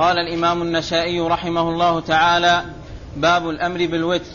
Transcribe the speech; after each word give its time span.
قال 0.00 0.18
الإمام 0.18 0.62
النسائي 0.62 1.20
رحمه 1.20 1.60
الله 1.60 2.00
تعالى 2.00 2.64
باب 3.16 3.50
الأمر 3.50 3.86
بالوتر. 3.86 4.30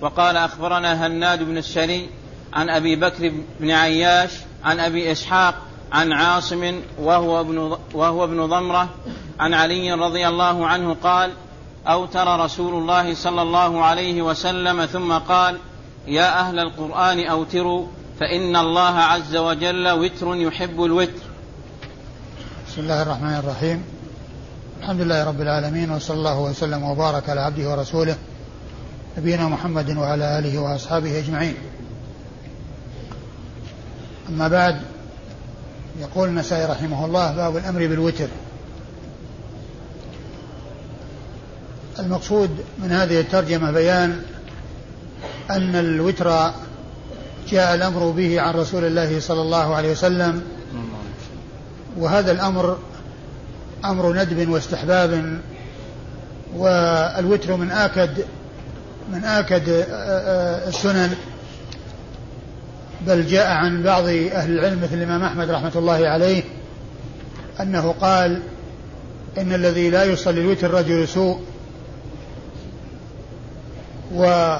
وقال 0.00 0.36
أخبرنا 0.36 1.06
هناد 1.06 1.42
بن 1.42 1.58
السري 1.58 2.08
عن 2.52 2.70
أبي 2.70 2.96
بكر 2.96 3.32
بن 3.60 3.70
عياش 3.70 4.30
عن 4.64 4.80
أبي 4.80 5.12
إسحاق 5.12 5.54
عن 5.92 6.12
عاصم 6.12 6.80
وهو 6.98 7.40
ابن, 7.40 7.78
وهو 7.94 8.24
ابن 8.24 8.46
ضمرة 8.46 8.88
عن 9.40 9.54
علي 9.54 9.92
رضي 9.92 10.28
الله 10.28 10.66
عنه 10.66 10.96
قال 11.02 11.32
أوتر 11.86 12.40
رسول 12.40 12.74
الله 12.74 13.14
صلى 13.14 13.42
الله 13.42 13.84
عليه 13.84 14.22
وسلم 14.22 14.86
ثم 14.86 15.12
قال 15.12 15.58
يا 16.06 16.40
أهل 16.40 16.58
القرآن 16.58 17.26
أوتروا 17.26 17.86
فإن 18.20 18.56
الله 18.56 18.98
عز 18.98 19.36
وجل 19.36 19.90
وتر 19.90 20.36
يحب 20.36 20.84
الوتر. 20.84 21.22
بسم 22.68 22.80
الله 22.80 23.02
الرحمن 23.02 23.34
الرحيم. 23.34 23.97
الحمد 24.80 25.00
لله 25.00 25.24
رب 25.24 25.40
العالمين 25.40 25.90
وصلى 25.90 26.16
الله 26.16 26.40
وسلم 26.40 26.82
وبارك 26.82 27.28
على 27.28 27.40
عبده 27.40 27.70
ورسوله 27.70 28.16
نبينا 29.18 29.48
محمد 29.48 29.96
وعلى 29.96 30.38
آله 30.38 30.58
وأصحابه 30.58 31.18
أجمعين. 31.18 31.54
أما 34.28 34.48
بعد 34.48 34.80
يقول 36.00 36.28
النسائي 36.28 36.64
رحمه 36.64 37.04
الله 37.04 37.32
باب 37.32 37.56
الأمر 37.56 37.86
بالوتر. 37.86 38.28
المقصود 41.98 42.50
من 42.78 42.92
هذه 42.92 43.20
الترجمة 43.20 43.70
بيان 43.70 44.22
أن 45.50 45.74
الوتر 45.74 46.52
جاء 47.48 47.74
الأمر 47.74 48.10
به 48.10 48.40
عن 48.40 48.54
رسول 48.54 48.84
الله 48.84 49.20
صلى 49.20 49.42
الله 49.42 49.74
عليه 49.74 49.92
وسلم 49.92 50.42
وهذا 51.96 52.32
الأمر 52.32 52.78
أمر 53.84 54.12
ندب 54.12 54.48
واستحباب 54.48 55.40
والوتر 56.56 57.56
من 57.56 57.70
آكد 57.70 58.10
من 59.12 59.24
آكد 59.24 59.62
السنن. 60.68 61.14
بل 63.06 63.26
جاء 63.26 63.46
عن 63.46 63.82
بعض 63.82 64.04
أهل 64.04 64.58
العلم 64.58 64.82
مثل 64.82 64.94
الإمام 64.94 65.22
أحمد 65.22 65.50
رحمة 65.50 65.72
الله 65.76 66.08
عليه 66.08 66.42
أنه 67.60 67.94
قال 68.00 68.42
إن 69.38 69.52
الذي 69.52 69.90
لا 69.90 70.04
يصلي 70.04 70.40
الوتر 70.40 70.70
رجل 70.70 71.08
سوء. 71.08 71.40
و 74.14 74.56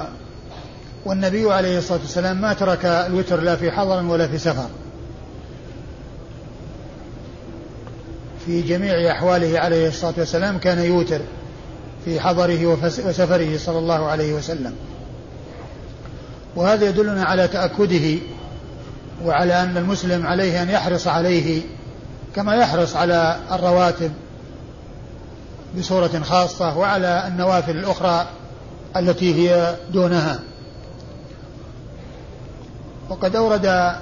والنبي 1.04 1.52
عليه 1.52 1.78
الصلاة 1.78 2.00
والسلام 2.00 2.40
ما 2.40 2.52
ترك 2.52 2.84
الوتر 2.84 3.40
لا 3.40 3.56
في 3.56 3.70
حضر 3.70 4.04
ولا 4.04 4.28
في 4.28 4.38
سفر. 4.38 4.68
في 8.48 8.62
جميع 8.62 9.12
أحواله 9.12 9.60
عليه 9.60 9.88
الصلاة 9.88 10.14
والسلام 10.18 10.58
كان 10.58 10.78
يوتر 10.78 11.20
في 12.04 12.20
حضره 12.20 12.66
وسفره 13.06 13.58
صلى 13.58 13.78
الله 13.78 14.06
عليه 14.06 14.32
وسلم. 14.32 14.74
وهذا 16.56 16.88
يدلنا 16.88 17.24
على 17.24 17.48
تأكده 17.48 18.18
وعلى 19.24 19.62
أن 19.62 19.76
المسلم 19.76 20.26
عليه 20.26 20.62
أن 20.62 20.70
يحرص 20.70 21.06
عليه 21.06 21.62
كما 22.36 22.54
يحرص 22.54 22.96
على 22.96 23.36
الرواتب 23.52 24.12
بصورة 25.78 26.20
خاصة 26.22 26.78
وعلى 26.78 27.24
النوافل 27.28 27.76
الأخرى 27.76 28.26
التي 28.96 29.34
هي 29.34 29.76
دونها. 29.92 30.40
وقد 33.10 33.36
أورد 33.36 33.92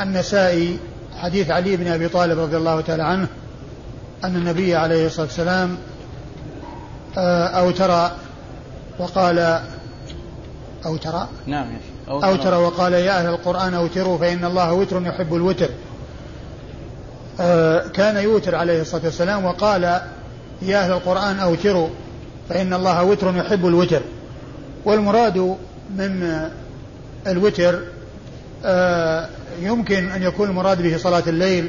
النسائي 0.00 0.78
حديث 1.16 1.50
علي 1.50 1.76
بن 1.76 1.86
أبي 1.86 2.08
طالب 2.08 2.38
رضي 2.38 2.56
الله 2.56 2.80
تعالى 2.80 3.02
عنه 3.02 3.28
أن 4.24 4.36
النبي 4.36 4.76
عليه 4.76 5.06
الصلاة 5.06 5.26
والسلام 5.26 5.76
آه، 7.18 7.46
أوتر 7.46 8.10
وقال 8.98 9.60
أوتر 10.86 11.26
نعم 11.46 11.66
أوتر, 12.08 12.26
أوتر 12.26 12.54
وقال 12.54 12.92
يا 12.92 13.18
أهل 13.18 13.28
القرآن 13.28 13.74
أوتروا 13.74 14.18
فإن 14.18 14.44
الله 14.44 14.72
وتر 14.72 15.02
يحب 15.06 15.34
الوتر. 15.34 15.68
آه، 17.40 17.88
كان 17.88 18.16
يوتر 18.16 18.54
عليه 18.54 18.80
الصلاة 18.80 19.04
والسلام 19.04 19.44
وقال 19.44 19.82
يا 20.62 20.84
أهل 20.84 20.92
القرآن 20.92 21.38
أوتروا 21.38 21.88
فإن 22.48 22.74
الله 22.74 23.04
وتر 23.04 23.36
يحب 23.36 23.66
الوتر. 23.66 24.00
والمراد 24.84 25.56
من 25.96 26.48
الوتر 27.26 27.80
آه، 28.64 29.28
يمكن 29.60 30.08
أن 30.08 30.22
يكون 30.22 30.48
المراد 30.48 30.82
به 30.82 30.96
صلاة 30.96 31.22
الليل 31.26 31.68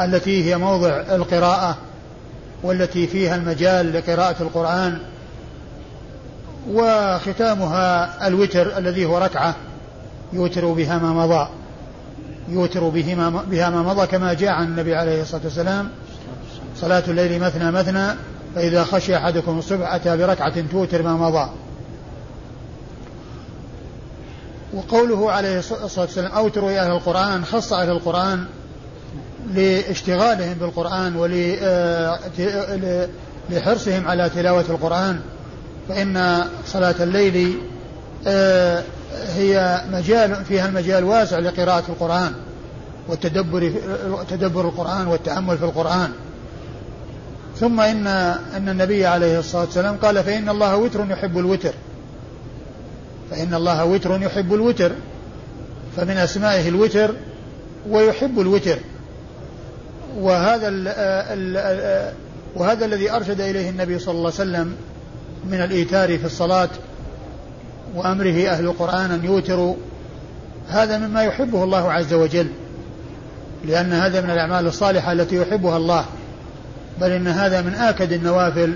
التي 0.00 0.44
هي 0.44 0.58
موضع 0.58 0.88
القراءة 0.88 1.76
والتي 2.62 3.06
فيها 3.06 3.36
المجال 3.36 3.92
لقراءة 3.92 4.42
القرآن 4.42 4.98
وختامها 6.72 8.26
الوتر 8.28 8.78
الذي 8.78 9.04
هو 9.04 9.18
ركعة. 9.18 9.54
يوتر 10.32 10.72
بها 10.72 10.98
ما 10.98 11.12
مضى. 11.12 11.48
يوتر 12.48 12.88
بها 12.88 13.70
ما 13.70 13.82
مضى 13.82 14.06
كما 14.06 14.34
جاء 14.34 14.50
عن 14.50 14.66
النبي 14.66 14.94
عليه 14.94 15.22
الصلاة 15.22 15.40
والسلام. 15.44 15.88
صلاة 16.76 17.02
الليل 17.08 17.40
مثنى 17.40 17.70
مثنى 17.70 18.06
فإذا 18.54 18.84
خشي 18.84 19.16
أحدكم 19.16 19.58
الصبح 19.58 19.94
أتى 19.94 20.16
بركعة 20.16 20.64
توتر 20.72 21.02
ما 21.02 21.12
مضى. 21.12 21.50
وقوله 24.74 25.32
عليه 25.32 25.58
الصلاة 25.58 26.00
والسلام 26.00 26.32
أوتروا 26.32 26.70
يا 26.70 26.82
أهل 26.82 26.90
القرآن 26.90 27.44
خص 27.44 27.72
أهل 27.72 27.90
القرآن 27.90 28.44
لاشتغالهم 29.54 30.54
بالقرآن 30.54 31.16
ولحرصهم 33.50 34.08
على 34.08 34.30
تلاوة 34.30 34.64
القرآن 34.70 35.20
فإن 35.88 36.44
صلاة 36.66 36.94
الليل 37.00 37.58
آه، 38.26 38.82
هي 39.34 39.82
مجال 39.92 40.44
فيها 40.44 40.68
المجال 40.68 41.04
واسع 41.04 41.38
لقراءة 41.38 41.84
القرآن 41.88 42.32
والتدبر 43.08 43.72
تدبر 44.30 44.60
القرآن 44.68 45.06
والتأمل 45.06 45.58
في 45.58 45.64
القرآن. 45.64 46.12
ثم 47.60 47.80
إن 47.80 48.06
أن 48.56 48.68
النبي 48.68 49.06
عليه 49.06 49.38
الصلاة 49.38 49.62
والسلام 49.64 49.96
قال 49.96 50.24
فإن 50.24 50.48
الله 50.48 50.76
وتر 50.76 51.06
يحب 51.10 51.38
الوتر. 51.38 51.74
فإن 53.30 53.54
الله 53.54 53.84
وتر 53.84 54.22
يحب 54.22 54.54
الوتر 54.54 54.92
فمن 55.96 56.16
أسمائه 56.16 56.68
الوتر 56.68 57.14
ويحب 57.90 58.40
الوتر. 58.40 58.78
وهذا 60.18 60.68
ال 60.68 60.88
ال 60.88 62.12
وهذا 62.54 62.84
الذي 62.84 63.10
أرشد 63.10 63.40
إليه 63.40 63.70
النبي 63.70 63.98
صلى 63.98 64.12
الله 64.12 64.32
عليه 64.38 64.50
وسلم 64.50 64.76
من 65.50 65.60
الإيتار 65.60 66.18
في 66.18 66.24
الصلاة 66.24 66.68
وأمره 67.94 68.48
أهل 68.48 68.64
القرآن 68.64 69.10
أن 69.10 69.24
يوتروا 69.24 69.74
هذا 70.68 70.98
مما 70.98 71.22
يحبه 71.22 71.64
الله 71.64 71.92
عز 71.92 72.12
وجل 72.12 72.48
لأن 73.64 73.92
هذا 73.92 74.20
من 74.20 74.30
الأعمال 74.30 74.66
الصالحة 74.66 75.12
التي 75.12 75.36
يحبها 75.36 75.76
الله. 75.76 76.04
بل 77.00 77.10
إن 77.10 77.26
هذا 77.26 77.62
من 77.62 77.74
آكد 77.74 78.12
النوافل 78.12 78.74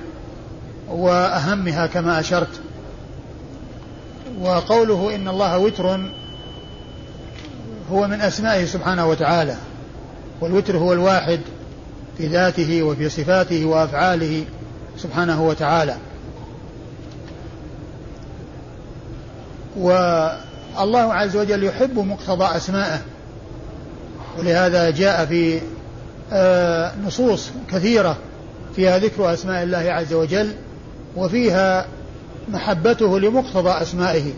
وأهمها 0.88 1.86
كما 1.86 2.20
أشرت. 2.20 2.60
وقوله 4.40 5.14
إن 5.14 5.28
الله 5.28 5.58
وتر 5.58 6.00
هو 7.92 8.06
من 8.06 8.20
أسمائه 8.20 8.64
سبحانه 8.64 9.06
وتعالى 9.06 9.56
والوتر 10.40 10.76
هو 10.76 10.92
الواحد 10.92 11.40
في 12.18 12.26
ذاته 12.26 12.82
وفي 12.82 13.08
صفاته 13.08 13.64
وأفعاله 13.64 14.44
سبحانه 14.98 15.42
وتعالى. 15.42 15.96
والله 19.76 21.14
عز 21.14 21.36
وجل 21.36 21.64
يحب 21.64 21.98
مقتضى 21.98 22.56
أسمائه 22.56 23.00
ولهذا 24.38 24.90
جاء 24.90 25.26
في 25.26 25.60
آه، 26.32 26.92
نصوص 27.06 27.50
كثيرة 27.70 28.16
فيها 28.76 28.98
ذكر 28.98 29.32
أسماء 29.32 29.62
الله 29.62 29.78
عز 29.78 30.12
وجل 30.12 30.52
وفيها 31.16 31.86
محبته 32.48 33.20
لمقتضى 33.20 33.70
أسمائه 33.70 34.32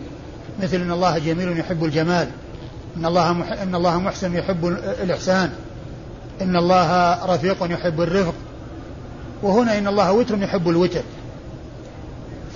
مثل 0.62 0.76
إن 0.76 0.90
الله 0.90 1.18
جميل 1.18 1.58
يحب 1.58 1.84
الجمال 1.84 2.28
إن 2.96 3.06
الله 3.06 3.32
مح... 3.32 3.52
إن 3.52 3.74
الله 3.74 4.00
محسن 4.00 4.36
يحب 4.36 4.66
الإحسان 5.02 5.50
إن 6.42 6.56
الله 6.56 7.18
رفيق 7.34 7.56
يحب 7.70 8.00
الرفق 8.00 8.34
وهنا 9.42 9.78
إن 9.78 9.86
الله 9.86 10.12
وتر 10.12 10.42
يحب 10.42 10.68
الوتر. 10.68 11.02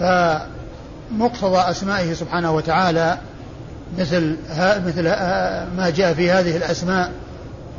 فمقتضى 0.00 1.58
أسمائه 1.58 2.14
سبحانه 2.14 2.52
وتعالى 2.52 3.18
مثل 3.98 4.36
ها 4.50 4.78
مثل 4.78 5.04
ما 5.76 5.92
جاء 5.96 6.14
في 6.14 6.30
هذه 6.30 6.56
الأسماء 6.56 7.12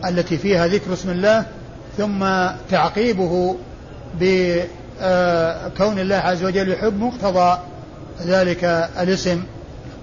التي 0.06 0.38
فيها 0.38 0.68
ذكر 0.68 0.94
اسم 0.94 1.10
الله 1.10 1.45
ثم 1.98 2.25
تعقيبه 2.69 3.56
بكون 5.01 6.00
الله 6.00 6.16
عز 6.16 6.44
وجل 6.44 6.69
يحب 6.72 7.00
مقتضى 7.00 7.60
ذلك 8.22 8.63
الاسم. 9.00 9.44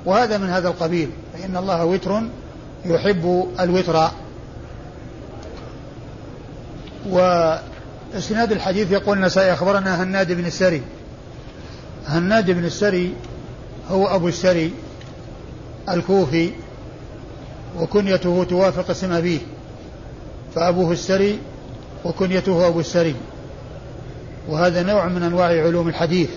وهذا 0.06 0.38
من 0.38 0.48
هذا 0.48 0.69
القبيل 0.69 1.10
فإن 1.32 1.56
الله 1.56 1.84
وتر 1.84 2.22
يحب 2.84 3.48
الوتر. 3.60 4.10
اسناد 8.14 8.52
الحديث 8.52 8.93
يقول 8.93 9.19
النسائي 9.19 9.52
أخبرنا 9.52 10.02
هناد 10.02 10.32
بن 10.32 10.46
السري. 10.46 10.82
هناد 12.06 12.50
بن 12.50 12.64
السري 12.64 13.14
هو 13.90 14.06
أبو 14.06 14.28
السري 14.28 14.72
الكوفي 15.88 16.50
وكنيته 17.78 18.44
توافق 18.44 18.90
اسم 18.90 19.12
أبيه 19.12 19.38
فأبوه 20.54 20.93
السري 20.93 21.38
وكنيته 22.04 22.66
أبو 22.66 22.81
السري. 22.81 23.14
وهذا 24.48 24.82
نوع 24.82 25.08
من 25.08 25.22
أنواع 25.22 25.46
علوم 25.46 25.88
الحديث. 25.88 26.28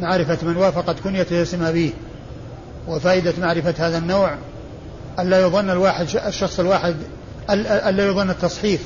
معرفة 0.00 0.38
من 0.42 0.56
وافقت 0.56 1.00
كنيته 1.00 1.42
اسم 1.42 1.62
أبيه 1.62 1.90
وفائدة 2.88 3.32
معرفة 3.38 3.74
هذا 3.78 3.98
النوع 3.98 4.34
ألا 5.18 5.40
يظن 5.40 5.70
الواحد 5.70 6.06
الشخص 6.26 6.60
الواحد 6.60 6.96
ألا 7.50 8.06
يظن 8.06 8.30
التصحيف 8.30 8.80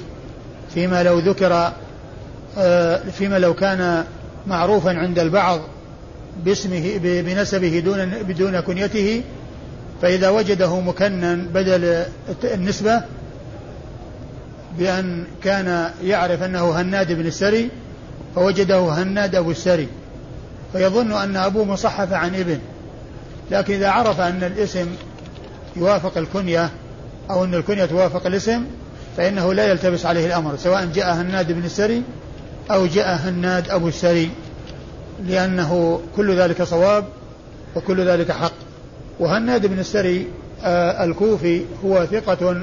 فيما 0.74 1.02
لو 1.02 1.18
ذكر 1.18 1.72
آه، 2.58 3.00
فيما 3.18 3.38
لو 3.38 3.54
كان 3.54 4.04
معروفا 4.46 4.90
عند 4.90 5.18
البعض 5.18 5.60
باسمه 6.44 6.98
بنسبه 7.02 7.78
دون 7.78 8.08
بدون 8.08 8.60
كنيته 8.60 9.22
فإذا 10.02 10.28
وجده 10.28 10.80
مكنا 10.80 11.34
بدل 11.34 12.04
النسبة 12.44 13.02
بأن 14.78 15.24
كان 15.44 15.90
يعرف 16.04 16.42
أنه 16.42 16.70
هناد 16.70 17.12
بن 17.12 17.26
السري 17.26 17.70
فوجده 18.34 18.78
هناد 18.78 19.34
أبو 19.34 19.50
السري 19.50 19.88
فيظن 20.72 21.12
أن 21.12 21.36
أبوه 21.36 21.64
مصحف 21.64 22.12
عن 22.12 22.34
ابن 22.34 22.58
لكن 23.50 23.74
إذا 23.74 23.90
عرف 23.90 24.20
أن 24.20 24.44
الاسم 24.44 24.86
يوافق 25.76 26.18
الكنية 26.18 26.70
أو 27.30 27.44
أن 27.44 27.54
الكنية 27.54 27.84
توافق 27.84 28.26
الاسم 28.26 28.64
فإنه 29.16 29.54
لا 29.54 29.70
يلتبس 29.70 30.06
عليه 30.06 30.26
الأمر 30.26 30.56
سواء 30.56 30.84
جاء 30.84 31.14
هناد 31.14 31.52
بن 31.52 31.64
السري 31.64 32.02
أو 32.70 32.86
جاء 32.86 33.16
هناد 33.16 33.70
أبو 33.70 33.88
السري 33.88 34.30
لأنه 35.26 36.00
كل 36.16 36.36
ذلك 36.36 36.62
صواب 36.62 37.04
وكل 37.76 38.08
ذلك 38.08 38.32
حق. 38.32 38.52
وهناد 39.20 39.66
بن 39.66 39.78
السري 39.78 40.26
آه 40.64 41.04
الكوفي 41.04 41.62
هو 41.84 42.06
ثقة 42.06 42.62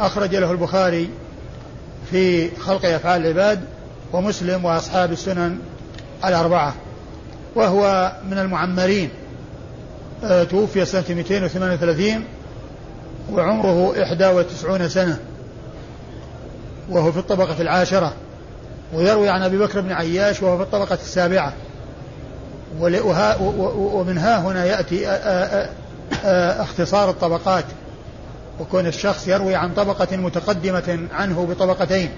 أخرج 0.00 0.36
له 0.36 0.52
البخاري 0.52 1.08
في 2.10 2.50
خلق 2.56 2.86
أفعال 2.86 3.26
العباد 3.26 3.60
ومسلم 4.12 4.64
وأصحاب 4.64 5.12
السنن 5.12 5.58
الأربعة 6.24 6.74
وهو 7.54 8.12
من 8.30 8.38
المعمرين. 8.38 9.10
آه، 10.24 10.44
توفي 10.44 10.84
سنة 10.84 11.04
238 11.08 12.24
وعمره 13.32 13.88
91 13.88 14.88
سنة 14.88 15.18
وهو 16.90 17.12
في 17.12 17.18
الطبقة 17.18 17.62
العاشرة. 17.62 18.12
ويروي 18.94 19.28
عن 19.28 19.42
أبي 19.42 19.58
بكر 19.58 19.80
بن 19.80 19.92
عياش 19.92 20.42
وهو 20.42 20.56
في 20.56 20.62
الطبقة 20.62 20.94
السابعة. 20.94 21.52
ومن 22.80 24.18
ها 24.18 24.38
هنا 24.38 24.64
يأتي 24.64 25.08
آه، 25.08 25.68
آه، 26.24 26.62
اختصار 26.62 27.10
الطبقات. 27.10 27.64
وكون 28.60 28.86
الشخص 28.86 29.28
يروي 29.28 29.54
عن 29.54 29.74
طبقة 29.74 30.16
متقدمة 30.16 30.98
عنه 31.12 31.46
بطبقتين. 31.50 32.10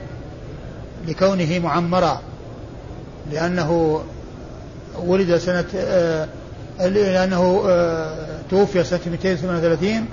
لكونه 1.08 1.58
معمرا 1.58 2.20
لأنه 3.32 4.00
ولد 4.98 5.36
سنة 5.36 5.64
آه، 5.76 6.28
لأنه 6.80 7.62
آه، 7.68 8.38
توفي 8.50 8.84
سنة 8.84 9.00
238 9.06 10.06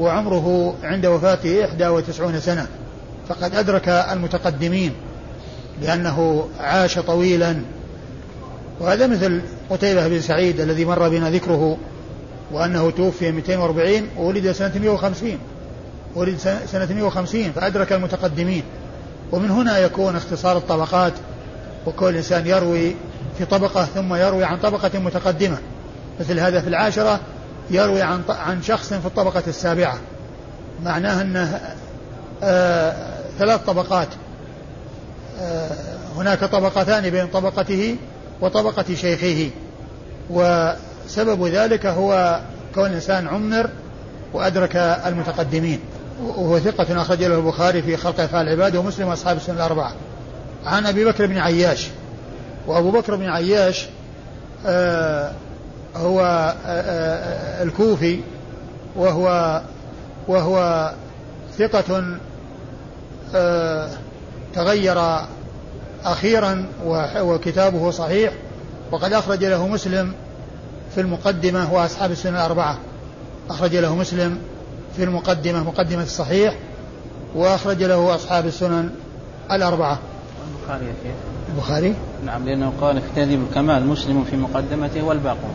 وعمره 0.00 0.74
عند 0.82 1.06
وفاته 1.06 1.60
91 1.60 2.40
سنة. 2.40 2.66
فقد 3.28 3.54
أدرك 3.54 3.88
المتقدمين 3.88 4.92
لأنه 5.82 6.48
عاش 6.60 6.98
طويلا. 6.98 7.56
وهذا 8.80 9.06
مثل 9.06 9.40
قتيبة 9.70 10.08
بن 10.08 10.20
سعيد 10.20 10.60
الذي 10.60 10.84
مر 10.84 11.08
بنا 11.08 11.30
ذكره 11.30 11.76
وأنه 12.52 12.90
توفي 12.90 13.32
240 13.32 14.08
وولد 14.18 14.52
سنة 14.52 14.72
150 14.80 15.38
ولد 16.14 16.36
سنة 16.66 16.88
150 16.94 17.52
فأدرك 17.52 17.92
المتقدمين. 17.92 18.62
ومن 19.32 19.50
هنا 19.50 19.78
يكون 19.78 20.16
اختصار 20.16 20.56
الطبقات 20.56 21.12
وكل 21.86 22.16
إنسان 22.16 22.46
يروي 22.46 22.94
في 23.38 23.44
طبقة 23.44 23.84
ثم 23.84 24.14
يروي 24.14 24.44
عن 24.44 24.58
طبقة 24.58 24.98
متقدمة. 24.98 25.58
مثل 26.20 26.40
هذا 26.40 26.60
في 26.60 26.68
العاشرة 26.68 27.20
يروي 27.70 28.02
عن 28.02 28.22
عن 28.28 28.62
شخص 28.62 28.94
في 28.94 29.06
الطبقة 29.06 29.42
السابعة. 29.46 29.98
معناه 30.84 31.22
أنه 31.22 31.60
آه 32.42 32.94
ثلاث 33.38 33.60
طبقات. 33.64 34.08
آه 35.40 35.70
هناك 36.16 36.44
طبقتان 36.44 37.10
بين 37.10 37.26
طبقته 37.26 37.96
وطبقة 38.40 38.94
شيخه. 38.94 39.50
وسبب 40.30 41.46
ذلك 41.46 41.86
هو 41.86 42.40
كون 42.74 42.86
الإنسان 42.86 43.28
عمر 43.28 43.70
وأدرك 44.32 44.76
المتقدمين. 44.76 45.80
وهو 46.22 46.58
ثقة 46.58 47.02
أخرج 47.02 47.22
له 47.24 47.36
البخاري 47.36 47.82
في 47.82 47.96
خلق 47.96 48.20
أفعال 48.20 48.48
العباد 48.48 48.76
ومسلم 48.76 49.08
وأصحاب 49.08 49.36
السنة 49.36 49.56
الأربعة. 49.56 49.92
عن 50.66 50.86
أبي 50.86 51.04
بكر 51.04 51.26
بن 51.26 51.38
عياش. 51.38 51.88
وأبو 52.66 52.90
بكر 52.90 53.16
بن 53.16 53.28
عياش 53.28 53.86
آه 54.66 55.32
هو 55.96 56.20
آه 56.66 56.80
آه 56.80 57.62
الكوفي 57.62 58.20
وهو 58.96 59.62
وهو 60.28 60.90
ثقة 61.58 62.04
آه 63.34 63.90
تغير 64.54 64.98
أخيرا 66.04 66.66
وكتابه 67.20 67.90
صحيح. 67.90 68.32
وقد 68.92 69.12
أخرج 69.12 69.44
له 69.44 69.68
مسلم 69.68 70.12
في 70.94 71.00
المقدمة 71.00 71.72
وأصحاب 71.74 72.10
السنة 72.10 72.38
الأربعة. 72.38 72.78
أخرج 73.50 73.76
له 73.76 73.96
مسلم 73.96 74.38
في 74.96 75.04
المقدمة 75.04 75.64
مقدمة 75.64 76.02
الصحيح 76.02 76.54
وأخرج 77.34 77.82
له 77.82 78.14
أصحاب 78.14 78.46
السنن 78.46 78.90
الأربعة 79.52 79.98
البخاري 80.48 80.86
كيف؟ 80.86 81.14
البخاري؟ 81.54 81.94
نعم 82.26 82.44
لأنه 82.44 82.72
قال 82.80 83.00
في 83.00 83.06
تهذيب 83.16 83.42
الكمال 83.50 83.86
مسلم 83.86 84.24
في 84.24 84.36
مقدمته 84.36 85.02
والباقون 85.02 85.54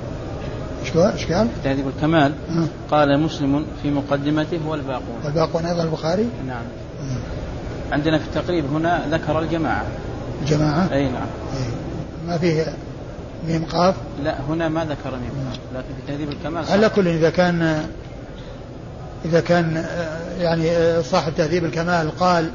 إيش 0.82 1.26
قال؟ 1.32 1.48
تهذيب 1.64 1.88
الكمال 1.88 2.34
أه. 2.50 2.68
قال 2.92 3.20
مسلم 3.20 3.66
في 3.84 3.92
مقدمته 3.92 4.60
والباقون 4.68 5.16
والباقون 5.24 5.66
أيضا 5.66 5.84
البخاري؟ 5.84 6.30
نعم 6.48 6.64
أه. 7.00 7.94
عندنا 7.94 8.18
في 8.18 8.26
التقريب 8.26 8.66
هنا 8.74 9.06
ذكر 9.12 9.40
الجماعة 9.40 9.86
الجماعة؟ 10.42 10.94
أي 10.94 11.04
نعم 11.04 11.28
أي. 11.54 11.72
ما 12.28 12.38
فيه 12.38 12.76
ميم 13.48 13.65
قاف؟ 13.65 13.96
لا 14.24 14.36
هنا 14.50 14.70
ما 14.70 14.86
ذكر 14.86 15.12
ميم 15.12 15.50
قاف 15.50 15.60
لكن 15.75 15.88
في 15.96 16.12
تهذيب 16.12 16.30
الكمال 16.30 16.65
على 16.72 16.89
كل 16.89 17.08
إذا 17.08 17.30
كان 17.30 17.86
إذا 19.25 19.40
كان 19.40 19.78
آه، 19.78 20.42
يعني 20.42 20.72
آه، 20.72 21.01
صاحب 21.01 21.34
تهذيب 21.38 21.66
الكمال 21.66 22.18
قال 22.18 22.50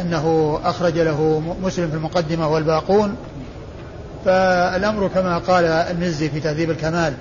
أنه 0.00 0.58
أخرج 0.64 0.98
له 0.98 1.42
مسلم 1.62 1.90
في 1.90 1.96
المقدمة 1.96 2.48
والباقون 2.48 3.16
فالأمر 4.24 5.08
كما 5.14 5.38
قال 5.38 5.64
المزي 5.64 6.28
في 6.28 6.40
تهذيب 6.40 6.70
الكمال. 6.70 7.14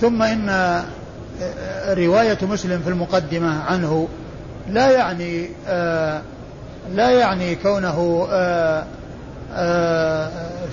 ثم 0.00 0.22
إن 0.22 0.48
آه، 0.48 0.84
رواية 1.94 2.38
مسلم 2.42 2.80
في 2.84 2.90
المقدمة 2.90 3.62
عنه 3.62 4.08
لا 4.68 4.90
يعني 4.90 5.48
لا 6.94 7.10
يعني 7.10 7.54
كونه 7.54 8.26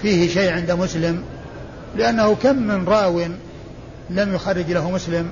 فيه 0.02 0.30
شيء 0.30 0.52
عند 0.54 0.72
مسلم 0.72 1.24
لأنه 1.96 2.36
كم 2.36 2.56
من 2.56 2.86
راو 2.86 3.22
لم 4.10 4.36
يخرج 4.36 4.72
له 4.72 4.92
مسلم 4.92 5.30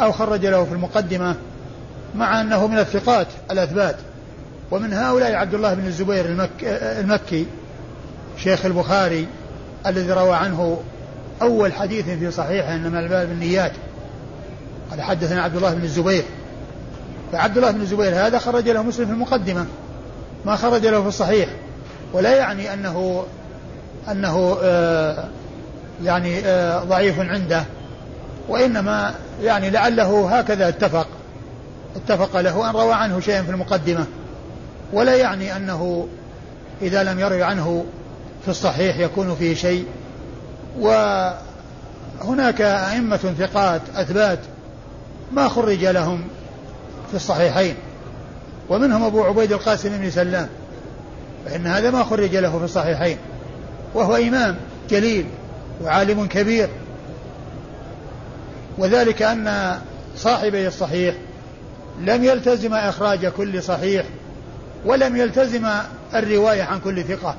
أو 0.00 0.12
خرج 0.12 0.46
له 0.46 0.64
في 0.64 0.72
المقدمة 0.72 1.36
مع 2.14 2.40
أنه 2.40 2.66
من 2.66 2.78
الثقات 2.78 3.26
الأثبات. 3.50 3.96
ومن 4.70 4.92
هؤلاء 4.92 5.34
عبد 5.34 5.54
الله 5.54 5.74
بن 5.74 5.86
الزبير 5.86 6.24
المك 6.24 6.50
المكي 6.62 7.46
شيخ 8.36 8.66
البخاري 8.66 9.26
الذي 9.86 10.12
روى 10.12 10.34
عنه 10.34 10.80
أول 11.42 11.72
حديث 11.72 12.04
في 12.04 12.30
صحيحه 12.30 12.74
إنما 12.74 13.00
الأعمال 13.00 13.26
بالنيات 13.26 13.72
قال 14.90 15.02
حدثنا 15.02 15.42
عبد 15.42 15.56
الله 15.56 15.74
بن 15.74 15.82
الزبير. 15.82 16.24
فعبد 17.32 17.56
الله 17.56 17.70
بن 17.70 17.80
الزبير 17.80 18.26
هذا 18.26 18.38
خرج 18.38 18.68
له 18.68 18.82
مسلم 18.82 19.06
في 19.06 19.12
المقدمة 19.12 19.66
ما 20.46 20.56
خرج 20.56 20.86
له 20.86 21.02
في 21.02 21.08
الصحيح. 21.08 21.48
ولا 22.12 22.36
يعني 22.36 22.74
أنه 22.74 23.24
أنه 24.10 24.58
آه 24.62 25.28
يعني 26.04 26.38
آه 26.38 26.84
ضعيف 26.84 27.20
عنده 27.20 27.64
وإنما 28.48 29.14
يعني 29.42 29.70
لعله 29.70 30.38
هكذا 30.38 30.68
اتفق. 30.68 31.06
اتفق 31.96 32.40
له 32.40 32.70
أن 32.70 32.74
روى 32.74 32.92
عنه 32.92 33.20
شيئا 33.20 33.42
في 33.42 33.50
المقدمة. 33.50 34.06
ولا 34.92 35.14
يعني 35.14 35.56
أنه 35.56 36.08
إذا 36.82 37.02
لم 37.02 37.20
يروي 37.20 37.42
عنه 37.42 37.84
في 38.44 38.50
الصحيح 38.50 38.98
يكون 38.98 39.34
فيه 39.34 39.54
شيء. 39.54 39.86
وهناك 40.78 42.60
أئمة 42.60 43.34
ثقات 43.38 43.80
أثبات 43.94 44.38
ما 45.32 45.48
خرج 45.48 45.84
لهم 45.84 46.20
في 47.10 47.16
الصحيحين. 47.16 47.74
ومنهم 48.68 49.04
أبو 49.04 49.22
عبيد 49.22 49.52
القاسم 49.52 49.98
بن 49.98 50.10
سلام 50.10 50.48
فإن 51.46 51.66
هذا 51.66 51.90
ما 51.90 52.04
خرج 52.04 52.36
له 52.36 52.58
في 52.58 52.64
الصحيحين. 52.64 53.16
وهو 53.94 54.16
إمام 54.16 54.56
جليل 54.90 55.26
وعالم 55.84 56.26
كبير. 56.26 56.68
وذلك 58.80 59.22
أن 59.22 59.78
صاحبي 60.16 60.66
الصحيح 60.66 61.14
لم 62.00 62.24
يلتزم 62.24 62.74
إخراج 62.74 63.26
كل 63.26 63.62
صحيح 63.62 64.06
ولم 64.84 65.16
يلتزم 65.16 65.66
الرواية 66.14 66.62
عن 66.62 66.80
كل 66.80 67.04
ثقة 67.04 67.36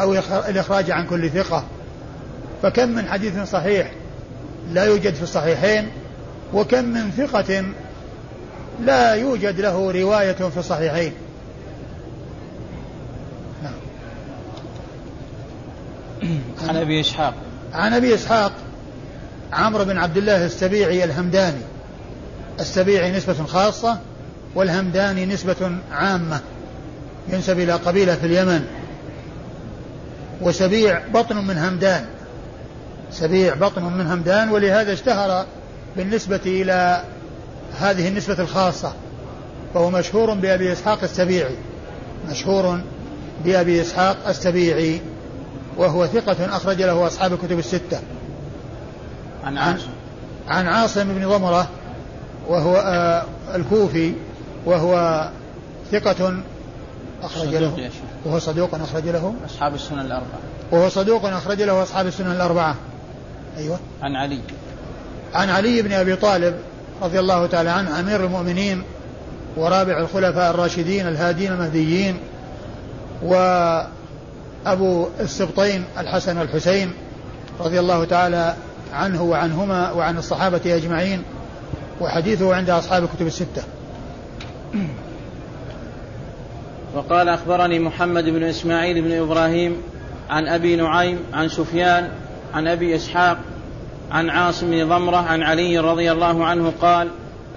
أو 0.00 0.14
الإخراج 0.48 0.90
عن 0.90 1.06
كل 1.06 1.30
ثقة. 1.30 1.64
فكم 2.62 2.88
من 2.88 3.08
حديث 3.08 3.38
صحيح 3.38 3.90
لا 4.72 4.84
يوجد 4.84 5.14
في 5.14 5.22
الصحيحين 5.22 5.88
وكم 6.54 6.84
من 6.84 7.10
ثقة 7.10 7.64
لا 8.84 9.14
يوجد 9.14 9.60
له 9.60 9.90
رواية 9.92 10.32
في 10.32 10.56
الصحيحين. 10.56 11.12
نعم. 13.62 13.72
عن 16.68 16.76
أبي 16.76 17.00
إسحاق. 17.00 17.34
عن 17.72 17.92
أبي 17.92 18.14
إسحاق. 18.14 18.52
عمرو 19.56 19.84
بن 19.84 19.98
عبد 19.98 20.16
الله 20.16 20.44
السبيعي 20.44 21.04
الهمداني. 21.04 21.62
السبيعي 22.60 23.12
نسبة 23.12 23.44
خاصة 23.44 23.98
والهمداني 24.54 25.26
نسبة 25.26 25.78
عامة 25.92 26.40
ينسب 27.28 27.58
إلى 27.58 27.72
قبيلة 27.72 28.14
في 28.14 28.26
اليمن. 28.26 28.64
وسبيع 30.40 31.02
بطن 31.14 31.36
من 31.36 31.58
همدان. 31.58 32.04
سبيع 33.10 33.54
بطن 33.54 33.82
من 33.82 34.06
همدان 34.06 34.48
ولهذا 34.48 34.92
اشتهر 34.92 35.46
بالنسبة 35.96 36.40
إلى 36.46 37.02
هذه 37.78 38.08
النسبة 38.08 38.38
الخاصة. 38.38 38.92
فهو 39.74 39.90
مشهور 39.90 40.34
بأبي 40.34 40.72
إسحاق 40.72 41.02
السبيعي. 41.02 41.56
مشهور 42.30 42.80
بأبي 43.44 43.80
إسحاق 43.80 44.28
السبيعي 44.28 45.00
وهو 45.76 46.06
ثقة 46.06 46.56
أخرج 46.56 46.82
له 46.82 47.06
أصحاب 47.06 47.32
الكتب 47.32 47.58
الستة. 47.58 48.00
عن 49.46 49.58
عاصم. 49.58 49.88
عن 50.48 50.66
عاصم 50.66 51.04
بن 51.04 51.28
ضمرة 51.28 51.68
وهو 52.48 52.76
آه 52.76 53.24
الكوفي 53.54 54.12
وهو 54.66 55.24
ثقة 55.92 56.42
أخرج 57.22 57.54
له. 57.54 57.90
وهو 58.24 58.38
صدوق 58.38 58.74
أخرج 58.74 59.08
له. 59.08 59.34
أصحاب 59.46 59.74
السنن 59.74 60.00
الأربعة. 60.00 60.38
وهو 60.70 60.88
صدوق 60.88 61.24
أخرج 61.24 61.62
له 61.62 61.82
أصحاب 61.82 62.06
السنن 62.06 62.32
الأربعة. 62.32 62.74
أيوة. 63.58 63.78
عن 64.02 64.16
علي. 64.16 64.40
عن 65.34 65.50
علي 65.50 65.82
بن 65.82 65.92
أبي 65.92 66.16
طالب 66.16 66.54
رضي 67.02 67.20
الله 67.20 67.46
تعالى 67.46 67.70
عنه 67.70 68.00
أمير 68.00 68.24
المؤمنين 68.24 68.82
ورابع 69.56 70.00
الخلفاء 70.00 70.50
الراشدين 70.50 71.08
الهادين 71.08 71.52
المهديين 71.52 72.18
وأبو 73.22 75.08
السبطين 75.20 75.84
الحسن 75.98 76.38
والحسين 76.38 76.92
رضي 77.60 77.80
الله 77.80 78.04
تعالى 78.04 78.54
عنه 78.92 79.22
وعنهما 79.22 79.92
وعن 79.92 80.18
الصحابة 80.18 80.60
أجمعين 80.64 81.22
وحديثه 82.00 82.54
عند 82.54 82.70
أصحاب 82.70 83.04
الكتب 83.04 83.26
الستة. 83.26 83.62
وقال 86.94 87.28
أخبرني 87.28 87.78
محمد 87.78 88.24
بن 88.24 88.42
إسماعيل 88.42 89.02
بن 89.02 89.12
إبراهيم 89.12 89.76
عن 90.30 90.48
أبي 90.48 90.76
نعيم 90.76 91.18
عن 91.32 91.48
سفيان 91.48 92.08
عن 92.54 92.68
أبي 92.68 92.96
إسحاق 92.96 93.38
عن 94.12 94.30
عاصم 94.30 94.70
بن 94.70 94.88
ضمرة 94.88 95.16
عن 95.16 95.42
علي 95.42 95.78
رضي 95.78 96.12
الله 96.12 96.44
عنه 96.44 96.72
قال 96.80 97.08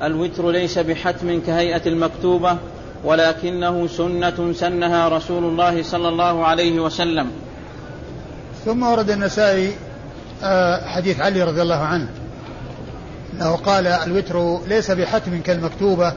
الوتر 0.03 0.51
ليس 0.51 0.79
بحتم 0.79 1.39
كهيئة 1.47 1.81
المكتوبة 1.85 2.57
ولكنه 3.03 3.87
سنة 3.87 4.53
سنها 4.53 5.09
رسول 5.09 5.43
الله 5.43 5.83
صلى 5.83 6.09
الله 6.09 6.45
عليه 6.45 6.79
وسلم. 6.79 7.31
ثم 8.65 8.83
ورد 8.83 9.09
النسائي 9.09 9.71
حديث 10.85 11.19
علي 11.19 11.43
رضي 11.43 11.61
الله 11.61 11.75
عنه 11.75 12.07
أنه 13.33 13.55
قال 13.55 13.87
الوتر 13.87 14.59
ليس 14.67 14.91
بحتم 14.91 15.41
كالمكتوبة 15.41 16.13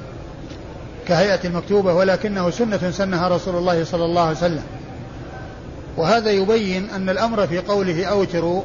كهيئة 1.09 1.41
المكتوبة 1.45 1.95
ولكنه 1.95 2.51
سنة 2.51 2.91
سنها 2.91 3.29
رسول 3.29 3.57
الله 3.57 3.85
صلى 3.85 4.05
الله 4.05 4.23
عليه 4.23 4.37
وسلم. 4.37 4.63
وهذا 5.97 6.31
يبين 6.31 6.91
أن 6.91 7.11
الأمر 7.11 7.47
في 7.47 7.59
قوله 7.59 8.05
أوتروا 8.05 8.63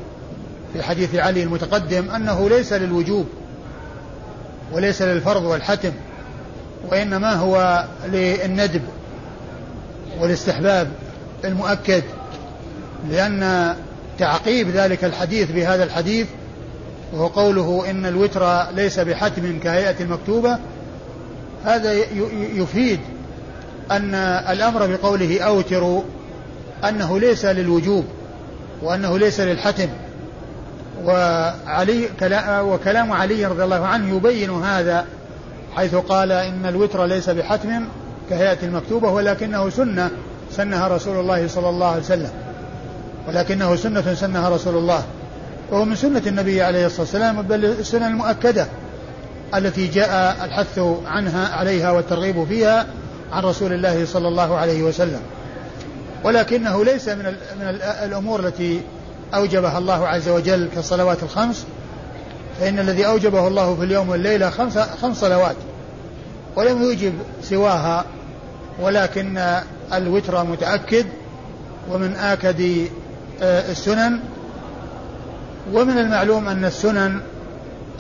في 0.74 0.84
حديث 0.84 1.16
علي 1.16 1.44
المتقدم 1.44 2.10
أنه 2.10 2.50
ليس 2.50 2.74
للوجوب 2.74 3.26
وليس 4.72 5.02
للفرض 5.02 5.44
والحتم 5.44 5.92
وإنما 6.92 7.34
هو 7.34 7.86
للندب 8.06 8.82
والاستحباب 10.20 10.92
المؤكد 11.46 12.04
لأن 13.10 13.76
تعقيب 14.20 14.70
ذلك 14.70 15.04
الحديث 15.04 15.52
بهذا 15.52 15.84
الحديث 15.84 16.28
وهو 17.14 17.28
قوله 17.28 17.90
إن 17.90 18.06
الوتر 18.06 18.72
ليس 18.76 19.00
بحتم 19.00 19.60
كهيئة 19.60 19.96
المكتوبة 20.00 20.58
هذا 21.66 21.94
يفيد 22.56 23.00
أن 23.92 24.16
الأمر 24.50 24.88
بقوله 24.88 25.42
أوتروا 25.42 26.02
أنه 26.90 27.20
ليس 27.20 27.46
للوجوب 27.46 28.06
وأنه 28.82 29.18
ليس 29.18 29.40
للحتم. 29.40 29.88
وعلي 31.06 32.10
وكلام 32.62 33.12
علي 33.12 33.46
رضي 33.46 33.64
الله 33.64 33.86
عنه 33.86 34.16
يبين 34.16 34.50
هذا 34.50 35.06
حيث 35.76 35.96
قال 35.96 36.32
إن 36.32 36.66
الوتر 36.66 37.06
ليس 37.06 37.30
بحتم 37.30 37.86
كهيئة 38.30 38.58
المكتوبة 38.64 39.10
ولكنه 39.12 39.70
سنة 39.70 40.12
سنها 40.52 40.88
رسول 40.88 41.20
الله 41.20 41.48
صلى 41.48 41.70
الله 41.70 41.88
عليه 41.88 42.02
وسلم. 42.02 42.32
ولكنه 43.28 43.76
سنة 43.76 44.14
سنها 44.14 44.50
رسول 44.50 44.78
الله. 44.78 45.04
وهو 45.72 45.86
من 45.86 45.96
سنة 45.96 46.22
النبي 46.28 46.62
عليه 46.62 46.86
الصلاة 46.86 47.02
والسلام 47.02 47.42
بل 47.42 47.66
السنن 47.66 48.04
المؤكدة 48.04 48.68
التي 49.56 49.88
جاء 49.88 50.46
الحث 50.46 50.80
عنها 51.06 51.48
عليها 51.48 51.92
والترغيب 51.92 52.44
فيها 52.44 52.88
عن 53.32 53.44
رسول 53.44 53.74
الله 53.74 54.06
صلى 54.06 54.28
الله 54.28 54.56
عليه 54.56 54.84
وسلم. 54.84 55.20
ولكنه 56.24 56.86
ليس 56.86 57.10
من 57.10 57.26
من 57.60 57.80
الأمور 58.04 58.40
التي 58.40 58.82
أوجبها 59.36 59.78
الله 59.78 60.08
عز 60.08 60.30
وجل 60.30 60.70
كالصلوات 60.76 61.24
الخمس. 61.24 61.66
فإن 62.60 62.80
الذي 62.80 63.08
أوجبه 63.08 63.48
الله 63.48 63.76
في 63.76 63.84
اليوم 63.84 64.10
والليلة 64.10 64.50
خمس 64.50 64.78
خمس 64.78 65.20
صلوات. 65.20 65.56
ولم 66.56 66.82
يوجب 66.82 67.14
سواها 67.44 68.06
ولكن 68.80 69.60
الوتر 69.94 70.44
متأكد. 70.44 71.06
ومن 71.92 72.16
آه، 72.16 72.36
السنن. 73.42 74.20
ومن 75.74 75.98
المعلوم 75.98 76.48
أن 76.48 76.66
السنن 76.66 77.22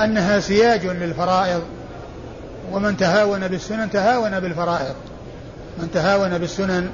أنها 0.01 0.39
سياج 0.39 0.85
للفرائض. 0.85 1.61
ومن 2.71 2.97
تهاون 2.97 3.47
بالسنن 3.47 3.91
تهاون 3.91 4.39
بالفرائض. 4.39 4.95
من 5.79 5.91
تهاون 5.93 6.37
بالسنن 6.37 6.89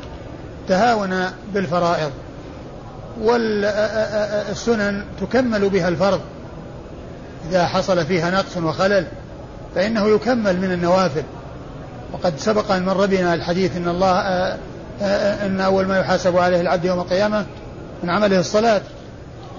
تهاون 0.68 1.30
بالفرائض. 1.54 2.12
والسنن 3.22 5.04
تكمل 5.22 5.70
بها 5.70 5.88
الفرض. 5.88 6.22
إذا 7.50 7.66
حصل 7.66 8.06
فيها 8.06 8.32
نقص 8.32 8.58
وخلل 8.58 9.06
فإنه 9.76 10.10
يكمل 10.10 10.62
من 10.62 10.72
النوافل. 10.72 11.24
وقد 12.14 12.34
سبق 12.38 12.72
أن 12.72 12.86
مر 12.86 13.06
بنا 13.06 13.34
الحديث 13.34 13.78
أن 13.78 13.88
الله 13.88 14.20
أن 15.46 15.62
أول 15.62 15.88
ما 15.88 16.00
يحاسب 16.00 16.38
عليه 16.38 16.62
العبد 16.62 16.86
يوم 16.86 17.00
القيامة 17.00 17.46
من 18.04 18.10
عمله 18.10 18.40
الصلاة 18.40 18.82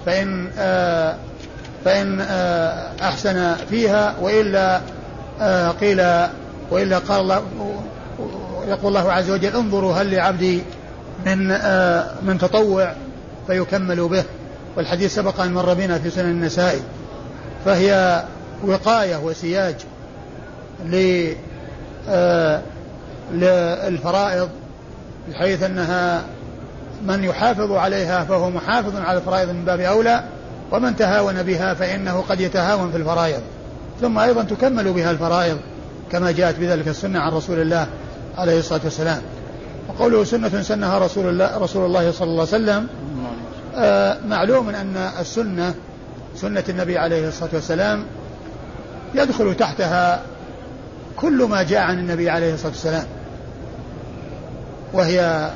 فإن 0.05 0.49
فإن 1.85 2.21
أحسن 3.01 3.55
فيها 3.69 4.15
وإلا 4.21 4.81
قيل 5.81 6.01
وإلا 6.71 6.97
قال 6.97 7.21
الله 7.21 7.43
يقول 8.67 8.97
الله 8.97 9.11
عز 9.11 9.29
وجل 9.31 9.55
انظروا 9.55 9.93
هل 9.93 10.11
لعبدي 10.11 10.61
من 11.25 11.51
آه، 11.51 12.05
من 12.21 12.37
تطوع 12.37 12.93
فيكمل 13.47 14.07
به. 14.07 14.23
والحديث 14.77 15.15
سبق 15.15 15.41
أن 15.41 15.53
مر 15.53 15.73
بنا 15.73 15.99
في 15.99 16.09
سنن 16.09 16.29
النسائي 16.29 16.81
فهي 17.65 18.23
وقاية 18.63 19.15
وسياج 19.15 19.75
آه، 22.09 22.61
للفرائض 23.33 24.49
بحيث 25.29 25.63
أنها 25.63 26.23
من 27.05 27.23
يحافظ 27.23 27.71
عليها 27.71 28.23
فهو 28.23 28.49
محافظ 28.49 28.95
على 28.95 29.17
الفرائض 29.17 29.49
من 29.49 29.65
باب 29.65 29.79
أولى 29.79 30.23
ومن 30.71 30.95
تهاون 30.95 31.43
بها 31.43 31.73
فإنه 31.73 32.23
قد 32.29 32.41
يتهاون 32.41 32.91
في 32.91 32.97
الفرائض. 32.97 33.41
ثم 34.01 34.19
أيضا 34.19 34.43
تكمل 34.43 34.93
بها 34.93 35.11
الفرائض 35.11 35.57
كما 36.11 36.31
جاءت 36.31 36.59
بذلك 36.59 36.87
السنة 36.87 37.19
عن 37.19 37.31
رسول 37.31 37.61
الله 37.61 37.87
عليه 38.37 38.59
الصلاة 38.59 38.81
والسلام. 38.83 39.21
وقوله 39.89 40.23
سنة 40.23 40.61
سنها 40.61 40.99
رسول 40.99 41.29
الله 41.29 41.57
رسول 41.57 41.85
الله 41.85 42.11
صلى 42.11 42.27
الله 42.27 42.47
عليه 42.53 42.63
وسلم 42.63 42.87
آه 43.75 44.17
معلوم 44.27 44.69
أن 44.69 44.97
السنة 45.19 45.73
سنة 46.35 46.63
النبي 46.69 46.97
عليه 46.97 47.27
الصلاة 47.27 47.49
والسلام 47.53 48.05
يدخل 49.15 49.55
تحتها 49.55 50.21
كل 51.17 51.43
ما 51.43 51.63
جاء 51.63 51.79
عن 51.79 51.99
النبي 51.99 52.29
عليه 52.29 52.53
الصلاة 52.53 52.71
والسلام 52.71 53.05
وهي 54.93 55.49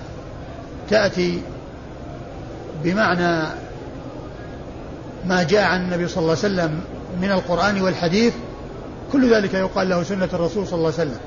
تأتي 0.90 1.42
بمعنى 2.84 3.48
ما 5.26 5.44
جاء 5.44 5.64
عن 5.64 5.82
النبي 5.82 6.08
صلى 6.08 6.22
الله 6.22 6.30
عليه 6.30 6.40
وسلم 6.40 6.82
من 7.22 7.32
القرآن 7.32 7.82
والحديث 7.82 8.34
كل 9.12 9.36
ذلك 9.36 9.54
يقال 9.54 9.90
له 9.90 10.04
سنة 10.04 10.30
الرسول 10.34 10.68
صلى 10.68 10.78
الله 10.78 10.94
عليه 11.00 11.10
وسلم. 11.10 11.20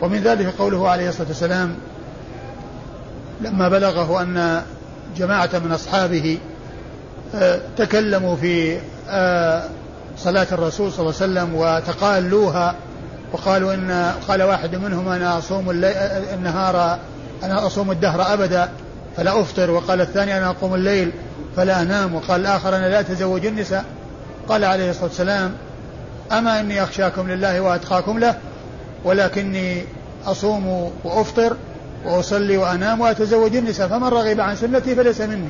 ومن 0.00 0.20
ذلك 0.20 0.54
قوله 0.58 0.88
عليه 0.88 1.08
الصلاة 1.08 1.28
والسلام 1.28 1.74
لما 3.40 3.68
بلغه 3.68 4.22
أن 4.22 4.62
جماعة 5.16 5.50
من 5.64 5.72
أصحابه 5.72 6.38
آه، 7.34 7.60
تكلموا 7.76 8.36
في 8.36 8.78
آه، 9.08 9.62
صلاة 10.18 10.46
الرسول 10.52 10.92
صلى 10.92 11.00
الله 11.00 11.14
عليه 11.20 11.32
وسلم 11.32 11.54
وتقالوها 11.54 12.74
وقالوا 13.32 13.74
إن 13.74 14.14
قال 14.28 14.42
واحد 14.42 14.74
منهم 14.74 15.08
أنا 15.08 15.38
أصوم 15.38 15.70
النهار 16.34 16.98
أنا 17.42 17.66
أصوم 17.66 17.90
الدهر 17.90 18.34
أبدا 18.34 18.68
فلا 19.16 19.40
أفطر. 19.40 19.70
وقال 19.70 20.00
الثاني 20.00 20.38
أنا 20.38 20.50
أقوم 20.50 20.74
الليل 20.74 21.12
فلا 21.56 21.82
أنام. 21.82 22.14
وقال 22.14 22.40
الآخر 22.40 22.76
أنا 22.76 22.86
لا 22.88 23.00
أتزوج 23.00 23.46
النساء. 23.46 23.84
قال 24.48 24.64
عليه 24.64 24.90
الصلاة 24.90 25.04
والسلام 25.04 25.54
أما 26.32 26.60
إني 26.60 26.82
أخشاكم 26.82 27.30
لله 27.30 27.60
وأتقاكم 27.60 28.18
له 28.18 28.38
ولكني 29.04 29.84
أصوم 30.26 30.92
وأفطر 31.04 31.56
وأصلي 32.04 32.56
وأنام 32.56 33.00
وأتزوج 33.00 33.56
النساء 33.56 33.88
فمن 33.88 34.08
رغب 34.08 34.40
عن 34.40 34.56
سنتي 34.56 34.94
فليس 34.94 35.20
مني. 35.20 35.48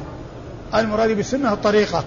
المراد 0.75 1.11
بالسنة 1.11 1.53
الطريقة. 1.53 2.05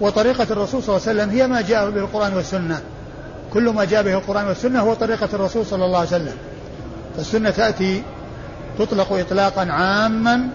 وطريقة 0.00 0.46
الرسول 0.50 0.82
صلى 0.82 0.96
الله 0.96 1.08
عليه 1.08 1.20
وسلم 1.20 1.30
هي 1.30 1.46
ما 1.46 1.60
جاء 1.60 1.90
به 1.90 2.00
القرآن 2.00 2.34
والسنة. 2.34 2.80
كل 3.52 3.70
ما 3.70 3.84
جاء 3.84 4.02
به 4.02 4.14
القرآن 4.14 4.46
والسنة 4.46 4.80
هو 4.80 4.94
طريقة 4.94 5.28
الرسول 5.32 5.66
صلى 5.66 5.84
الله 5.84 5.98
عليه 5.98 6.08
وسلم. 6.08 6.36
فالسنة 7.16 7.50
تأتي 7.50 8.02
تطلق 8.78 9.12
إطلاقا 9.12 9.72
عاما 9.72 10.48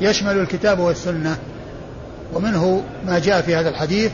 يشمل 0.00 0.38
الكتاب 0.38 0.78
والسنة. 0.78 1.36
ومنه 2.34 2.82
ما 3.06 3.18
جاء 3.18 3.42
في 3.42 3.56
هذا 3.56 3.68
الحديث 3.68 4.12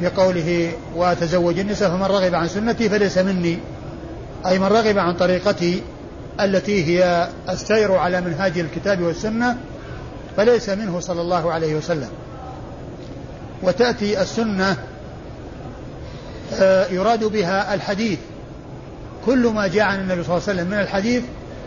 في 0.00 0.08
قوله 0.08 0.72
وتزوج 0.96 1.58
النساء 1.58 1.90
فمن 1.90 2.02
رغب 2.02 2.34
عن 2.34 2.48
سنتي 2.48 2.88
فليس 2.88 3.18
مني. 3.18 3.58
أي 4.46 4.58
من 4.58 4.66
رغب 4.66 4.98
عن 4.98 5.14
طريقتي 5.14 5.82
التي 6.40 6.84
هي 6.84 7.28
السير 7.48 7.92
على 7.92 8.20
منهاج 8.20 8.58
الكتاب 8.58 9.00
والسنة 9.00 9.56
فليس 10.36 10.68
منه 10.68 11.00
صلى 11.00 11.20
الله 11.20 11.52
عليه 11.52 11.74
وسلم. 11.74 12.08
وتأتي 13.62 14.22
السنة 14.22 14.76
آه، 16.54 16.86
يراد 16.86 17.24
بها 17.24 17.74
الحديث. 17.74 18.18
كل 19.26 19.46
ما 19.46 19.66
جاء 19.66 19.84
عن 19.84 20.00
النبي 20.00 20.22
صلى 20.24 20.36
الله 20.36 20.48
عليه 20.48 20.60
وسلم 20.60 20.66
من 20.70 20.80
الحديث 20.80 21.22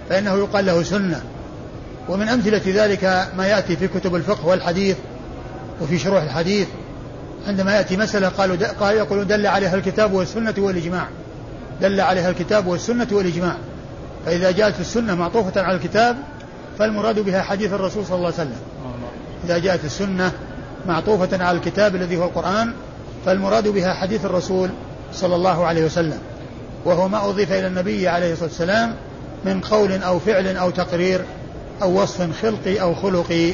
فإنه 0.10 0.34
يقال 0.34 0.66
له 0.66 0.84
سنة. 0.84 1.22
ومن 2.10 2.30
أمثلة 2.30 2.62
ذلك 2.66 3.28
ما 3.38 3.48
يأتي 3.48 3.76
في 3.76 3.88
كتب 3.88 4.16
الفقه 4.16 4.48
والحديث 4.48 4.98
وفي 5.82 6.00
شروح 6.00 6.24
الحديث. 6.24 6.68
عندما 7.48 7.76
يأتي 7.76 7.98
مسألة 7.98 8.30
قالوا 8.30 8.56
قال 8.80 8.96
يقولون 8.96 9.28
دل 9.28 9.48
عليها 9.48 9.76
الكتاب 9.76 10.14
والسنة 10.14 10.54
والإجماع. 10.58 11.08
دل 11.82 12.02
عليها 12.02 12.30
الكتاب 12.30 12.68
والسنة 12.68 13.08
والإجماع. 13.12 13.56
فإذا 14.26 14.52
جاءت 14.52 14.80
السنة 14.80 15.16
معطوفة 15.16 15.62
على 15.62 15.76
الكتاب 15.78 16.18
فالمراد 16.80 17.20
بها 17.20 17.42
حديث 17.42 17.74
الرسول 17.74 18.06
صلى 18.06 18.16
الله 18.16 18.26
عليه 18.26 18.36
وسلم. 18.36 18.60
إذا 19.46 19.58
جاءت 19.58 19.86
السنة 19.86 20.32
معطوفة 20.88 21.44
على 21.44 21.58
الكتاب 21.58 21.96
الذي 21.96 22.18
هو 22.18 22.24
القرآن 22.24 22.74
فالمراد 23.26 23.68
بها 23.68 23.94
حديث 23.94 24.26
الرسول 24.26 24.70
صلى 25.14 25.36
الله 25.36 25.66
عليه 25.66 25.86
وسلم. 25.86 26.20
وهو 26.86 27.08
ما 27.08 27.30
أضيف 27.30 27.52
إلى 27.52 27.68
النبي 27.68 28.08
عليه 28.08 28.34
الصلاة 28.34 28.50
والسلام 28.50 28.96
من 29.46 29.62
قول 29.62 30.04
أو 30.04 30.20
فعل 30.20 30.58
أو 30.58 30.70
تقرير 30.70 31.22
أو 31.82 32.02
وصف 32.02 32.42
خلقي 32.42 32.82
أو 32.82 32.96
خلقي. 32.96 33.54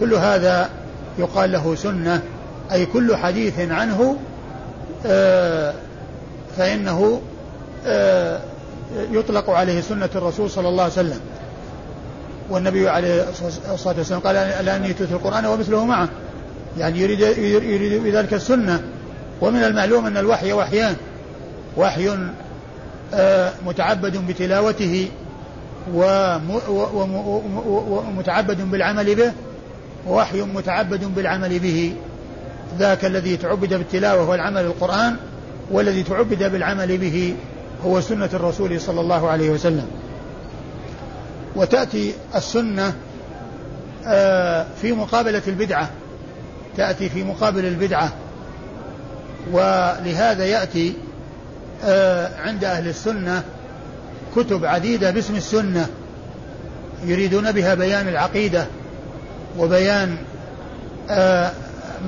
كل 0.00 0.14
هذا 0.14 0.70
يقال 1.18 1.52
له 1.52 1.74
سنة. 1.74 2.22
أي 2.72 2.86
كل 2.86 3.16
حديث 3.16 3.58
عنه 3.58 4.16
آه، 5.06 5.74
فإنه 6.56 7.20
آه، 7.86 8.40
يطلق 9.12 9.50
عليه 9.50 9.80
سنة 9.80 10.10
الرسول 10.14 10.50
صلى 10.50 10.68
الله 10.68 10.82
عليه 10.82 10.92
وسلم. 10.92 11.20
والنبي 12.50 12.88
عليه 12.88 13.26
الصلاة 13.72 13.96
والسلام 13.98 14.20
قال 14.20 14.34
لأني 14.64 14.92
تؤتي 14.92 15.12
القرآن 15.12 15.46
ومثله 15.46 15.84
معه. 15.84 16.08
يعني 16.78 17.00
يريد, 17.00 17.20
يريد 17.20 18.02
بذلك 18.02 18.34
السنة. 18.34 18.82
ومن 19.40 19.64
المعلوم 19.64 20.06
أن 20.06 20.16
الوحي 20.16 20.52
وحيان. 20.52 20.96
وحي 21.76 22.10
متعبد 23.66 24.26
بتلاوته 24.28 25.08
ومتعبد 27.88 28.70
بالعمل 28.70 29.14
به 29.14 29.32
ووحي 30.06 30.42
متعبد 30.42 31.04
بالعمل 31.04 31.58
به. 31.58 31.94
ذاك 32.78 33.04
الذي 33.04 33.36
تعبد 33.36 33.74
بالتلاوة 33.74 34.30
والعمل 34.30 34.64
القرآن 34.64 35.16
والذي 35.70 36.02
تعبد 36.02 36.52
بالعمل 36.52 36.98
به 36.98 37.34
هو 37.86 38.00
سنة 38.00 38.30
الرسول 38.34 38.80
صلى 38.80 39.00
الله 39.00 39.28
عليه 39.30 39.50
وسلم. 39.50 39.86
وتأتي 41.56 42.14
السنة 42.34 42.94
آه، 44.06 44.66
في 44.82 44.92
مقابلة 44.92 45.42
البدعة. 45.48 45.90
تأتي 46.76 47.08
في 47.08 47.24
مقابل 47.24 47.64
البدعة. 47.64 48.12
ولهذا 49.52 50.46
يأتي 50.46 50.94
عند 52.38 52.64
أهل 52.64 52.88
السنة 52.88 53.42
كتب 54.36 54.64
عديدة 54.64 55.10
باسم 55.10 55.36
السنة 55.36 55.86
يريدون 57.04 57.52
بها 57.52 57.74
بيان 57.74 58.08
العقيدة 58.08 58.66
وبيان 59.58 60.16
آه، 61.10 61.52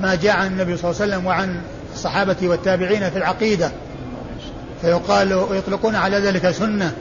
ما 0.01 0.15
جاء 0.15 0.35
عن 0.37 0.47
النبي 0.47 0.77
صلى 0.77 0.91
الله 0.91 1.01
عليه 1.01 1.13
وسلم 1.13 1.25
وعن 1.25 1.61
الصحابة 1.93 2.35
والتابعين 2.41 3.09
في 3.09 3.17
العقيدة. 3.17 3.71
فيقال 4.81 5.33
ويطلقون 5.33 5.95
على 5.95 6.17
ذلك 6.17 6.51
سنة 6.51 6.93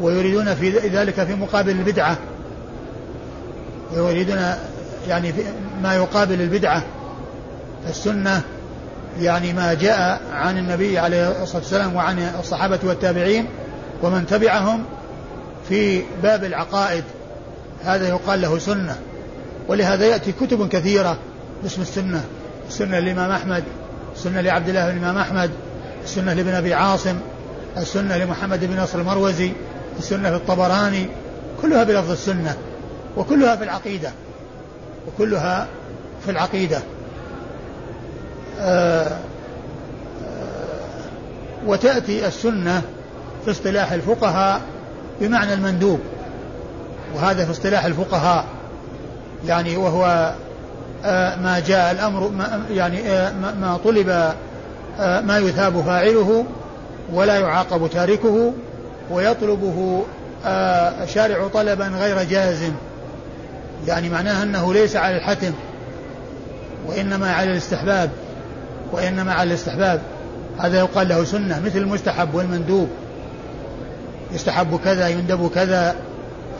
ويريدون 0.00 0.54
في 0.54 0.70
ذلك 0.70 1.24
في 1.24 1.34
مقابل 1.34 1.70
البدعة. 1.70 2.16
ويريدون 3.96 4.38
يعني 5.08 5.32
ما 5.82 5.94
يقابل 5.94 6.40
البدعة. 6.40 6.82
السنة 7.88 8.42
يعني 9.18 9.52
ما 9.52 9.74
جاء 9.74 10.22
عن 10.32 10.58
النبي 10.58 10.98
عليه 10.98 11.42
الصلاة 11.42 11.62
والسلام 11.62 11.96
وعن 11.96 12.18
الصحابة 12.40 12.78
والتابعين 12.84 13.46
ومن 14.02 14.26
تبعهم 14.26 14.84
في 15.68 16.02
باب 16.22 16.44
العقائد. 16.44 17.04
هذا 17.84 18.08
يقال 18.08 18.40
له 18.40 18.58
سنة. 18.58 18.96
ولهذا 19.68 20.06
يأتي 20.06 20.32
كتب 20.32 20.68
كثيرة 20.68 21.18
باسم 21.62 21.82
السنة. 21.82 22.24
السنة 22.68 22.98
للإمام 22.98 23.30
أحمد 23.30 23.64
السنة 24.16 24.40
لعبد 24.40 24.68
الله 24.68 24.90
بن 24.90 24.96
الإمام 24.96 25.18
أحمد 25.18 25.50
السنة 26.04 26.32
لابن 26.32 26.54
أبي 26.54 26.74
عاصم 26.74 27.16
السنة 27.76 28.16
لمحمد 28.16 28.64
بن 28.64 28.80
نصر 28.80 28.98
المروزي 28.98 29.52
السنة 29.98 30.30
للطبراني. 30.30 31.06
كلها 31.62 31.84
بلفظ 31.84 32.10
السنة 32.10 32.56
وكلها 33.16 33.56
في 33.56 33.64
العقيدة 33.64 34.12
وكلها 35.08 35.68
في 36.24 36.30
آه، 36.30 36.80
وتأتي 41.66 42.26
السنة 42.26 42.82
في 43.44 43.50
اصطلاح 43.50 43.92
الفقهاء 43.92 44.60
بمعنى 45.20 45.54
المندوب. 45.54 46.00
وهذا 47.14 47.44
في 47.44 47.50
اصطلاح 47.50 47.84
الفقهاء 47.84 48.44
يعني 49.46 49.76
وهو 49.76 50.34
آه، 51.04 51.36
ما 51.36 51.62
جاء 51.66 51.92
الأمر 51.92 52.30
يعني 52.70 53.02
ما 53.60 53.78
طلب 53.84 54.08
ما 54.98 55.38
يثاب 55.38 55.80
فاعله 55.80 56.44
ولا 57.12 57.38
يعاقب 57.38 57.90
تاركه 57.90 58.52
ويطلبه 59.10 60.04
الشارع 61.02 61.48
طلبا 61.48 61.86
غير 61.86 62.22
جازم 62.22 62.72
يعني 63.86 64.08
معناها 64.08 64.42
أنه 64.42 64.74
ليس 64.74 64.96
على 64.96 65.16
الحتم 65.16 65.52
وإنما 66.86 67.32
على 67.32 67.50
الاستحباب. 67.52 68.10
وإنما 68.92 69.32
على 69.32 69.48
الاستحباب. 69.48 70.00
هذا 70.58 70.78
يقال 70.78 71.08
له 71.08 71.24
سنة 71.24 71.60
مثل 71.64 71.78
المستحب 71.78 72.34
والمندوب. 72.34 72.88
يستحب 74.32 74.80
كذا 74.84 75.08
يندب 75.08 75.50
كذا 75.54 75.94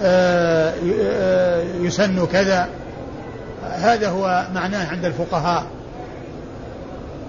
آه، 0.03 0.75
آه، 1.03 1.65
يسن 1.81 2.27
كذا. 2.27 2.69
هذا 3.63 4.09
هو 4.09 4.47
معناه 4.55 4.91
عند 4.91 5.05
الفقهاء. 5.05 5.67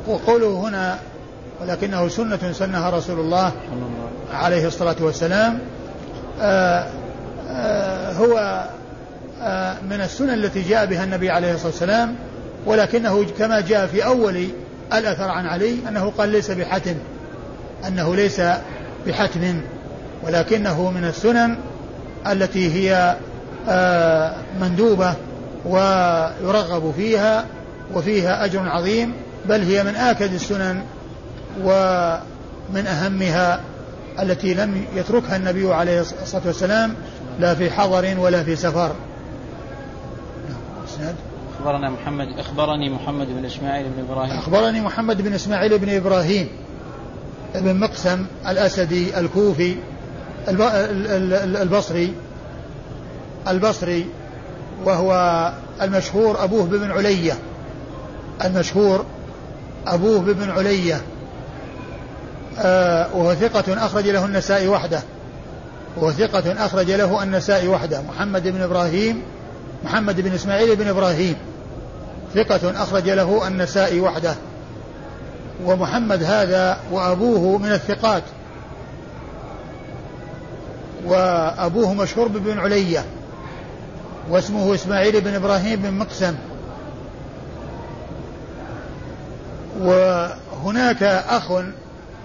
وقوله 0.07 0.47
هنا 0.47 0.99
ولكنه 1.61 2.07
سنة 2.07 2.51
سنها 2.51 2.89
رسول 2.89 3.19
الله 3.19 3.51
عليه 4.33 4.67
الصلاة 4.67 4.95
والسلام 4.99 5.59
آه، 6.41 6.87
هو 8.11 8.63
من 9.89 10.01
السنن 10.01 10.29
التي 10.29 10.61
جاء 10.61 10.85
بها 10.85 11.03
النبي 11.03 11.29
عليه 11.29 11.53
الصلاة 11.53 11.67
والسلام 11.67 12.15
ولكنه 12.65 13.25
كما 13.39 13.61
جاء 13.61 13.87
في 13.87 14.05
أول 14.05 14.47
الأثر 14.93 15.29
عن 15.29 15.45
علي 15.45 15.75
أنه 15.87 16.11
قال 16.17 16.29
ليس 16.29 16.51
بحتم 16.51 16.95
أنه 17.87 18.15
ليس 18.15 18.41
بحتم 19.07 19.61
ولكنه 20.23 20.91
من 20.91 21.03
السنن 21.05 21.57
التي 22.27 22.73
هي 22.73 23.15
آه، 23.69 24.35
مندوبة 24.61 25.13
ويرغب 25.65 26.93
فيها 26.97 27.45
وفيها 27.93 28.45
أجر 28.45 28.69
عظيم 28.69 29.13
بل 29.45 29.61
هي 29.61 29.83
من 29.83 29.95
آكد 29.95 30.33
السنن 30.33 30.81
ومن 31.63 32.87
أهمها 32.87 33.59
التي 34.19 34.53
لم 34.53 34.85
يتركها 34.95 35.35
النبي 35.35 35.73
عليه 35.73 36.01
الصلاة 36.01 36.41
والسلام 36.45 36.93
لا 37.39 37.55
في 37.55 37.71
حضر 37.71 38.19
ولا 38.19 38.43
في 38.43 38.55
سفر. 38.55 38.91
أخبرنا 41.61 41.89
محمد 41.89 42.39
أخبرني 42.39 42.89
محمد 42.89 43.27
بن 43.27 43.45
إسماعيل 43.45 43.85
بن 43.89 44.03
إبراهيم. 44.09 44.37
أخبرني 44.37 44.81
محمد 44.81 45.21
بن 45.21 45.33
إسماعيل 45.33 45.77
بن 45.77 45.89
إبراهيم 45.89 46.49
بن 47.55 47.79
مقسم 47.79 48.25
الأسدي 48.47 49.19
الكوفي 49.19 49.75
البصري 51.61 52.13
البصري 53.47 54.05
وهو 54.85 55.51
المشهور 55.81 56.43
أبوه 56.43 56.65
بن 56.65 56.91
علية. 56.91 57.33
المشهور 58.45 59.05
أبوه 59.87 60.19
بن 60.19 60.49
علية. 60.49 61.01
آه 62.59 63.15
وهو 63.15 63.33
ثقة 63.33 63.85
أخرج 63.85 64.07
له 64.07 64.25
النسائي 64.25 64.67
وحده. 64.67 65.01
وهو 65.97 66.11
ثقة 66.11 66.65
أخرج 66.65 66.91
له 66.91 67.23
النسائي 67.23 67.67
وحده. 67.67 68.01
محمد 68.01 68.47
بن 68.47 68.61
إبراهيم 68.61 69.21
محمد 69.83 70.21
بن 70.21 70.33
إسماعيل 70.33 70.75
بن 70.75 70.87
إبراهيم. 70.87 71.35
ثقة 72.35 72.83
أخرج 72.83 73.09
له 73.09 73.47
النسائي 73.47 73.99
وحده. 73.99 74.35
ومحمد 75.65 76.23
هذا 76.23 76.79
وأبوه 76.91 77.57
من 77.57 77.71
الثقات. 77.71 78.23
وأبوه 81.05 81.93
مشهور 81.93 82.27
بن 82.27 82.59
علية. 82.59 83.05
واسمه 84.29 84.75
إسماعيل 84.75 85.21
بن 85.21 85.35
إبراهيم 85.35 85.81
بن 85.81 85.93
مقسم. 85.93 86.35
وهناك 89.81 91.03
أخ 91.03 91.51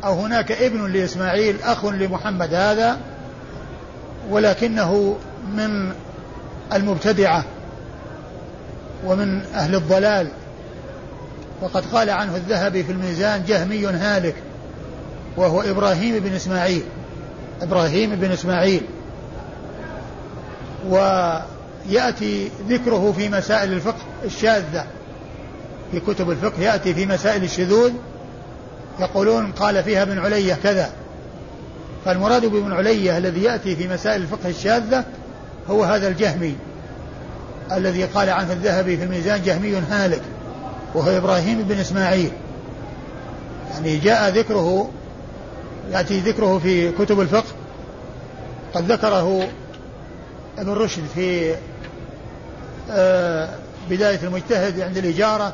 أو 0.05 0.21
هناك 0.21 0.53
ابن 0.53 0.93
لإسماعيل 0.93 1.63
أخ 1.63 1.85
لمحمد 1.85 2.55
هذا 2.55 2.99
ولكنه 4.31 5.17
من 5.53 5.93
المبتدعة. 6.73 7.45
ومن 9.07 9.41
أهل 9.55 9.75
الضلال. 9.75 10.29
وقد 11.63 11.87
قال 11.87 12.11
عنه 12.11 12.37
الذهبي 12.37 12.83
في 12.83 12.93
الميزان 12.93 13.45
جهمي 13.45 13.87
هالك 13.87 14.35
وهو 15.37 15.61
إبراهيم 15.61 16.19
بن 16.19 16.33
إسماعيل. 16.33 16.83
إبراهيم 17.63 18.15
بن 18.15 18.33
إسماعيل. 18.33 18.83
ويأتي 20.89 22.51
ذكره 22.69 23.15
في 23.17 23.29
مسائل 23.29 23.73
الفقه 23.73 24.03
الشاذة. 24.25 24.87
في 25.93 26.01
كتب 26.01 26.31
الفقه 26.31 26.63
يأتي 26.63 26.95
في 26.95 27.07
مسائل 27.07 27.45
الشذوذ. 27.45 27.93
يقولون 29.01 29.53
قال 29.53 29.83
فيها 29.83 30.03
ابن 30.03 30.19
علية 30.19 30.55
كذا. 30.55 30.91
فالمراد 32.05 32.47
بابن 32.47 32.73
علية 32.73 33.19
الذي 33.19 33.43
يأتي 33.43 33.77
في 33.77 33.89
مسائل 33.89 34.23
الفقه 34.23 34.49
الشاذة 34.49 35.05
هو 35.71 35.85
هذا 35.85 36.09
الجهمي. 36.09 36.57
الذي 37.73 38.05
قال 38.05 38.31
عنه 38.31 38.53
الذهبي 38.53 38.97
في 38.97 39.05
الميزان 39.05 39.43
جهمي 39.43 39.77
هالك 39.77 40.23
وهو 40.95 41.17
إبراهيم 41.17 41.63
بن 41.63 41.79
إسماعيل. 41.79 42.31
يعني 43.75 43.97
جاء 43.97 44.29
ذكره 44.29 44.91
يأتي 45.93 46.21
ذكره 46.21 46.59
في 46.59 46.93
كتب 46.93 47.21
الفقه 47.21 47.53
قد 48.75 48.93
ذكره 48.93 49.49
ابن 50.59 50.73
رشد 50.73 51.03
في 51.15 51.55
آه، 52.91 53.49
بداية 53.91 54.19
المجتهد 54.23 54.81
عند 54.81 54.97
الإجارة 54.97 55.53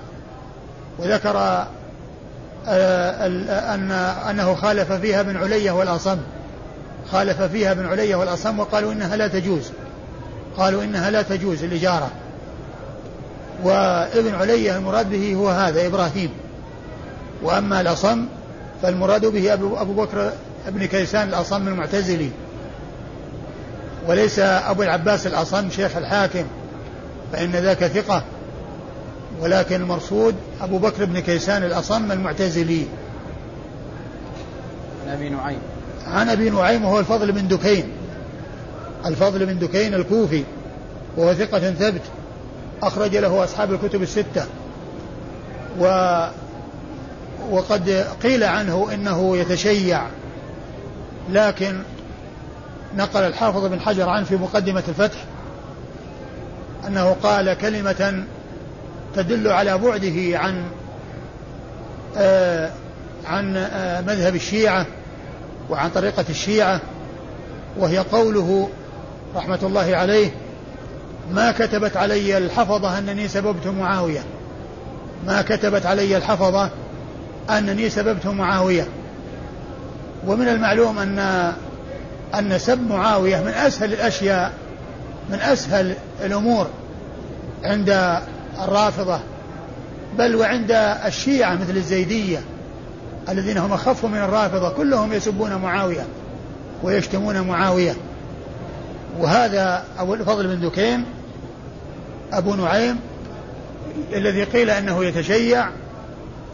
وذكر 0.98 1.36
آه، 2.68 3.26
أن 3.74 3.90
أنه 4.30 4.54
خالف 4.54 4.92
فيها 4.92 5.20
ابن 5.20 5.36
علية 5.36 5.70
والأصم. 5.70 6.18
خالف 7.12 7.42
فيها 7.42 7.72
ابن 7.72 7.86
علية 7.86 8.16
والأصم 8.16 8.60
وقالوا 8.60 8.92
إنها 8.92 9.16
لا 9.16 9.28
تجوز. 9.28 9.70
قالوا 10.56 10.84
إنها 10.84 11.10
لا 11.10 11.22
تجوز 11.22 11.64
الإجارة. 11.64 12.10
وابن 13.64 14.34
علية 14.34 14.76
المراد 14.76 15.10
به 15.10 15.34
هو 15.34 15.48
هذا 15.48 15.86
إبراهيم. 15.86 16.30
وأما 17.42 17.80
الأصم 17.80 18.26
فالمراد 18.82 19.26
به 19.26 19.52
أبو 19.52 19.92
بكر 19.92 20.32
ابن 20.66 20.84
كيسان 20.86 21.28
الأصم 21.28 21.68
المعتزلي. 21.68 22.30
وليس 24.08 24.38
أبو 24.38 24.82
العباس 24.82 25.26
الأصم 25.26 25.70
شيخ 25.70 25.96
الحاكم 25.96 26.44
فإن 27.32 27.50
ذاك 27.50 27.86
ثقة. 27.86 28.24
ولكن 29.40 29.76
المرصود 29.76 30.34
أبو 30.60 30.78
بكر 30.78 31.04
بن 31.04 31.18
كيسان 31.18 31.64
الأصم 31.64 32.12
المعتزلي. 32.12 32.86
عن 35.06 35.12
أبي 35.12 35.28
نعيم. 35.28 35.58
عن 36.06 36.28
أبي 36.28 36.50
نعيم 36.50 36.84
وهو 36.84 36.98
الفضل 36.98 37.32
بن 37.32 37.48
دكين. 37.48 38.01
الفضل 39.06 39.46
بن 39.46 39.58
دكين 39.58 39.94
الكوفي 39.94 40.44
وهو 41.16 41.34
ثقة 41.34 41.58
ثبت 41.58 42.02
أخرج 42.82 43.16
له 43.16 43.44
أصحاب 43.44 43.72
الكتب 43.72 44.02
الستة. 44.02 44.46
و 45.78 45.86
وقد 47.50 48.06
قيل 48.22 48.44
عنه 48.44 48.88
إنه 48.94 49.36
يتشيع 49.36 50.02
لكن 51.30 51.82
نقل 52.96 53.20
الحافظ 53.20 53.64
بن 53.66 53.80
حجر 53.80 54.08
عنه 54.08 54.24
في 54.24 54.36
مقدمة 54.36 54.82
الفتح 54.88 55.18
أنه 56.86 57.16
قال 57.22 57.54
كلمة 57.54 58.24
تدل 59.16 59.48
على 59.48 59.78
بعده 59.78 60.38
عن 60.38 60.62
آه 62.16 62.70
عن 63.26 63.56
آه 63.56 64.00
مذهب 64.00 64.34
الشيعة 64.34 64.86
وعن 65.70 65.90
طريقة 65.90 66.24
الشيعة 66.30 66.80
وهي 67.78 67.98
قوله 67.98 68.68
رحمة 69.36 69.58
الله 69.62 69.96
عليه 69.96 70.30
ما 71.32 71.52
كتبت 71.52 71.96
علي 71.96 72.38
الحفظة 72.38 72.98
أنني 72.98 73.28
سببت 73.28 73.66
معاوية. 73.66 74.20
ما 75.26 75.42
كتبت 75.42 75.86
علي 75.86 76.16
الحفظة 76.16 76.70
أنني 77.50 77.90
سببت 77.90 78.26
معاوية. 78.26 78.86
ومن 80.26 80.48
المعلوم 80.48 80.98
أن 80.98 81.52
أن 82.34 82.58
سب 82.58 82.90
معاوية 82.90 83.40
من 83.40 83.48
أسهل 83.48 83.92
الأشياء 83.92 84.52
من 85.30 85.38
أسهل 85.40 85.94
الأمور 86.24 86.66
عند 87.64 88.18
الرافضة 88.64 89.20
بل 90.18 90.36
وعند 90.36 90.70
الشيعة 91.06 91.54
مثل 91.54 91.76
الزيدية 91.76 92.42
الذين 93.28 93.58
هم 93.58 93.72
أخف 93.72 94.04
من 94.04 94.18
الرافضة 94.18 94.70
كلهم 94.70 95.12
يسبون 95.12 95.54
معاوية 95.54 96.06
ويشتمون 96.82 97.40
معاوية. 97.40 97.94
وهذا 99.18 99.84
أبو 99.98 100.14
الفضل 100.14 100.46
بن 100.46 100.68
دكين 100.68 101.04
أبو 102.32 102.54
نعيم 102.54 103.00
الذي 104.12 104.44
قيل 104.44 104.70
أنه 104.70 105.04
يتشيع 105.04 105.68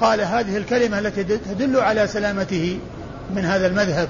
قال 0.01 0.21
هذه 0.21 0.57
الكلمة 0.57 0.99
التي 0.99 1.25
تدل 1.25 1.81
على 1.81 2.07
سلامته 2.07 2.79
من 3.35 3.44
هذا 3.44 3.66
المذهب 3.66 4.09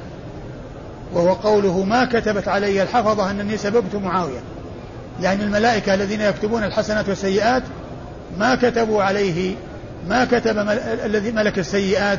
وهو 1.12 1.32
قوله 1.32 1.84
ما 1.84 2.04
كتبت 2.04 2.48
علي 2.48 2.82
الحفظة 2.82 3.30
أنني 3.30 3.56
سببت 3.56 3.94
معاوية. 3.94 4.40
يعني 5.22 5.44
الملائكة 5.44 5.94
الذين 5.94 6.20
يكتبون 6.20 6.64
الحسنات 6.64 7.08
والسيئات 7.08 7.62
ما 8.38 8.54
كتبوا 8.54 9.02
عليه 9.02 9.54
ما 10.08 10.24
كتب 10.24 10.58
الذي 11.04 11.32
ملك 11.32 11.58
السيئات 11.58 12.18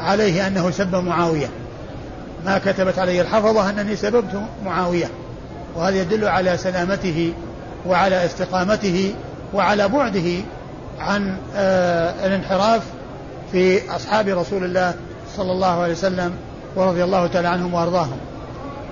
عليه 0.00 0.46
أنه 0.46 0.70
سب 0.70 0.94
معاوية. 0.94 1.48
ما 2.44 2.58
كتبت 2.58 2.98
علي 2.98 3.20
الحفظة 3.20 3.70
أنني 3.70 3.96
سببت 3.96 4.42
معاوية. 4.64 5.08
وهذا 5.76 6.00
يدل 6.00 6.28
على 6.28 6.56
سلامته 6.56 7.32
وعلى 7.86 8.24
استقامته 8.24 9.14
وعلى 9.54 9.88
بعده 9.88 10.42
عن 10.98 11.36
آه 11.56 12.26
الانحراف 12.26 12.82
في 13.52 13.90
أصحاب 13.90 14.28
رسول 14.28 14.64
الله 14.64 14.94
صلى 15.36 15.52
الله 15.52 15.82
عليه 15.82 15.92
وسلم 15.92 16.32
ورضي 16.76 17.04
الله 17.04 17.26
تعالى 17.26 17.48
عنهم 17.48 17.74
وأرضاهم. 17.74 18.16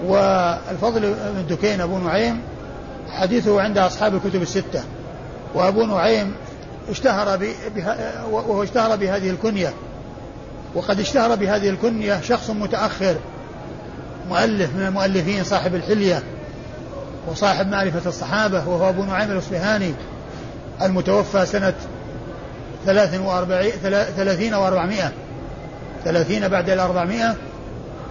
والفضل 0.06 1.00
بن 1.00 1.46
دكين 1.48 1.80
أبو 1.80 1.98
نعيم 1.98 2.40
حديثه 3.10 3.62
عند 3.62 3.78
أصحاب 3.78 4.14
الكتب 4.14 4.42
الستة. 4.42 4.82
وأبو 5.54 5.86
نعيم 5.86 6.34
اشتهر 6.90 7.38
وهو 8.30 8.62
اشتهر 8.62 8.96
بهذه 8.96 9.30
الكنية. 9.30 9.72
وقد 10.74 11.00
اشتهر 11.00 11.34
بهذه 11.34 11.68
الكنية 11.70 12.20
شخص 12.20 12.50
متأخر 12.50 13.14
مؤلف 14.28 14.76
من 14.76 14.86
المؤلفين 14.86 15.44
صاحب 15.44 15.74
الحلية. 15.74 16.22
وصاحب 17.28 17.68
معرفة 17.68 18.08
الصحابة 18.08 18.68
وهو 18.68 18.88
أبو 18.88 19.04
نعيم 19.04 19.30
الأصفهاني 19.30 19.94
المتوفى 20.82 21.46
سنة 21.46 21.74
ثلاث 22.86 23.20
وأربعين 23.20 23.72
ثلاثين 24.16 24.54
وأربعمائة. 24.54 25.12
ثلاثين 26.04 26.48
بعد 26.48 26.70
الأربعمائة 26.70 27.34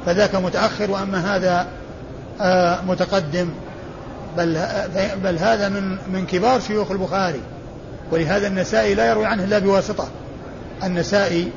فذاك 0.06 0.36
متأخر 0.36 0.92
وأما 0.92 1.36
هذا 1.36 1.68
آه، 2.42 2.82
متقدم. 2.82 3.50
بل 4.38 4.58
بل 5.24 5.38
هذا 5.38 5.70
من 5.70 5.98
من 6.14 6.26
كبار 6.26 6.60
شيوخ 6.60 6.92
البخاري. 6.92 7.42
ولهذا 8.12 8.48
النسائي 8.48 8.96
لا 8.96 9.06
يروي 9.10 9.26
عنه 9.26 9.44
إلا 9.44 9.60
بواسطة. 9.60 10.08
النسائي 10.84 11.52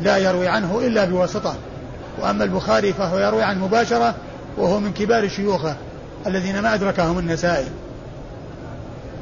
لا 0.00 0.16
يروي 0.18 0.48
عنه 0.48 0.80
إلا 0.84 1.04
بواسطة. 1.04 1.54
وأما 2.18 2.44
البخاري 2.44 2.92
فهو 2.92 3.18
يروي 3.18 3.42
عنه 3.42 3.66
مباشرة 3.66 4.14
وهو 4.58 4.80
من 4.80 4.92
كبار 4.92 5.28
شيوخه. 5.28 5.76
الذين 6.26 6.60
ما 6.60 6.74
أدركهم 6.74 7.18
النسائي. 7.18 7.66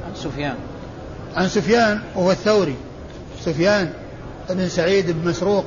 عن 0.06 0.14
سفيان. 0.14 0.54
عن 1.36 1.48
سفيان 1.48 2.00
وهو 2.14 2.30
الثوري. 2.30 2.76
سفيان 3.40 3.92
بن 4.50 4.68
سعيد 4.68 5.10
بن 5.10 5.28
مسروق 5.28 5.64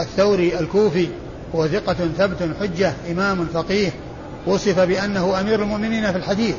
الثوري 0.00 0.58
الكوفي 0.58 1.08
هو 1.54 1.66
ثقة 1.66 1.94
ثبت 2.18 2.50
حجة 2.60 2.92
إمام 3.10 3.46
فقيه 3.46 3.90
وصف 4.46 4.80
بأنه 4.80 5.40
أمير 5.40 5.62
المؤمنين 5.62 6.12
في 6.12 6.18
الحديث 6.18 6.54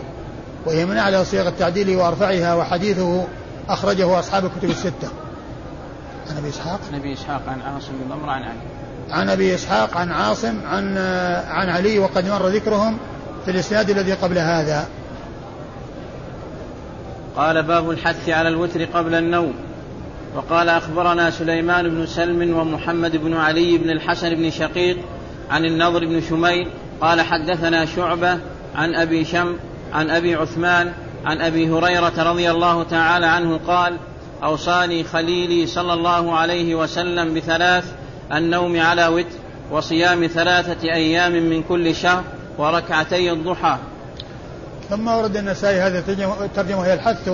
وهي 0.65 0.85
من 0.85 0.97
أعلى 0.97 1.25
صيغ 1.25 1.47
التعديل 1.47 1.95
وأرفعها 1.95 2.55
وحديثه 2.55 3.23
أخرجه 3.69 4.19
أصحاب 4.19 4.45
الكتب 4.45 4.69
الستة. 4.69 5.09
عن 6.29 6.37
أبي 6.37 6.49
إسحاق؟ 6.49 6.79
عن 6.91 6.99
أبي 6.99 7.13
إسحاق 7.13 7.41
عن 7.47 7.61
عاصم 7.61 7.91
بن 7.91 8.15
ضمر 8.15 8.29
عن 8.29 8.43
علي. 8.43 8.57
عن 9.09 9.29
أبي 9.29 9.55
إسحاق 9.55 9.97
عن 9.97 10.11
عاصم 10.11 10.59
عن 10.65 10.97
عن 11.47 11.69
علي 11.69 11.99
وقد 11.99 12.29
مر 12.29 12.47
ذكرهم. 12.47 12.97
في 13.47 13.53
الإسناد 13.53 13.89
الذي 13.89 14.13
قبل 14.13 14.37
هذا. 14.37 14.87
قال 17.35 17.63
باب 17.63 17.89
الحث 17.89 18.29
على 18.29 18.49
الوتر 18.49 18.85
قبل 18.85 19.15
النوم. 19.15 19.53
وقال 20.35 20.69
أخبرنا 20.69 21.29
سليمان 21.29 21.89
بن 21.89 22.05
سلم 22.05 22.57
ومحمد 22.57 23.17
بن 23.17 23.37
علي 23.37 23.77
بن 23.77 23.89
الحسن 23.89 24.35
بن 24.35 24.49
شقيق 24.51 24.97
عن 25.49 25.65
النضر 25.65 26.05
بن 26.05 26.21
شميل. 26.29 26.67
قال 27.01 27.21
حدثنا 27.21 27.85
شعبة 27.85 28.39
عن 28.75 28.95
أبي 28.95 29.25
شم 29.25 29.55
عن 29.93 30.09
أبي 30.09 30.35
عثمان 30.35 30.93
عن 31.25 31.41
أبي 31.41 31.69
هريرة 31.69 32.31
رضي 32.31 32.51
الله 32.51 32.83
تعالى 32.83 33.25
عنه 33.25 33.59
قال 33.67 33.97
أوصاني 34.43 35.03
خليلي 35.03 35.67
صلى 35.67 35.93
الله 35.93 36.35
عليه 36.35 36.75
وسلم 36.75 37.33
بثلاث 37.33 37.85
النوم 38.33 38.79
على 38.79 39.07
وتر 39.07 39.35
وصيام 39.71 40.27
ثلاثة 40.27 40.93
أيام 40.93 41.31
من 41.31 41.63
كل 41.63 41.95
شهر 41.95 42.23
وركعتي 42.57 43.31
الضحى. 43.31 43.77
ثم 44.89 45.07
ورد 45.07 45.37
النسائي 45.37 45.81
هذا 45.81 46.03
الترجمة 46.41 46.85
هي 46.85 46.93
الحث 46.93 47.29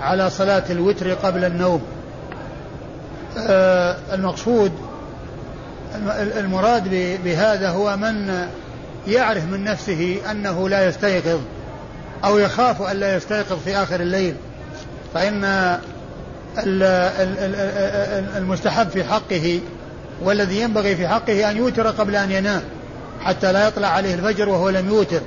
على 0.00 0.30
صلاة 0.30 0.64
الوتر 0.70 1.14
قبل 1.14 1.44
النوم. 1.44 1.82
آه، 3.38 3.96
المقصود 4.12 4.72
المراد 6.36 6.88
بهذا 7.24 7.70
هو 7.70 7.96
من 7.96 8.46
يعرف 9.06 9.44
من 9.44 9.64
نفسه 9.64 10.20
أنه 10.30 10.68
لا 10.68 10.88
يستيقظ 10.88 11.40
أو 12.24 12.38
يخاف 12.38 12.82
أن 12.82 12.96
لا 12.96 13.16
يستيقظ 13.16 13.58
في 13.64 13.76
آخر 13.76 14.00
الليل. 14.00 14.34
فإن 15.14 15.44
المستحب 18.36 18.88
في 18.88 19.04
حقه 19.04 19.60
والذي 20.22 20.60
ينبغي 20.60 20.96
في 20.96 21.08
حقه 21.08 21.50
أن 21.50 21.56
يوتر 21.56 21.86
قبل 21.86 22.16
أن 22.16 22.30
ينام. 22.30 22.62
حتى 23.20 23.52
لا 23.52 23.68
يطلع 23.68 23.88
عليه 23.88 24.14
الفجر 24.14 24.48
وهو 24.48 24.68
لم 24.68 24.88
يوتر. 24.88 25.20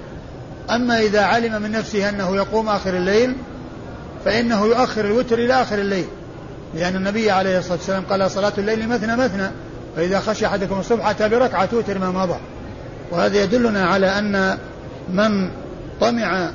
أما 0.70 1.00
إذا 1.00 1.22
علم 1.22 1.62
من 1.62 1.72
نفسه 1.72 2.10
أنه 2.10 2.36
يقوم 2.36 2.70
آخر 2.70 2.98
الليل 2.98 3.36
فإنه 4.26 4.66
يؤخر 4.66 5.06
الوتر 5.06 5.38
إلى 5.40 5.62
آخر 5.62 5.80
الليل. 5.80 6.06
لأن 6.76 6.96
النبي 6.96 7.32
عليه 7.32 7.60
الصلاة 7.60 7.78
والسلام 7.78 8.04
قال 8.10 8.32
صلاة 8.32 8.54
الليل 8.58 8.90
مثنى 8.90 9.16
مثنى 9.16 9.52
فإذا 9.96 10.20
خشي 10.20 10.46
أحدكم 10.46 10.80
الصبح 10.80 11.10
أتى 11.10 11.30
بركعة 11.30 11.66
توتر 11.66 12.00
ما 12.00 12.12
مضى. 12.12 12.40
وهذا 13.12 13.44
يدلنا 13.44 13.86
على 13.86 14.20
أن 14.20 14.58
من 15.10 15.50
طمع 16.02 16.50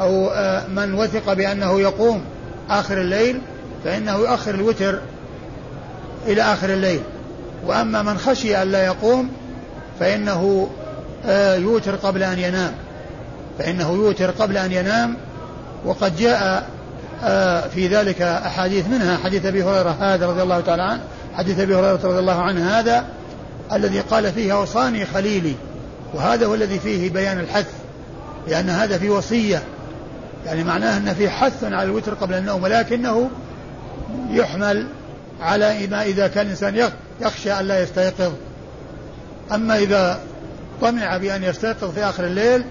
أو 0.00 0.30
آه، 0.30 0.66
من 0.66 0.94
وثق 0.94 1.32
بأنه 1.32 1.80
يقوم 1.80 2.24
آخر 2.70 3.00
الليل 3.00 3.40
فإنه 3.84 4.16
يؤخر 4.16 4.54
الوتر 4.54 5.00
إلى 6.26 6.42
آخر 6.42 6.72
الليل. 6.72 7.00
وأما 7.66 8.02
من 8.02 8.18
خشي 8.18 8.62
أن 8.62 8.70
لا 8.70 8.84
يقوم 8.84 9.30
فإنه 10.00 10.68
آه، 11.26 11.56
يوتر 11.56 11.96
قبل 11.96 12.22
أن 12.22 12.38
ينام. 12.38 12.72
فإنه 13.58 13.92
يوتر 13.92 14.30
قبل 14.30 14.56
أن 14.56 14.72
ينام 14.72 15.16
وقد 15.84 16.16
جاء 16.16 16.68
آه، 17.24 17.68
في 17.68 17.88
ذلك 17.88 18.22
أحاديث 18.22 18.86
منها. 18.88 19.16
حديث 19.16 19.46
أبي 19.46 19.62
هريرة 19.62 19.96
هذا 20.00 20.26
رضي 20.26 20.42
الله 20.42 20.60
تعالى 20.60 20.82
عنه 20.82 21.00
حديث 21.34 21.60
أبي 21.60 21.74
هريرة 21.74 22.00
رضي 22.04 22.18
الله 22.18 22.42
عنه 22.42 22.78
هذا 22.78 23.04
الذي 23.72 24.00
قال 24.00 24.32
فيه 24.32 24.52
أوصاني 24.52 25.06
خليلي. 25.06 25.54
وهذا 26.14 26.46
هو 26.46 26.54
الذي 26.54 26.78
فيه 26.78 27.10
بيان 27.10 27.38
الحث 27.38 27.66
لأن 28.48 28.70
هذا 28.70 28.98
في 28.98 29.10
وصية. 29.10 29.62
يعني 30.46 30.64
معناه 30.64 30.96
أن 30.96 31.14
في 31.14 31.30
حث 31.30 31.64
على 31.64 31.82
الوتر 31.82 32.14
قبل 32.14 32.34
النوم 32.34 32.62
ولكنه 32.62 33.30
يحمل 34.30 34.86
على 35.42 35.86
ما 35.86 36.02
إذا 36.02 36.28
كان 36.28 36.46
الإنسان 36.46 36.90
يخشى 37.20 37.52
أن 37.52 37.66
لا 37.66 37.82
يستيقظ. 37.82 38.32
أما 39.54 39.78
إذا 39.78 40.20
طمع 40.80 41.16
بأن 41.16 41.44
يستيقظ 41.44 41.90
في 41.90 42.04
آخر 42.04 42.24
الليل 42.24 42.64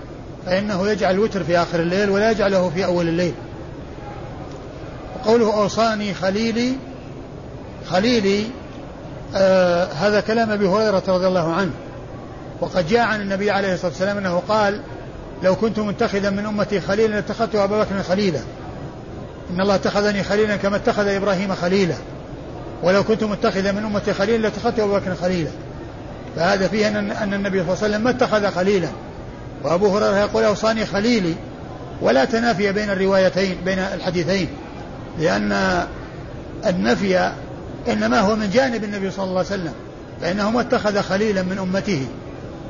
فإنه 0.46 0.90
يجعل 0.90 1.14
الوتر 1.14 1.44
في 1.44 1.58
آخر 1.58 1.80
الليل 1.80 2.10
ولا 2.10 2.32
يجعله 2.32 2.70
في 2.70 2.86
أول 2.86 3.08
الليل. 3.08 3.34
قوله 5.26 5.54
أوصاني 5.54 6.14
خليلي 6.14 6.74
خليلي 7.90 8.46
آه 9.36 9.86
هذا 9.86 10.20
كلام 10.20 10.52
أبي 10.52 10.68
هريرة 10.68 11.04
رضي 11.08 11.28
الله 11.28 11.54
عنه. 11.54 11.72
وقد 12.62 12.88
جاء 12.88 13.02
عن 13.02 13.22
النبي 13.22 13.52
عليه 13.52 13.74
الصلاة 13.74 13.92
والسلام 13.92 14.18
أنه 14.18 14.42
قال 14.48 14.82
لو 15.44 15.56
كنت 15.56 15.80
متخذا 15.80 16.30
من 16.30 16.46
أمتي 16.46 16.82
خليلا 16.82 17.16
لاتخذت 17.16 17.56
أبا 17.56 17.84
بكر 17.84 18.04
خليلا. 18.04 18.40
إن 19.50 19.62
الله 19.62 19.76
اتخذني 19.76 20.24
خليلا 20.24 20.56
كما 20.56 20.76
اتخذ 20.76 21.08
إبراهيم 21.08 21.56
خليلا. 21.56 21.96
ولو 22.84 23.04
كنت 23.04 23.24
متخذا 23.24 23.72
من 23.72 23.84
أمتي 23.86 24.14
خليلا 24.14 24.42
لاتخذت 24.42 24.80
أبا 24.80 25.00
بكر 25.00 25.16
خليلا. 25.16 25.50
فهذا 26.36 26.68
فيه 26.68 26.88
أن, 26.88 27.12
أن 27.12 27.34
النبي 27.34 27.64
صلى 27.64 27.74
الله 27.74 27.84
عليه 27.84 27.88
وسلم 27.88 28.04
ما 28.04 28.10
اتخذ 28.10 28.52
خليلا. 28.52 28.88
وأبو 29.64 29.98
هريرة 29.98 30.18
يقول 30.18 30.44
أوصاني 30.44 30.86
خليلي. 30.86 31.36
ولا 32.02 32.26
تنافي 32.26 32.72
بين 32.72 32.90
الروايتين 32.90 33.58
بين 33.66 33.80
الحديثين. 33.80 34.48
لأن 35.20 35.84
النفي 36.66 37.32
إنما 37.88 38.20
هو 38.20 38.36
من 38.36 38.50
جانب 38.50 38.84
النبي 38.84 39.12
صلى 39.12 39.24
الله 39.24 39.38
عليه 39.38 39.48
وسلم. 39.48 39.74
فإنه 40.22 40.52
ما 40.52 40.62
اتخذ 40.62 41.02
خليلا 41.02 41.42
من 41.42 41.58
أمته. 41.60 42.08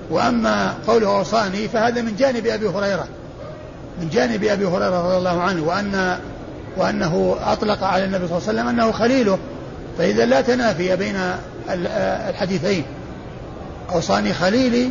وأما 0.10 0.74
قوله 0.88 1.18
أوصاني 1.18 1.68
فهذا 1.68 2.02
من 2.02 2.16
جانب 2.16 2.48
أبي 2.48 2.68
هريرة. 2.68 3.08
من 4.02 4.10
جانب 4.10 4.44
أبي 4.44 4.66
هريرة 4.66 5.08
رضي 5.08 5.18
الله 5.18 5.42
عنه. 5.42 5.64
وأن 5.64 6.18
وأنه 6.78 7.38
أطلق 7.46 7.84
على 7.84 8.06
النبي 8.06 8.28
صلى 8.28 8.38
الله 8.38 8.50
عليه 8.50 8.60
وسلم 8.60 8.68
أنه 8.68 8.92
خليله. 8.92 9.40
فإذا 9.98 10.26
لا 10.26 10.42
تنافي 10.42 10.96
بين 10.96 11.16
الحديثين. 12.30 12.84
أوصاني 13.94 14.34
خليلي 14.34 14.90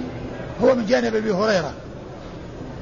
هو 0.63 0.75
من 0.75 0.87
جانب 0.87 1.15
أبي 1.15 1.33
هريرة. 1.33 1.73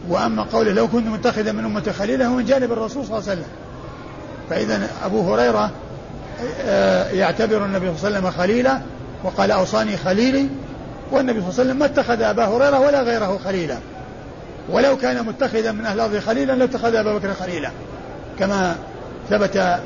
وأما 0.09 0.43
قوله 0.43 0.73
لو 0.73 0.89
كنت 0.89 1.07
متخذا 1.07 1.53
من 1.53 1.65
أمتي 1.65 1.93
خليلا 1.93 2.27
هو 2.27 2.35
من 2.35 2.45
جانب 2.45 2.73
الرسول 2.73 3.07
صلى 3.07 3.19
الله 3.19 3.31
عليه 3.31 3.41
وسلم. 3.41 3.53
فإذا 4.51 4.89
أبو 5.05 5.35
هريرة 5.35 5.71
آه، 6.61 7.11
يعتبر 7.11 7.65
النبي 7.65 7.87
صلى 7.87 8.09
الله 8.09 8.19
عليه 8.19 8.29
وسلم 8.29 8.31
خليلا 8.31 8.81
وقال 9.25 9.51
أوصاني 9.51 9.97
خليلي 9.97 10.49
والنبي 11.11 11.41
صلى 11.41 11.49
الله 11.49 11.61
عليه 11.61 11.71
وسلم 11.71 11.79
ما 11.79 11.85
اتخذ 11.87 12.23
أبا 12.23 12.45
هريرة 12.45 12.81
ولا 12.81 13.03
غيره 13.03 13.41
خليلا. 13.45 13.79
ولو 14.71 14.97
كان 14.97 15.27
متخذا 15.27 15.73
من 15.73 15.87
أهل 15.87 15.95
الأرض 15.95 16.19
خليلا 16.19 16.53
لاتخذ 16.53 16.95
أبا 16.95 17.19
بكر 17.19 17.35
خليلا. 17.35 17.71
كما 18.39 18.77
ثبت 19.31 19.81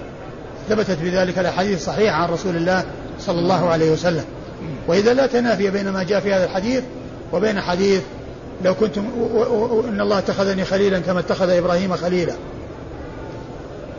ثبتت 0.69 0.99
بذلك 1.03 1.39
الأحاديث 1.39 1.79
الصحيحة 1.81 2.17
عن 2.17 2.29
رسول 2.29 2.57
الله 2.57 2.85
صلى 3.21 3.39
الله 3.39 3.69
عليه 3.69 3.91
وسلم. 3.91 4.25
وإذا 4.89 5.15
لا 5.15 5.27
تنافي 5.27 5.71
بين 5.71 5.89
ما 5.89 6.03
جاء 6.03 6.21
في 6.21 6.35
هذا 6.35 6.45
الحديث 6.45 6.85
وبين 7.33 7.61
حديث 7.61 8.03
لو 8.65 8.75
كنت 8.75 8.99
إن 9.89 10.01
الله 10.01 10.19
اتخذني 10.19 10.65
خليلا 10.65 11.01
كما 11.01 11.21
اتخذ 11.21 11.51
إبراهيم 11.51 11.97
خليلا. 11.97 12.35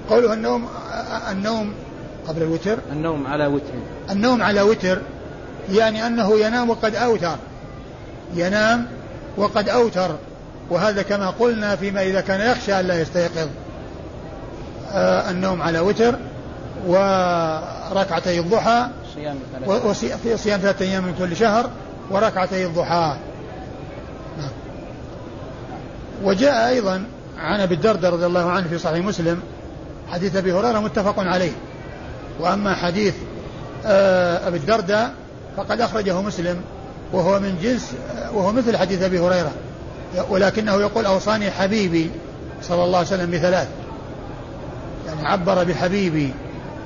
قوله 0.10 0.34
النوم 0.34 0.68
النوم 1.32 1.74
قبل 2.28 2.42
الوتر. 2.42 2.78
النوم 2.92 3.28
على 3.28 3.48
وتر. 3.48 3.74
النوم 4.10 4.44
على 4.44 4.62
وتر 4.62 5.02
يعني 5.72 6.08
أنه 6.08 6.40
ينام 6.40 6.70
وقد 6.70 6.96
أوتر. 6.96 7.36
ينام 8.36 8.88
وقد 9.38 9.70
أوتر. 9.70 10.16
وهذا 10.70 11.02
كما 11.02 11.30
قلنا 11.30 11.76
فيما 11.76 12.04
إذا 12.04 12.22
كان 12.22 12.52
يخشى 12.52 12.80
أن 12.80 12.86
لا 12.86 13.02
يستيقظ. 13.02 13.48
آه 14.92 15.30
النوم 15.30 15.62
على 15.62 15.80
وتر. 15.80 16.16
وركعتي 16.88 18.40
الضحى. 18.40 18.88
صيام 19.94 20.38
صيام 20.38 20.60
ثلاثة 20.60 20.86
أيام 20.86 21.04
من 21.04 21.16
كل 21.20 21.36
شهر 21.36 21.70
وركعتي 22.12 22.66
الضحى. 22.66 23.18
نعم. 24.38 24.50
وجاء 26.24 26.70
أيضا 26.70 27.04
عن 27.38 27.60
أبي 27.60 27.76
الدرداء 27.76 28.14
رضي 28.14 28.26
الله 28.26 28.52
عنه 28.52 28.68
في 28.68 28.78
صحيح 28.78 29.06
مسلم 29.06 29.40
حديث 30.12 30.36
أبي 30.36 30.54
هريرة 30.54 30.80
متفق 30.80 31.20
عليه. 31.20 31.52
وأما 32.40 32.76
حديث 32.76 33.14
آه، 33.86 34.48
أبي 34.48 34.58
الدرداء 34.58 35.14
فقد 35.58 35.82
أخرجه 35.82 36.22
مسلم 36.22 36.62
وهو 37.14 37.40
من 37.40 37.58
جنس 37.64 37.92
وهو 38.34 38.52
مثل 38.52 38.78
حديث 38.78 39.02
أبي 39.02 39.20
هريرة 39.20 39.52
ولكنه 40.30 40.74
يقول 40.74 41.06
أوصاني 41.06 41.52
حبيبي 41.52 42.12
صلى 42.62 42.84
الله 42.84 42.98
عليه 42.98 43.08
وسلم 43.08 43.32
بثلاث. 43.32 43.68
يعني 45.08 45.28
عبر 45.28 45.64
بحبيبي 45.64 46.34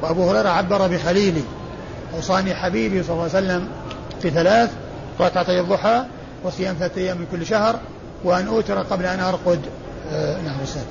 وأبو 0.01 0.29
هريرة 0.29 0.49
عبر 0.49 0.87
بخليلي. 0.87 1.43
أوصاني 2.15 2.55
حبيبي 2.55 3.03
صلى 3.03 3.13
الله 3.13 3.23
عليه 3.23 3.33
وسلم 3.33 3.67
بثلاث 4.25 4.71
ركعتي 5.19 5.59
الضحى 5.59 6.03
وصيام 6.43 6.75
ثلاثة 6.79 7.01
أيام 7.01 7.17
من 7.17 7.25
كل 7.31 7.45
شهر 7.45 7.79
وأن 8.23 8.47
أوتر 8.47 8.81
قبل 8.81 9.05
أن 9.05 9.19
أرقد. 9.19 9.59
آه 10.11 10.41
نعم 10.41 10.59
أستاذ. 10.63 10.81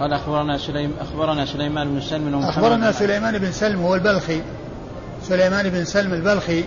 قال 0.00 0.12
أخبرنا 0.12 0.58
سليم 0.58 0.92
أخبرنا 1.00 1.46
سليمان 1.46 1.94
بن 1.94 2.00
سلم 2.00 2.34
أخبرنا 2.34 2.92
سليمان 2.92 3.38
بن 3.38 3.52
سلم 3.52 3.82
هو 3.82 3.94
البلخي. 3.94 4.40
سليمان 5.28 5.68
بن 5.68 5.84
سلم 5.84 6.14
البلخي 6.14 6.64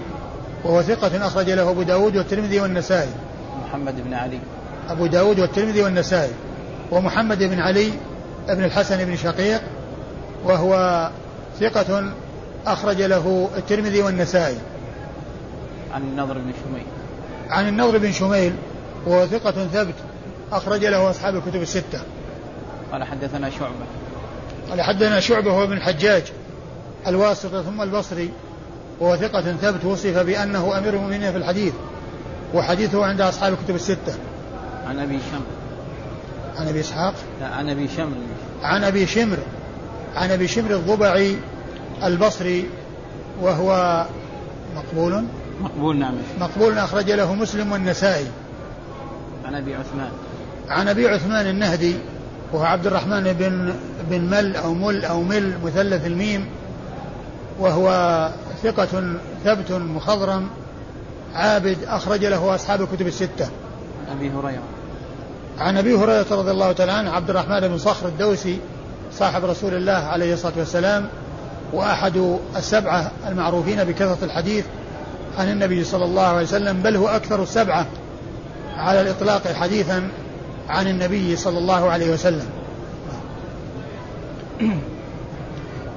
وهو 0.63 0.81
ثقة 0.81 1.27
أخرج 1.27 1.49
له 1.49 1.69
أبو 1.69 1.83
داود 1.83 2.17
والترمذي 2.17 2.59
والنسائي. 2.59 3.09
محمد 3.65 4.03
بن 4.03 4.13
علي. 4.13 4.39
أبو 4.89 5.05
داود 5.05 5.39
والترمذي 5.39 5.83
والنسائي. 5.83 6.33
ومحمد 6.91 7.39
بن 7.39 7.59
علي 7.59 7.91
بن 8.47 8.63
الحسن 8.63 9.05
بن 9.05 9.15
شقيق 9.15 9.61
وهو 10.45 11.09
ثقة 11.59 12.13
أخرج 12.65 13.01
له 13.01 13.49
الترمذي 13.57 14.01
والنسائي. 14.01 14.57
عن 15.93 16.01
النضر 16.01 16.33
بن 16.33 16.53
شميل. 16.63 16.85
عن 17.49 17.67
النضر 17.67 17.97
بن 17.97 18.11
شميل 18.11 18.53
وهو 19.05 19.27
ثقة 19.27 19.67
ثبت 19.67 19.95
أخرج 20.51 20.85
له 20.85 21.09
أصحاب 21.09 21.35
الكتب 21.35 21.61
الستة. 21.61 22.01
قال 22.91 23.03
حدثنا 23.03 23.49
شعبة. 23.49 23.85
قال 24.69 24.81
حدثنا 24.81 25.19
شعبة 25.19 25.51
هو 25.51 25.63
ابن 25.63 25.73
الحجاج 25.73 26.23
الواسطة 27.07 27.61
ثم 27.61 27.81
البصري 27.81 28.29
وهو 28.99 29.15
ثقة 29.15 29.41
ثبت 29.41 29.85
وصف 29.85 30.17
بأنه 30.17 30.77
أمير 30.77 30.93
المؤمنين 30.93 31.31
في 31.31 31.37
الحديث 31.37 31.73
وحديثه 32.53 33.05
عند 33.05 33.21
أصحاب 33.21 33.53
الكتب 33.53 33.75
الستة. 33.75 34.13
عن 34.87 34.99
أبي 34.99 35.19
شمر. 35.31 35.45
عن 36.57 36.67
أبي 36.67 36.79
إسحاق. 36.79 37.13
لا 37.41 37.47
عن 37.47 37.69
أبي 37.69 37.87
شمر. 37.87 38.15
عن 38.63 38.83
أبي 38.83 39.07
شمر 39.07 39.37
عن 40.15 40.31
أبي 40.31 40.47
شمر 40.47 40.71
الضبعي 40.71 41.37
البصري 42.03 42.69
وهو 43.41 44.05
مقبول. 44.75 45.25
مقبول 45.61 45.99
نعم. 45.99 46.13
مقبول 46.39 46.77
أخرج 46.77 47.11
له 47.11 47.33
مسلم 47.33 47.71
والنسائي. 47.71 48.27
عن 49.45 49.55
أبي 49.55 49.75
عثمان. 49.75 50.09
عن 50.69 50.87
أبي 50.87 51.07
عثمان 51.07 51.47
النهدي 51.47 51.95
وهو 52.53 52.63
عبد 52.63 52.87
الرحمن 52.87 53.23
بن 53.23 53.73
بن 54.09 54.21
مل 54.21 54.55
أو 54.55 54.73
مل 54.73 55.05
أو 55.05 55.23
مل 55.23 55.53
مثلث 55.65 56.05
الميم 56.05 56.45
وهو 57.59 58.29
ثقة 58.63 59.17
ثبت 59.45 59.71
مخضرم 59.71 60.49
عابد 61.33 61.77
أخرج 61.87 62.25
له 62.25 62.55
أصحاب 62.55 62.81
الكتب 62.81 63.07
الستة. 63.07 63.45
عن 64.09 64.17
أبي 64.17 64.31
هريرة. 64.31 64.63
عن 65.59 65.77
أبي 65.77 65.95
هريرة 65.95 66.25
رضي 66.31 66.51
الله 66.51 66.71
تعالى 66.71 66.91
عنه 66.91 67.11
عبد 67.11 67.29
الرحمن 67.29 67.59
بن 67.59 67.77
صخر 67.77 68.07
الدوسي 68.07 68.59
صاحب 69.13 69.45
رسول 69.45 69.73
الله 69.73 69.91
عليه 69.93 70.33
الصلاة 70.33 70.53
والسلام 70.57 71.09
وأحد 71.73 72.39
السبعة 72.55 73.11
المعروفين 73.27 73.83
بكثرة 73.83 74.17
الحديث 74.23 74.65
عن 75.37 75.51
النبي 75.51 75.83
صلى 75.83 76.05
الله 76.05 76.21
عليه 76.21 76.43
وسلم 76.43 76.81
بل 76.81 76.95
هو 76.95 77.07
أكثر 77.07 77.43
السبعة 77.43 77.87
على 78.77 79.01
الإطلاق 79.01 79.47
حديثا 79.47 80.09
عن 80.69 80.87
النبي 80.87 81.35
صلى 81.35 81.57
الله 81.57 81.89
عليه 81.89 82.13
وسلم. 82.13 82.45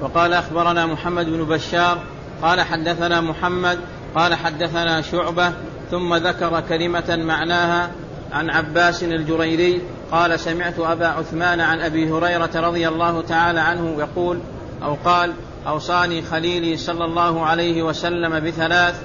وقال 0.01 0.33
أخبرنا 0.33 0.85
محمد 0.85 1.25
بن 1.25 1.43
بشار 1.43 1.97
قال 2.41 2.61
حدثنا 2.61 3.21
محمد 3.21 3.79
قال 4.15 4.35
حدثنا 4.35 5.01
شعبة 5.01 5.51
ثم 5.91 6.15
ذكر 6.15 6.63
كلمة 6.69 7.15
معناها 7.15 7.89
عن 8.31 8.49
عباس 8.49 9.03
الجريري 9.03 9.81
قال 10.11 10.39
سمعت 10.39 10.79
أبا 10.79 11.07
عثمان 11.07 11.59
عن 11.59 11.79
أبي 11.79 12.11
هريرة 12.11 12.49
رضي 12.55 12.87
الله 12.87 13.21
تعالى 13.21 13.59
عنه 13.59 13.95
يقول 13.99 14.39
أو 14.83 14.97
قال 15.05 15.33
أوصاني 15.67 16.21
خليلي 16.21 16.77
صلى 16.77 17.05
الله 17.05 17.45
عليه 17.45 17.83
وسلم 17.83 18.39
بثلاث 18.39 18.95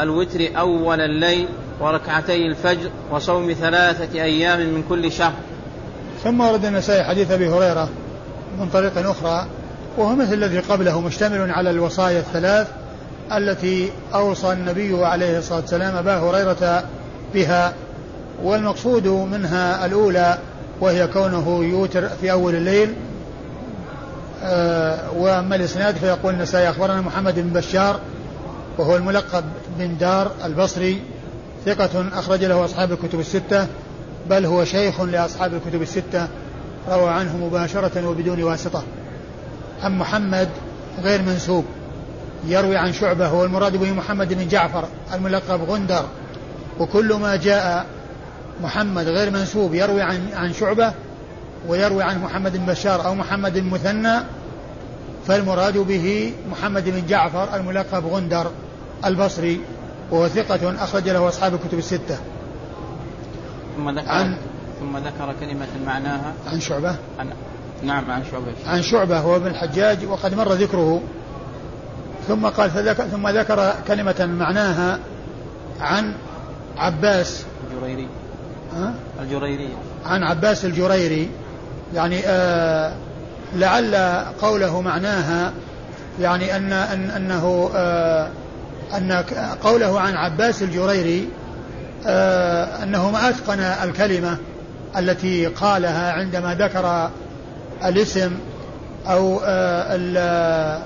الوتر 0.00 0.48
أول 0.56 1.00
الليل 1.00 1.48
وركعتي 1.80 2.46
الفجر 2.46 2.90
وصوم 3.10 3.52
ثلاثة 3.52 4.22
أيام 4.22 4.58
من 4.60 4.84
كل 4.88 5.12
شهر. 5.12 5.32
ثم 6.24 6.40
ورد 6.40 6.64
النسائي 6.64 7.04
حديث 7.04 7.30
أبي 7.30 7.48
هريرة 7.48 7.88
من 8.60 8.68
طريق 8.68 9.08
أخرى 9.08 9.46
وهو 9.98 10.14
مثل 10.14 10.34
الذي 10.34 10.58
قبله 10.58 11.00
مشتمل 11.00 11.50
على 11.50 11.70
الوصايا 11.70 12.18
الثلاث 12.18 12.68
التي 13.32 13.92
أوصى 14.14 14.52
النبي 14.52 15.04
عليه 15.04 15.38
الصلاة 15.38 15.60
والسلام 15.60 15.96
أبا 15.96 16.18
هريرة 16.18 16.84
بها 17.34 17.74
والمقصود 18.42 19.06
منها 19.06 19.86
الأولى 19.86 20.38
وهي 20.80 21.06
كونه 21.06 21.64
يوتر 21.64 22.08
في 22.08 22.32
أول 22.32 22.54
الليل 22.54 22.94
آه 24.42 25.12
وأما 25.12 25.56
الإسناد 25.56 25.96
فيقول 25.96 26.34
النسائي 26.34 26.70
أخبرنا 26.70 27.00
محمد 27.00 27.34
بن 27.34 27.60
بشار 27.60 28.00
وهو 28.78 28.96
الملقب 28.96 29.44
بن 29.78 29.96
دار 29.96 30.30
البصري 30.44 31.02
ثقة 31.66 32.08
أخرج 32.12 32.44
له 32.44 32.64
أصحاب 32.64 32.92
الكتب 32.92 33.20
الستة 33.20 33.66
بل 34.30 34.46
هو 34.46 34.64
شيخ 34.64 35.00
لأصحاب 35.00 35.54
الكتب 35.54 35.82
الستة 35.82 36.28
روى 36.88 37.10
عنه 37.10 37.36
مباشرة 37.36 38.08
وبدون 38.08 38.42
واسطة. 38.42 38.82
عن 39.82 39.98
محمد 39.98 40.48
غير 41.02 41.22
منسوب 41.22 41.64
يروي 42.46 42.76
عن 42.76 42.92
شعبة 42.92 43.26
هو 43.26 43.44
المراد 43.44 43.76
به 43.76 43.92
محمد 43.92 44.34
بن 44.34 44.48
جعفر 44.48 44.84
الملقب 45.14 45.70
غندر 45.70 46.04
وكل 46.78 47.14
ما 47.14 47.36
جاء 47.36 47.86
محمد 48.62 49.08
غير 49.08 49.30
منسوب 49.30 49.74
يروي 49.74 50.02
عن 50.02 50.28
عن 50.34 50.52
شعبة 50.52 50.92
ويروي 51.68 52.02
عن 52.02 52.22
محمد 52.22 52.56
بن 52.56 52.66
بشار 52.66 53.06
أو 53.06 53.14
محمد 53.14 53.58
بن 53.58 53.70
مثنى 53.70 54.18
فالمراد 55.26 55.78
به 55.78 56.32
محمد 56.50 56.84
بن 56.84 57.06
جعفر 57.06 57.56
الملقب 57.56 58.06
غندر 58.06 58.50
البصري 59.04 59.60
وهو 60.10 60.28
ثقة 60.28 60.84
أخرج 60.84 61.08
له 61.08 61.28
أصحاب 61.28 61.54
الكتب 61.54 61.78
الستة. 61.78 62.18
ثم 63.76 63.90
ذكر 63.90 64.08
عن 64.08 64.36
ثم 64.80 64.96
ذكر 64.96 65.34
كلمة 65.40 65.68
معناها. 65.86 66.32
عن 66.46 66.60
شعبة؟ 66.60 66.96
عن 67.18 67.30
نعم 67.82 68.10
عن 68.10 68.22
شعبة. 68.30 68.52
عن 68.66 68.82
شعبة 68.82 69.18
هو 69.18 69.36
ابن 69.36 69.46
الحجاج 69.46 70.04
وقد 70.04 70.34
مر 70.34 70.52
ذكره. 70.52 71.02
ثم 72.28 72.46
قال 72.46 72.70
فذكر 72.70 73.04
ثم 73.04 73.28
ذكر 73.28 73.74
كلمة 73.88 74.26
معناها 74.38 74.98
عن 75.80 76.14
عباس. 76.76 77.44
الجريري. 77.70 78.08
ها؟ 78.72 78.94
الجريري. 79.22 79.68
عن 80.06 80.22
عباس 80.22 80.64
الجريري. 80.64 81.30
يعني 81.94 82.20
آه 82.26 82.92
لعل 83.56 83.94
قوله 84.42 84.80
معناها 84.80 85.52
يعني 86.20 86.56
أن, 86.56 86.72
أن 86.72 87.10
أنه 87.10 87.70
آه 87.74 88.28
أن 88.96 89.12
قوله 89.62 90.00
عن 90.00 90.14
عباس 90.14 90.62
الجريري 90.62 91.28
آه 92.06 92.82
أنه 92.82 93.10
ما 93.10 93.28
أتقن 93.28 93.60
الكلمة 93.60 94.36
التي 94.96 95.46
قالها 95.46 96.12
عندما 96.12 96.54
ذكر 96.54 97.10
الاسم 97.84 98.32
أو 99.06 99.40
آه 99.44 100.80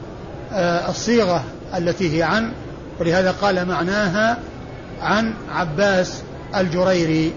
آه 0.52 0.90
الصيغة 0.90 1.44
التي 1.76 2.18
هي 2.18 2.22
عن 2.22 2.52
ولهذا 3.00 3.30
قال 3.30 3.68
معناها 3.68 4.38
عن 5.02 5.34
عباس 5.54 6.22
الجريري. 6.56 7.32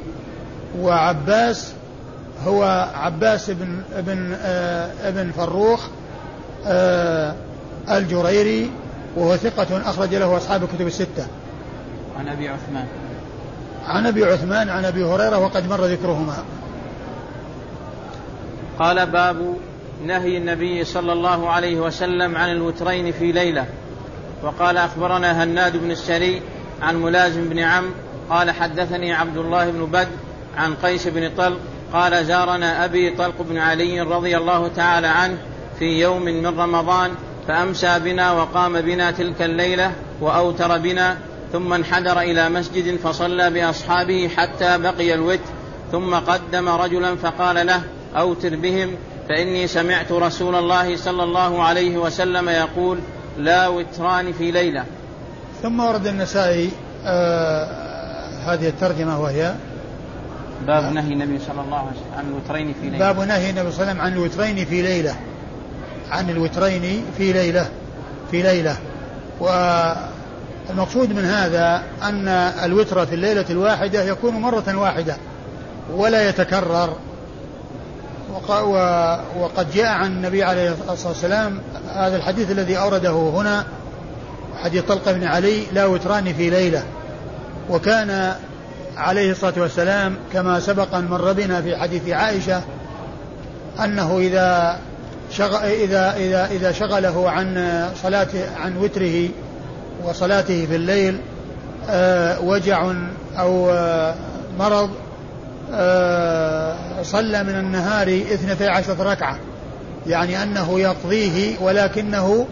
وعباس 0.80 1.74
هو 2.46 2.90
عباس 2.96 3.50
بن 3.50 3.82
ابن 3.96 4.38
آه 4.42 4.92
ابن 5.10 5.32
فروخ 5.32 5.88
آه 6.66 7.36
الجريري 7.90 8.72
وهو 9.16 9.38
ثقة 9.38 9.90
أخرج 9.90 10.16
له 10.16 10.38
أصحاب 10.38 10.64
الكتب 10.64 10.88
الستة. 10.88 11.28
عن 12.20 12.28
أبي 12.28 12.50
عثمان. 12.50 12.86
عن 13.88 14.06
أبي 14.06 14.26
عثمان 14.26 14.70
عن 14.70 14.86
أبي 14.86 15.04
هريرة 15.04 15.38
وقد 15.38 15.70
مر 15.70 15.86
ذكرهما. 15.86 16.44
قال 18.80 19.06
باب 19.06 19.56
نهي 20.06 20.38
النبي 20.38 20.84
صلى 20.84 21.14
الله 21.14 21.50
عليه 21.50 21.80
وسلم 21.80 22.36
عن 22.36 22.52
الوترين 22.52 23.12
في 23.12 23.32
ليلة 23.32 23.66
وقال 24.44 24.78
أخبرنا 24.78 25.44
هناد 25.44 25.78
بن 25.78 25.92
السري 25.92 26.42
عن 26.82 26.96
ملازم 26.96 27.50
بن 27.50 27.60
عم 27.60 27.86
قال 28.30 28.52
حدثني 28.52 29.14
عبد 29.14 29.38
الله 29.38 29.72
بن 29.72 29.86
بدر 29.86 30.08
عن 30.58 30.74
قيس 30.74 31.08
بن 31.08 31.32
طلق 31.38 31.60
قال 31.94 32.26
زارنا 32.26 32.86
أبي 32.86 33.16
طلق 33.16 33.42
بن 33.42 33.58
علي 33.58 34.02
رضي 34.02 34.38
الله 34.38 34.68
تعالى 34.68 35.08
عنه 35.08 35.38
في 35.80 36.02
يوم 36.02 36.22
من 36.22 36.46
رمضان 36.60 37.12
فأمسى 37.48 38.00
بنا 38.00 38.32
وقام 38.32 38.82
بنا 38.82 39.12
تلك 39.12 39.42
الليلة 39.42 39.92
وأوتر 40.22 40.78
بنا 40.78 41.18
ثم 41.54 41.74
انحدر 41.74 42.20
إلى 42.20 42.50
مسجد 42.50 42.96
فصلى 42.96 43.50
بأصحابه 43.50 44.30
حتى 44.38 44.78
بقي 44.78 45.14
الوتر 45.14 45.50
ثم 45.92 46.16
قدم 46.16 46.70
رجلا 46.70 47.16
فقال 47.16 47.68
له 47.68 47.82
أوتر 48.18 48.56
بهم 48.56 48.96
فإني 49.30 49.68
سمعت 49.68 50.12
رسول 50.12 50.56
الله 50.56 50.96
صلى 50.96 51.24
الله 51.24 51.64
عليه 51.64 51.98
وسلم 51.98 52.50
يقول 52.50 53.00
لا 53.38 53.68
وتران 53.68 54.34
في 54.34 54.52
ليلة. 54.52 54.86
ثم 55.64 55.80
ورد 55.80 56.08
النسائي 56.08 56.72
آه 57.06 57.88
هذه 58.46 58.68
الترجمة 58.68 59.22
وهي 59.22 59.56
باب 60.68 60.94
نهي 60.94 61.14
النبي 61.14 61.40
صلى 61.40 61.62
الله 61.62 61.78
عليه 61.78 61.90
وسلم 61.90 62.14
عن 62.18 62.26
الوترين 62.30 62.74
في 62.82 62.90
ليلة. 62.90 62.98
باب 62.98 63.28
نهي 63.28 63.50
النبي 63.50 63.72
صلى 63.72 63.82
الله 63.82 63.92
عليه 63.92 63.92
وسلم 63.92 64.02
عن 64.02 64.14
الوترين 64.14 64.66
في 64.66 64.82
ليلة. 64.82 65.16
عن 66.12 66.30
الوترين 66.30 67.06
في 67.18 67.34
ليلة. 67.34 67.70
في 68.32 68.42
ليلة. 68.42 68.78
والمقصود 69.40 71.14
من 71.14 71.26
هذا 71.26 71.84
أن 72.04 72.28
الوتر 72.64 73.06
في 73.06 73.16
الليلة 73.16 73.46
الواحدة 73.50 74.04
يكون 74.04 74.34
مرة 74.34 74.78
واحدة 74.78 75.18
ولا 75.92 76.30
يتكرر. 76.30 76.96
وقد 79.40 79.72
جاء 79.74 79.88
عن 79.88 80.12
النبي 80.12 80.44
عليه 80.44 80.76
الصلاة 80.90 81.08
والسلام 81.08 81.62
هذا 81.96 82.16
الحديث 82.16 82.52
الذي 82.52 82.78
أورده 82.78 83.12
هنا 83.12 83.66
حديث 84.64 84.84
طلق 84.84 85.12
بن 85.12 85.24
علي 85.24 85.64
لا 85.74 85.86
وتران 85.86 86.34
في 86.34 86.50
ليلة. 86.50 86.84
وكان 87.70 88.36
عليه 88.98 89.32
الصلاة 89.32 89.54
والسلام 89.58 90.16
كما 90.34 90.60
سبق 90.60 90.96
مر 90.96 91.34
بنا 91.34 91.62
في 91.62 91.78
حديث 91.78 92.10
عائشة 92.10 92.62
أنه 93.84 94.18
إذا 94.18 94.80
شغ... 95.32 95.58
إذا 95.64 96.16
إذا 96.16 96.46
إذا 96.46 96.72
شغله 96.72 97.30
عن 97.30 97.86
صلاة 98.04 98.28
عن 98.58 98.78
وتره 98.78 99.30
وصلاته 100.04 100.66
في 100.66 100.76
الليل 100.76 101.18
آه 101.90 102.42
وجع 102.42 102.94
أو 103.40 103.70
آه 103.72 104.16
مرض 104.60 104.90
آه 105.74 106.76
صلى 107.04 107.44
من 107.44 107.56
النهار 107.60 108.08
اثنتي 108.08 108.68
عشرة 108.68 109.12
ركعة 109.12 109.40
يعني 110.08 110.44
أنه 110.44 110.80
يقضيه 110.80 111.56
ولكنه 111.62 112.48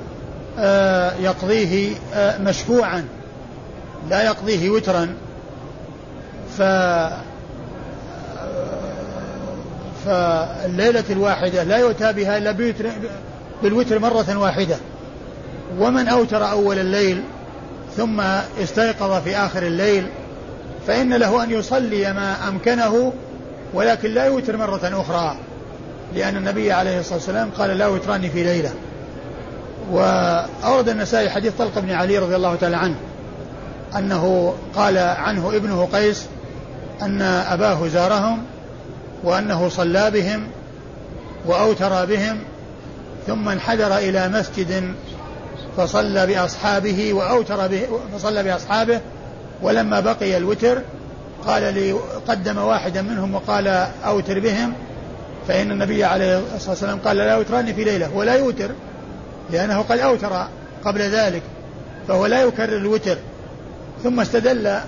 يقضيه 1.20 1.96
مشفوعا 2.40 3.06
لا 4.10 4.24
يقضيه 4.24 4.70
وترا. 4.70 5.16
ف 6.58 6.62
فالليلة 10.06 11.04
الواحدة 11.10 11.64
لا 11.64 11.78
يؤتى 11.78 12.14
بها 12.14 12.38
إلا 12.38 12.52
بالوتر 13.64 14.00
مرة 14.00 14.38
واحدة. 14.38 14.76
ومن 15.80 16.08
أوتر 16.08 16.52
أول 16.52 16.80
الليل 16.80 17.22
ثم 17.98 18.22
استيقظ 18.64 19.24
في 19.24 19.38
آخر 19.38 19.64
الليل 19.64 20.08
فإن 20.88 21.14
له 21.14 21.44
أن 21.44 21.52
يصلي 21.52 22.14
ما 22.14 22.36
أمكنه 22.48 23.14
ولكن 23.74 24.10
لا 24.14 24.26
يوتر 24.26 24.58
مرة 24.58 24.82
أخرى 24.84 25.38
لأن 26.16 26.38
النبي 26.38 26.72
عليه 26.72 27.00
الصلاة 27.00 27.16
والسلام 27.16 27.50
قال 27.50 27.78
لا 27.78 27.88
وتران 27.88 28.30
في 28.30 28.44
ليلة. 28.44 28.72
وأورد 29.92 30.90
النسائي 30.90 31.30
حديث 31.30 31.54
طلق 31.60 31.80
بن 31.80 31.92
علي 31.92 32.18
رضي 32.18 32.36
الله 32.36 32.56
تعالى 32.56 32.78
عنه 32.78 32.96
أنه 33.98 34.54
قال 34.76 34.98
عنه 34.98 35.56
ابنه 35.56 35.88
قيس 35.94 36.26
أن 37.02 37.22
أباه 37.22 37.88
زارهم 37.88 38.44
وأنه 39.24 39.70
صلى 39.70 40.12
بهم 40.12 40.48
وأوتر 41.46 42.06
بهم 42.06 42.40
ثم 43.28 43.50
انحدر 43.50 43.98
إلى 43.98 44.30
مسجد 44.30 44.94
فصلى 45.78 46.28
بأصحابه 46.28 47.14
وأوتر 47.14 47.68
به 47.68 47.82
فصلى 48.14 48.44
بأصحابه 48.44 49.02
ولما 49.62 50.00
بقي 50.00 50.38
الوتر 50.38 50.82
قال 51.48 51.74
لي 51.74 51.92
قدم 52.28 52.58
واحدا 52.58 53.02
منهم 53.02 53.36
وقال 53.36 53.68
أوتر 54.06 54.40
بهم 54.40 54.74
فإن 55.48 55.72
النبي 55.72 56.04
عليه 56.04 56.42
الصلاة 56.56 56.70
والسلام 56.70 57.00
قال 57.00 57.18
لا 57.18 57.34
يوتران 57.34 57.74
في 57.74 57.84
ليلة 57.84 58.16
ولا 58.16 58.36
يوتر 58.36 58.72
لأنه 59.52 59.82
قد 59.82 60.00
أوتر 60.00 60.48
قبل 60.86 61.02
ذلك 61.02 61.42
فهو 62.08 62.26
لا 62.26 62.42
يكرر 62.42 62.78
الوتر 62.78 63.18
ثم 64.04 64.20
استدل 64.20 64.80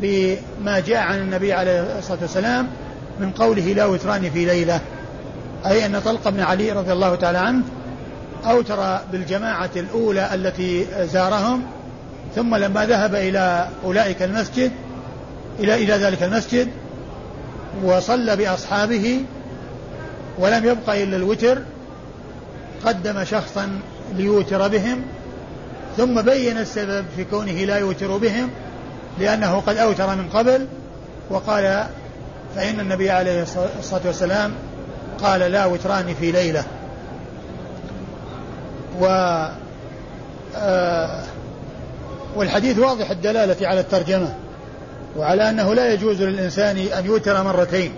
بما 0.00 0.80
جاء 0.86 0.98
عن 0.98 1.18
النبي 1.18 1.52
عليه 1.52 1.98
الصلاة 1.98 2.18
والسلام 2.22 2.68
من 3.20 3.30
قوله 3.30 3.62
لا 3.72 3.86
وتران 3.86 4.30
في 4.30 4.44
ليلة 4.44 4.80
أي 5.66 5.86
أن 5.86 6.00
طلق 6.00 6.28
بن 6.28 6.40
علي 6.40 6.72
رضي 6.72 6.92
الله 6.92 7.14
تعالى 7.14 7.38
عنه 7.38 7.62
أوتر 8.46 8.98
بالجماعة 9.12 9.70
الأولى 9.76 10.34
التي 10.34 10.86
زارهم 11.06 11.62
ثم 12.36 12.56
لما 12.56 12.86
ذهب 12.86 13.14
إلى 13.14 13.68
أولئك 13.84 14.22
المسجد 14.22 14.72
إلى 15.58 15.74
إلى 15.74 15.92
ذلك 15.92 16.22
المسجد 16.22 16.68
وصلى 17.84 18.36
بأصحابه 18.36 19.24
ولم 20.38 20.64
يبق 20.64 20.90
إلا 20.90 21.16
الوتر 21.16 21.58
قدم 22.84 23.24
شخصا 23.24 23.80
ليوتر 24.16 24.68
بهم 24.68 25.02
ثم 25.96 26.22
بين 26.22 26.58
السبب 26.58 27.04
في 27.16 27.24
كونه 27.24 27.52
لا 27.52 27.76
يوتر 27.76 28.16
بهم 28.16 28.50
لأنه 29.18 29.60
قد 29.66 29.76
أوتر 29.76 30.16
من 30.16 30.28
قبل 30.28 30.66
وقال 31.30 31.86
فإن 32.56 32.80
النبي 32.80 33.10
عليه 33.10 33.42
الصلاة 33.78 34.02
والسلام 34.04 34.52
قال 35.22 35.40
لا 35.40 35.66
وتران 35.66 36.14
في 36.14 36.32
ليلة. 36.32 36.64
و 39.00 39.06
آه 40.56 41.22
والحديث 42.36 42.78
واضح 42.78 43.10
الدلالة 43.10 43.68
على 43.68 43.80
الترجمة 43.80 44.34
وعلى 45.16 45.50
أنه 45.50 45.74
لا 45.74 45.92
يجوز 45.92 46.22
للإنسان 46.22 46.76
أن 46.76 47.06
يوتر 47.06 47.42
مرتين 47.42 47.92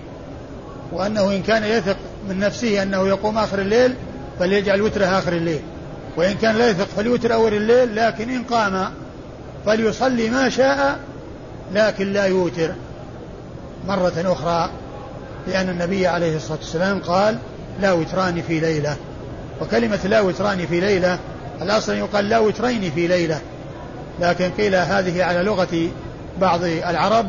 وأنه 0.93 1.31
إن 1.31 1.43
كان 1.43 1.65
يثق 1.65 1.97
من 2.29 2.39
نفسه 2.39 2.83
أنه 2.83 3.09
يقوم 3.09 3.39
آخر 3.39 3.59
الليل 3.59 3.95
فليجعل 4.39 4.83
وتره 4.83 5.19
آخر 5.19 5.33
الليل 5.33 5.61
وإن 6.17 6.35
كان 6.35 6.57
لا 6.57 6.71
يثق 6.71 6.87
فليوتر 6.97 7.35
أول 7.35 7.55
الليل 7.55 7.97
لكن 7.97 8.31
إن 8.31 8.43
قام 8.43 8.91
فليصلي 9.67 10.31
ما 10.31 10.49
شاء 10.49 10.99
لكن 11.75 12.13
لا 12.13 12.25
يوتر 12.25 12.71
مرة 13.87 14.13
أخرى 14.17 14.71
لأن 15.47 15.69
النبي 15.69 16.07
عليه 16.07 16.37
الصلاة 16.37 16.59
والسلام 16.59 16.99
قال 16.99 17.39
لا 17.81 17.93
وتران 17.93 18.43
في 18.43 18.61
ليلة. 18.61 18.97
وكلمة 19.61 19.99
لا 20.05 20.21
وتران 20.21 20.67
في 20.67 20.81
ليلة 20.81 21.19
الأصل 21.63 21.95
يقال 21.95 22.29
لا 22.29 22.39
وترين 22.39 22.91
في 22.91 23.07
ليلة. 23.07 23.41
لكن 24.21 24.51
قيل 24.51 24.75
هذه 24.75 25.25
على 25.25 25.43
لغة 25.43 25.89
بعض 26.41 26.65
العرب 26.65 27.27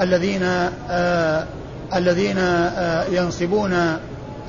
الذين 0.00 0.42
آه 0.90 1.46
الذين 1.94 2.38
آه 2.38 3.04
ينصبون 3.04 3.96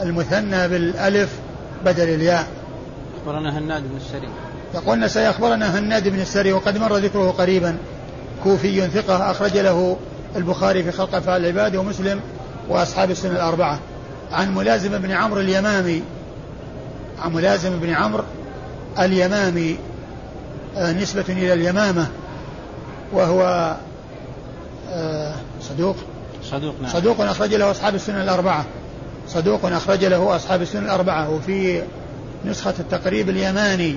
المثنى 0.01 0.67
بالألف 0.67 1.29
بدل 1.86 2.09
الياء. 2.09 2.47
أخبرنا 3.21 3.57
هناد 3.57 3.84
بن 3.84 3.97
السري. 3.97 4.29
يقولنا 4.73 5.07
سيخبرنا 5.07 5.79
هناد 5.79 6.07
بن 6.07 6.19
السري 6.19 6.53
وقد 6.53 6.77
مر 6.77 6.97
ذكره 6.97 7.31
قريبا. 7.31 7.77
كوفي 8.43 8.87
ثقة 8.87 9.31
أخرج 9.31 9.57
له 9.57 9.97
البخاري 10.35 10.83
في 10.83 10.91
خلق 10.91 11.15
أفعال 11.15 11.45
العباد 11.45 11.75
ومسلم 11.75 12.19
وأصحاب 12.69 13.11
السنة 13.11 13.31
الأربعة. 13.31 13.79
عن 14.31 14.55
ملازم 14.55 14.97
بن 14.97 15.11
عمرو 15.11 15.39
اليمامي 15.39 16.01
عن 17.21 17.33
ملازم 17.33 17.79
بن 17.79 17.89
عمرو 17.89 18.23
اليمامي 18.99 19.77
آه 20.77 20.91
نسبة 20.91 21.25
إلى 21.29 21.53
اليمامة 21.53 22.07
وهو 23.13 23.75
آه 24.91 25.35
صدوق. 25.61 25.95
صدوق 26.43 26.75
نعم. 26.81 26.91
صدوق 26.91 27.21
أخرج 27.21 27.53
له 27.53 27.71
أصحاب 27.71 27.95
السنة 27.95 28.23
الأربعة. 28.23 28.65
صدوق 29.27 29.65
أخرج 29.65 30.05
له 30.05 30.35
أصحاب 30.35 30.61
السنة 30.61 30.85
الأربعة. 30.85 31.29
وفي 31.29 31.83
نسخة 32.45 32.73
التقريب 32.79 33.29
اليماني 33.29 33.95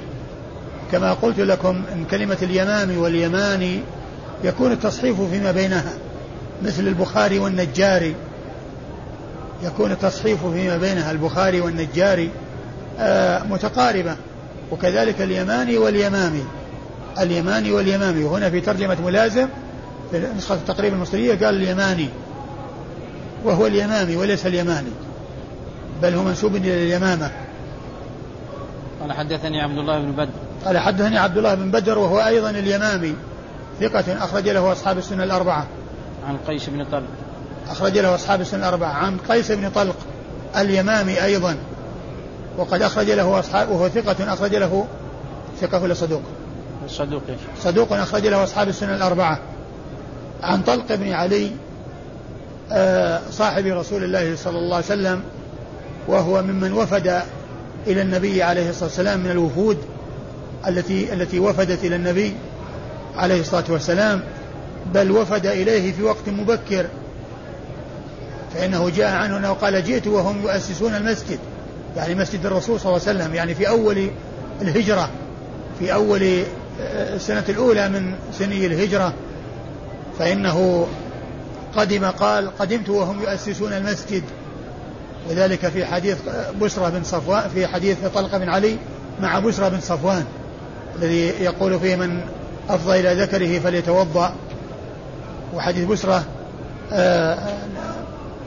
كما 0.93 1.13
قلت 1.13 1.41
لكم 1.41 1.83
ان 1.93 2.05
كلمة 2.11 2.39
اليمامي 2.43 2.97
واليماني 2.97 3.81
يكون 4.45 4.73
التصحيف 4.73 5.21
فيما 5.21 5.53
بينها 5.53 5.93
مثل 6.63 6.89
البخاري 6.89 7.39
والنجاري. 7.39 8.15
يكون 9.63 9.93
التصحيف 9.93 10.47
فيما 10.47 10.77
بينها 10.77 11.11
البخاري 11.11 11.61
والنجاري 11.61 12.31
آه 12.99 13.43
متقاربة. 13.43 14.17
وكذلك 14.73 15.23
اليماني 15.23 15.79
واليمامي. 15.79 16.45
اليماني 17.21 17.73
واليمامي. 17.73 18.25
وهنا 18.25 18.51
في 18.51 18.61
ترجمة 18.61 18.97
ملازم 19.07 19.49
في 20.11 20.27
نسخة 20.37 20.55
التقريب 20.55 20.93
المصرية 20.93 21.47
قال 21.47 21.55
اليماني. 21.55 22.09
وهو 23.45 23.67
اليمامي 23.67 24.17
وليس 24.17 24.47
اليماني. 24.47 24.91
بل 26.03 26.15
هو 26.15 26.23
منسوب 26.23 26.57
إلى 26.57 26.85
اليمامة. 26.85 27.31
قال 29.01 29.13
حدثني 29.13 29.61
عبد 29.61 29.79
الله 29.79 29.99
بن 29.99 30.13
بدر. 30.13 30.31
قال 30.65 30.79
حدثني 30.79 31.19
عبد 31.19 31.37
الله 31.37 31.55
بن 31.55 31.71
بدر 31.71 31.99
وهو 31.99 32.21
أيضا 32.21 32.51
اليمامي. 32.51 33.15
ثقة 33.81 34.25
أخرج 34.25 34.49
له 34.49 34.73
أصحاب 34.73 34.99
السنة 34.99 35.25
الأربعة. 35.25 35.67
عن 36.29 36.37
قيس 36.49 36.69
بن 36.69 36.85
طلق. 36.85 37.09
أخرج 37.71 37.99
له 37.99 38.15
أصحاب 38.15 38.41
السنة 38.41 38.61
الأربعة. 38.61 38.93
عن 38.93 39.19
قيس 39.29 39.53
بن 39.53 39.71
طلق 39.71 39.97
اليمامي 40.57 41.25
أيضا. 41.25 41.57
وقد 42.59 42.83
أخرج 42.83 43.11
له 43.11 43.39
أصحاب 43.39 43.71
وهو 43.71 43.89
ثقة 43.89 44.33
أخرج 44.33 44.55
له 44.55 44.87
ثقة 45.61 45.83
ولا 45.83 45.95
صدوق؟ 45.95 46.23
صدوق؟ 46.89 47.23
صدوق 47.63 47.93
أخرج 47.93 48.27
له 48.27 48.45
أصحاب 48.45 48.69
السنة 48.69 48.97
الأربعة. 48.97 49.39
عن 50.43 50.63
طلق 50.63 50.95
بن 50.95 51.13
علي 51.13 51.51
آه، 52.73 53.21
صاحب 53.31 53.67
رسول 53.67 54.05
الله 54.05 54.37
صلى 54.37 54.59
الله 54.59 54.77
عليه 54.77 54.87
وسلم 54.87 55.23
وهو 56.09 56.43
ممن 56.43 56.73
وفد 56.73 57.23
إلى 57.87 58.03
النبي 58.03 58.43
عليه 58.43 58.71
الصلاة 58.71 58.85
والسلام 58.85 59.21
من 59.21 59.31
الوفود 59.31 59.79
التي 60.69 61.13
التي 61.13 61.39
وفدت 61.39 61.85
إلى 61.85 61.97
النبي. 61.97 62.35
عليه 63.17 63.41
الصلاة 63.41 63.65
والسلام 63.69 64.23
بل 64.95 65.11
وفد 65.11 65.47
إليه 65.47 65.93
في 65.93 66.03
وقت 66.03 66.29
مبكر 66.29 66.87
فإنه 68.55 68.91
جاء 68.91 69.17
عنه 69.17 69.37
أنه 69.37 69.53
قال 69.53 69.85
جئت 69.85 70.07
وهم 70.07 70.43
يؤسسون 70.43 70.95
المسجد 70.95 71.39
يعني 71.97 72.15
مسجد 72.15 72.47
الرسول 72.47 72.81
صلى 72.81 72.97
الله 72.97 73.09
عليه 73.09 73.19
وسلم 73.19 73.35
يعني 73.35 73.55
في 73.55 73.69
أول 73.69 74.11
الهجرة 74.63 75.11
في 75.79 75.93
أول 75.93 76.23
آه، 76.81 77.15
السنة 77.17 77.45
الأولى 77.49 77.89
من 77.89 78.15
سني 78.33 78.67
الهجرة 78.67 79.13
فإنه 80.19 80.87
قدم 81.77 82.05
قال 82.05 82.59
قدمت 82.59 82.89
وهم 82.89 83.23
يؤسسون 83.23 83.73
المسجد. 83.73 84.23
وذلك 85.31 85.69
في 85.69 85.85
حديث 85.85 86.19
بشرى 86.61 86.91
بن 86.91 87.05
صفوان 87.05 87.49
في 87.55 87.67
حديث 87.67 87.97
طلق 88.15 88.37
بن 88.37 88.49
علي 88.49 88.77
مع 89.21 89.39
بشرى 89.39 89.71
بن 89.71 89.81
صفوان 89.81 90.25
الذي 90.97 91.27
يقول 91.27 91.81
فيه 91.81 91.97
من 91.97 92.21
أفضى 92.69 93.01
إلى 93.01 93.23
ذكره 93.23 93.59
فليتوضأ. 93.59 94.33
وحديث 95.55 95.85
بشرى 95.85 96.23
آه، 96.93 97.39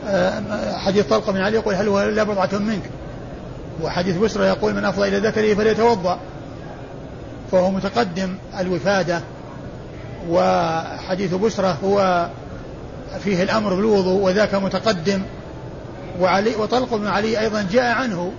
آه، 0.07 0.77
حديث 0.77 1.05
طلق 1.05 1.29
بن 1.29 1.41
علي 1.41 1.55
يقول 1.55 1.75
هل 1.75 1.87
هو 1.87 2.01
إلا 2.01 2.23
بضعة 2.23 2.49
منك؟ 2.53 2.81
وحديث 3.83 4.17
بشرى 4.17 4.45
يقول 4.45 4.73
من 4.73 4.85
أفضى 4.85 5.07
إلى 5.07 5.17
ذكره 5.17 5.53
فليتوضأ. 5.53 6.19
فهو 7.51 7.71
متقدم 7.71 8.35
الوفادة. 8.59 9.21
وحديث 10.29 11.33
بشرى 11.33 11.77
هو 11.83 12.27
فيه 13.23 13.43
الأمر 13.43 13.73
بالوضوء 13.73 14.21
وذاك 14.21 14.55
متقدم. 14.55 15.21
وعلي 16.21 16.55
وطلق 16.55 16.95
بن 16.95 17.07
علي 17.07 17.39
أيضا 17.39 17.67
جاء 17.71 17.95
عنه 17.95 18.31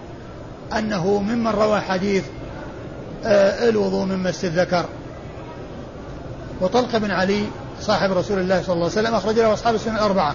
أنه 0.78 1.20
ممن 1.20 1.48
روى 1.50 1.80
حديث 1.80 2.24
آه، 3.24 3.68
الوضوء 3.68 4.04
من 4.04 4.18
مس 4.18 4.44
الذكر 4.44 4.84
وطلق 6.60 6.96
بن 6.96 7.10
علي 7.10 7.44
صاحب 7.80 8.12
رسول 8.12 8.38
الله 8.38 8.62
صلى 8.62 8.74
الله 8.74 8.90
عليه 8.90 9.00
وسلم 9.00 9.14
أخرج 9.14 9.38
له 9.38 9.52
أصحاب 9.52 9.74
السنة 9.74 9.94
الأربعة. 9.94 10.34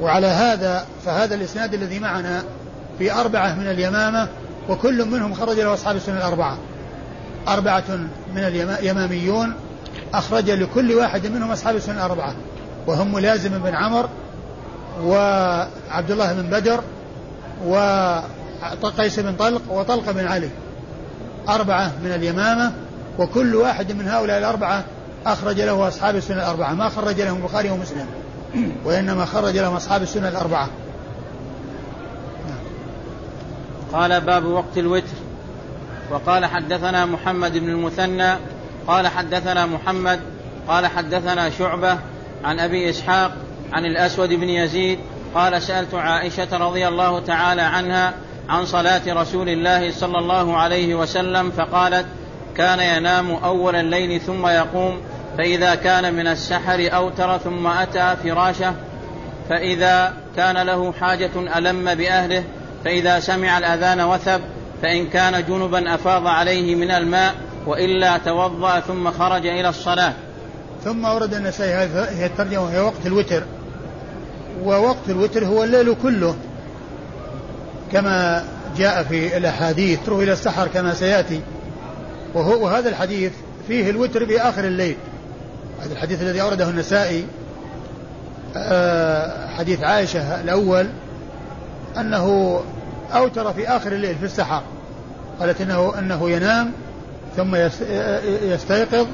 وعلى 0.00 0.26
هذا 0.26 0.86
فهذا 1.04 1.34
الإسناد 1.34 1.74
الذي 1.74 1.98
معنا 1.98 2.44
في 2.98 3.12
أربعة 3.12 3.54
من 3.54 3.66
اليمامة 3.66 4.28
وكل 4.68 5.04
منهم 5.04 5.34
خرج 5.34 5.60
له 5.60 5.74
أصحاب 5.74 5.96
السنة 5.96 6.16
الأربعة. 6.16 6.58
أربعة 7.48 7.84
من 8.34 8.42
اليماميون 8.44 9.54
أخرج 10.14 10.50
لكل 10.50 10.92
واحد 10.92 11.26
منهم 11.26 11.50
أصحاب 11.50 11.76
السنة 11.76 11.96
الأربعة. 12.06 12.34
وهم 12.86 13.14
ملازم 13.14 13.58
بن 13.58 13.74
عمر 13.74 14.08
وعبد 15.02 16.10
الله 16.10 16.32
بن 16.32 16.50
بدر 16.50 16.80
وقيس 18.82 19.20
بن 19.20 19.36
طلق 19.36 19.62
وطلق 19.70 20.10
بن 20.10 20.26
علي. 20.26 20.50
أربعة 21.48 21.92
من 22.04 22.12
اليمامة 22.12 22.72
وكل 23.18 23.54
واحد 23.54 23.92
من 23.92 24.08
هؤلاء 24.08 24.38
الأربعة 24.38 24.84
أخرج 25.26 25.60
له 25.60 25.88
أصحاب 25.88 26.16
السنة 26.16 26.36
الأربعة 26.36 26.74
ما 26.74 26.88
خرج 26.88 27.20
لهم 27.20 27.36
البخاري 27.36 27.70
ومسلم. 27.70 28.06
وإنما 28.84 29.24
خرج 29.24 29.56
لهم 29.56 29.74
أصحاب 29.76 30.02
السنة 30.02 30.28
الأربعة. 30.28 30.68
قال 33.92 34.20
باب 34.20 34.44
وقت 34.44 34.78
الوتر. 34.78 35.24
وقال 36.10 36.46
حدثنا 36.46 37.06
محمد 37.06 37.58
بن 37.58 37.68
المثنى 37.68 38.34
قال 38.86 39.08
حدثنا 39.08 39.66
محمد 39.66 40.20
قال 40.68 40.86
حدثنا 40.86 41.50
شعبة 41.50 41.98
عن 42.44 42.60
أبي 42.60 42.90
إسحاق 42.90 43.32
عن 43.72 43.84
الأسود 43.84 44.28
بن 44.28 44.48
يزيد 44.48 44.98
قال 45.34 45.62
سألت 45.62 45.94
عائشة 45.94 46.56
رضي 46.56 46.88
الله 46.88 47.20
تعالى 47.20 47.62
عنها 47.62 48.14
عن 48.48 48.66
صلاة 48.66 49.02
رسول 49.08 49.48
الله 49.48 49.90
صلى 49.92 50.18
الله 50.18 50.56
عليه 50.56 50.94
وسلم 50.94 51.50
فقالت 51.50 52.06
كان 52.56 52.80
ينام 52.80 53.30
أول 53.30 53.74
الليل 53.76 54.20
ثم 54.20 54.46
يقوم 54.46 55.00
فإذا 55.38 55.74
كان 55.74 56.14
من 56.14 56.26
السحر 56.26 56.88
أوتر 56.94 57.38
ثم 57.38 57.66
أتى 57.66 58.16
فراشه 58.22 58.72
فإذا 59.50 60.12
كان 60.36 60.66
له 60.66 60.92
حاجة 60.92 61.58
ألم 61.58 61.94
بأهله 61.94 62.44
فإذا 62.84 63.20
سمع 63.20 63.58
الأذان 63.58 64.00
وثب 64.00 64.40
فإن 64.82 65.06
كان 65.06 65.44
جنبا 65.48 65.94
أفاض 65.94 66.26
عليه 66.26 66.74
من 66.74 66.90
الماء 66.90 67.34
وإلا 67.66 68.18
توضأ 68.18 68.80
ثم 68.80 69.10
خرج 69.10 69.46
إلى 69.46 69.68
الصلاة. 69.68 70.12
ثم 70.84 71.06
أورد 71.06 71.34
النسائي 71.34 71.72
هذه 71.72 72.26
الترجمة 72.26 72.62
وهي 72.62 72.80
وقت 72.80 73.06
الوتر. 73.06 73.42
ووقت 74.64 75.08
الوتر 75.08 75.44
هو 75.44 75.64
الليل 75.64 75.94
كله. 76.02 76.36
كما 77.92 78.44
جاء 78.76 79.02
في 79.02 79.36
الأحاديث 79.36 79.98
تروي 80.06 80.24
إلى 80.24 80.32
السحر 80.32 80.68
كما 80.68 80.94
سيأتي. 80.94 81.40
وهو 82.34 82.64
وهذا 82.64 82.88
الحديث 82.88 83.32
فيه 83.68 83.90
الوتر 83.90 84.26
في 84.26 84.40
آخر 84.40 84.64
الليل. 84.64 84.96
هذا 85.80 85.92
الحديث 85.92 86.22
الذي 86.22 86.42
أورده 86.42 86.68
النسائي 86.68 87.26
آه، 88.56 89.48
حديث 89.48 89.82
عائشة 89.82 90.40
الأول 90.40 90.86
أنه 91.96 92.60
أوتر 93.14 93.52
في 93.52 93.68
آخر 93.68 93.92
الليل 93.92 94.14
في 94.14 94.24
السحر. 94.24 94.62
قالت 95.40 95.60
إنه 95.60 95.98
أنه 95.98 96.30
ينام 96.30 96.72
ثم 97.36 97.54
يستيقظ 98.42 99.06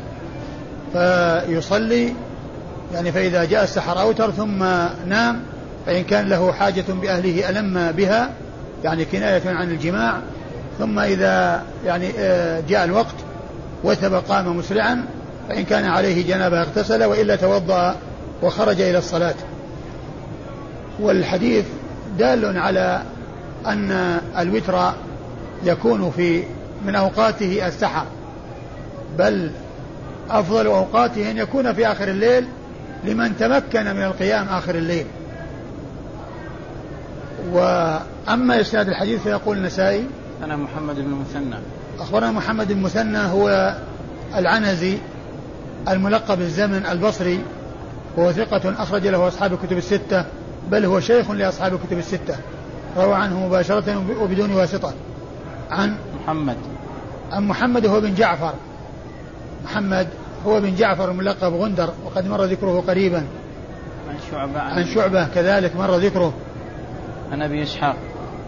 فيصلي. 0.92 2.14
يعني 2.94 3.12
فإذا 3.12 3.44
جاء 3.44 3.64
السحر 3.64 4.00
أوتر 4.00 4.30
ثم 4.30 4.58
نام 5.08 5.42
فإن 5.86 6.04
كان 6.04 6.28
له 6.28 6.52
حاجة 6.52 6.84
بأهله 6.88 7.48
ألم 7.48 7.92
بها 7.92 8.30
يعني 8.84 9.04
كناية 9.04 9.50
عن 9.50 9.70
الجماع. 9.70 10.16
ثم 10.78 10.98
إذا 10.98 11.62
يعني 11.84 12.11
آه، 12.18 12.62
جاء 12.68 12.84
الوقت 12.84 13.14
وثب 13.84 14.14
قام 14.14 14.56
مسرعا 14.56 15.04
فإن 15.49 15.64
كان 15.64 15.84
عليه 15.84 16.26
جنابة 16.26 16.61
اغتسل 16.61 17.05
وإلا 17.05 17.36
توضأ 17.36 17.97
وخرج 18.43 18.80
إلى 18.80 18.99
الصلاة. 18.99 19.34
والحديث 21.01 21.64
دال 22.18 22.59
على 22.59 23.03
أن 23.66 24.20
الوتر 24.38 24.93
يكون 25.64 26.11
في 26.11 26.45
من 26.86 26.95
أوقاته 26.95 27.66
السحر 27.66 28.07
بل 29.18 29.51
أفضل 30.30 30.66
أوقاته 30.66 31.30
أن 31.30 31.36
يكون 31.38 31.72
في 31.72 31.86
آخر 31.86 32.09
الليل 32.09 32.47
لمن 33.05 33.36
تمكن 33.36 33.84
من 33.84 34.03
القيام 34.03 34.49
آخر 34.49 34.74
الليل. 34.74 35.07
وأما 37.53 38.61
إسناد 38.61 38.88
الحديث 38.88 39.22
فيقول 39.22 39.57
النسائي 39.57 40.07
أنا 40.45 40.57
محمد 40.57 40.95
بن 40.95 41.01
المثنى 41.01 41.57
أخبرنا 41.99 42.30
محمد 42.32 42.68
بن 42.68 42.72
المثنى 42.72 43.18
هو 43.18 43.76
العنزي 44.36 44.99
الملقب 45.88 46.40
الزمن 46.40 46.86
البصري 46.86 47.40
وهو 48.16 48.32
ثقة 48.32 48.82
أخرج 48.82 49.06
له 49.06 49.28
أصحاب 49.28 49.52
الكتب 49.52 49.76
الستة 49.76 50.24
بل 50.70 50.84
هو 50.84 51.00
شيخ 51.00 51.30
لأصحاب 51.30 51.74
الكتب 51.74 51.98
الستة. 51.98 52.36
روى 52.96 53.14
عنه 53.14 53.46
مباشرة 53.46 54.04
وبدون 54.20 54.52
واسطة. 54.52 54.92
عن 55.70 55.96
محمد. 56.22 56.56
عن 57.32 57.48
محمد 57.48 57.86
هو 57.86 58.00
بن 58.00 58.14
جعفر. 58.14 58.54
محمد 59.64 60.08
هو 60.46 60.60
بن 60.60 60.74
جعفر 60.74 61.10
الملقب 61.10 61.54
غندر 61.54 61.90
وقد 62.04 62.26
مر 62.28 62.44
ذكره 62.44 62.84
قريبا. 62.88 63.26
عن 64.08 64.16
شعبة 64.30 64.60
عن, 64.60 64.78
عن 64.78 64.94
شعبة 64.94 65.28
كذلك 65.28 65.76
مر 65.76 65.96
ذكره. 65.96 66.32
عن 67.32 67.42
أبي 67.42 67.62
إسحاق. 67.62 67.96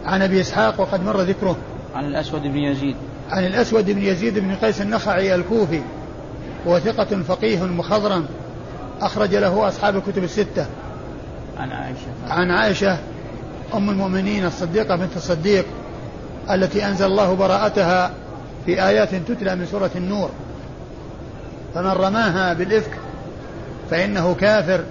عن 0.05 0.21
أبي 0.21 0.41
إسحاق 0.41 0.81
وقد 0.81 1.03
مر 1.03 1.21
ذكره. 1.21 1.57
عن 1.95 2.05
الأسود 2.05 2.41
بن 2.41 2.57
يزيد. 2.57 2.95
عن 3.31 3.45
الأسود 3.45 3.91
بن 3.91 4.01
يزيد 4.01 4.39
بن 4.39 4.55
قيس 4.55 4.81
النخعي 4.81 5.35
الكوفي. 5.35 5.81
وثقة 6.65 7.23
فقيه 7.23 7.63
مخضرم. 7.63 8.25
أخرج 9.01 9.35
له 9.35 9.67
أصحاب 9.67 9.95
الكتب 9.95 10.23
الستة. 10.23 10.65
عن 11.57 11.71
عائشة. 11.71 12.07
عن 12.29 12.51
عائشة 12.51 12.97
أم 13.73 13.89
المؤمنين 13.89 14.45
الصديقة 14.45 14.95
بنت 14.95 15.15
الصديق 15.15 15.65
التي 16.51 16.85
أنزل 16.85 17.05
الله 17.05 17.33
براءتها 17.33 18.11
في 18.65 18.87
آيات 18.87 19.15
تتلى 19.15 19.55
من 19.55 19.65
سورة 19.65 19.91
النور. 19.95 20.29
فمن 21.75 21.91
رماها 21.91 22.53
بالإفك 22.53 22.97
فإنه 23.91 24.35
كافر 24.39 24.83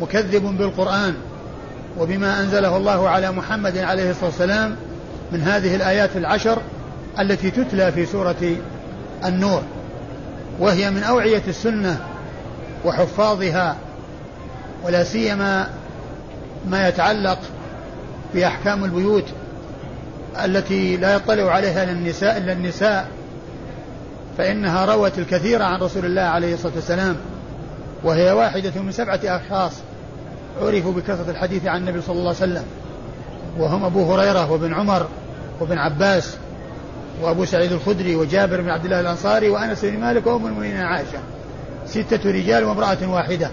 مكذب 0.00 0.58
بالقرآن. 0.58 1.14
وبما 1.98 2.40
أنزله 2.40 2.76
الله 2.76 3.08
على 3.08 3.32
محمد 3.32 3.78
عليه 3.78 4.10
الصلاة 4.10 4.26
والسلام 4.26 4.76
من 5.32 5.40
هذه 5.40 5.76
الآيات 5.76 6.16
العشر 6.16 6.58
التي 7.20 7.50
تتلى 7.50 7.92
في 7.92 8.06
سورة 8.06 8.56
النور. 9.24 9.62
وهي 10.58 10.90
من 10.90 11.02
أوعية 11.02 11.42
السنة 11.48 12.00
وحفاظها 12.84 13.76
ولا 14.84 15.04
سيما 15.04 15.70
ما 16.68 16.88
يتعلق 16.88 17.38
بأحكام 18.34 18.84
البيوت 18.84 19.24
التي 20.44 20.96
لا 20.96 21.14
يطلع 21.14 21.52
عليها 21.52 21.84
النساء 21.84 22.38
إلا 22.38 22.52
النساء 22.52 23.08
فإنها 24.38 24.94
روت 24.94 25.18
الكثير 25.18 25.62
عن 25.62 25.80
رسول 25.80 26.04
الله 26.04 26.22
عليه 26.22 26.54
الصلاة 26.54 26.74
والسلام 26.74 27.16
وهي 28.04 28.32
واحدة 28.32 28.82
من 28.82 28.92
سبعة 28.92 29.20
أشخاص 29.24 29.72
عرفوا 30.62 30.92
بكثرة 30.92 31.30
الحديث 31.30 31.66
عن 31.66 31.80
النبي 31.80 32.00
صلى 32.00 32.12
الله 32.16 32.34
عليه 32.40 32.52
وسلم 32.52 32.64
وهم 33.58 33.84
أبو 33.84 34.14
هريرة 34.14 34.52
وابن 34.52 34.74
عمر 34.74 35.08
وابن 35.60 35.78
عباس 35.78 36.36
وأبو 37.22 37.44
سعيد 37.44 37.72
الخدري 37.72 38.16
وجابر 38.16 38.60
بن 38.60 38.70
عبد 38.70 38.84
الله 38.84 39.00
الأنصاري 39.00 39.50
وأنس 39.50 39.84
بن 39.84 40.00
مالك 40.00 40.26
وأم 40.26 40.46
المؤمنين 40.46 40.80
عائشة. 40.80 41.18
ستة 41.86 42.30
رجال 42.30 42.64
وامرأة 42.64 43.08
واحدة. 43.08 43.50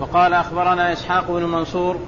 وقال 0.00 0.34
أخبرنا 0.34 0.92
إسحاق 0.92 1.30
بن 1.30 1.44
منصور 1.44 1.98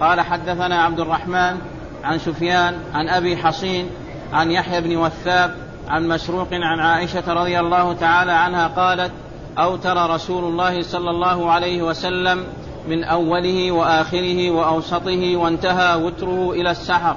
قال 0.00 0.20
حدثنا 0.20 0.82
عبد 0.82 1.00
الرحمن 1.00 1.58
عن 2.04 2.18
سفيان 2.18 2.74
عن 2.94 3.08
أبي 3.08 3.36
حصين 3.36 3.90
عن 4.32 4.50
يحيى 4.50 4.80
بن 4.80 4.96
وثاب 4.96 5.54
عن 5.88 6.08
مسروق 6.08 6.48
عن 6.52 6.80
عائشة 6.80 7.32
رضي 7.32 7.60
الله 7.60 7.92
تعالى 7.92 8.32
عنها 8.32 8.66
قالت 8.66 9.12
أوتر 9.58 10.10
رسول 10.10 10.44
الله 10.44 10.82
صلى 10.82 11.10
الله 11.10 11.50
عليه 11.50 11.82
وسلم 11.82 12.44
من 12.88 13.04
أوله 13.04 13.72
وآخره 13.72 14.50
وأوسطه 14.50 15.36
وانتهى 15.36 15.96
وتره 15.96 16.52
إلى 16.52 16.70
السحر. 16.70 17.16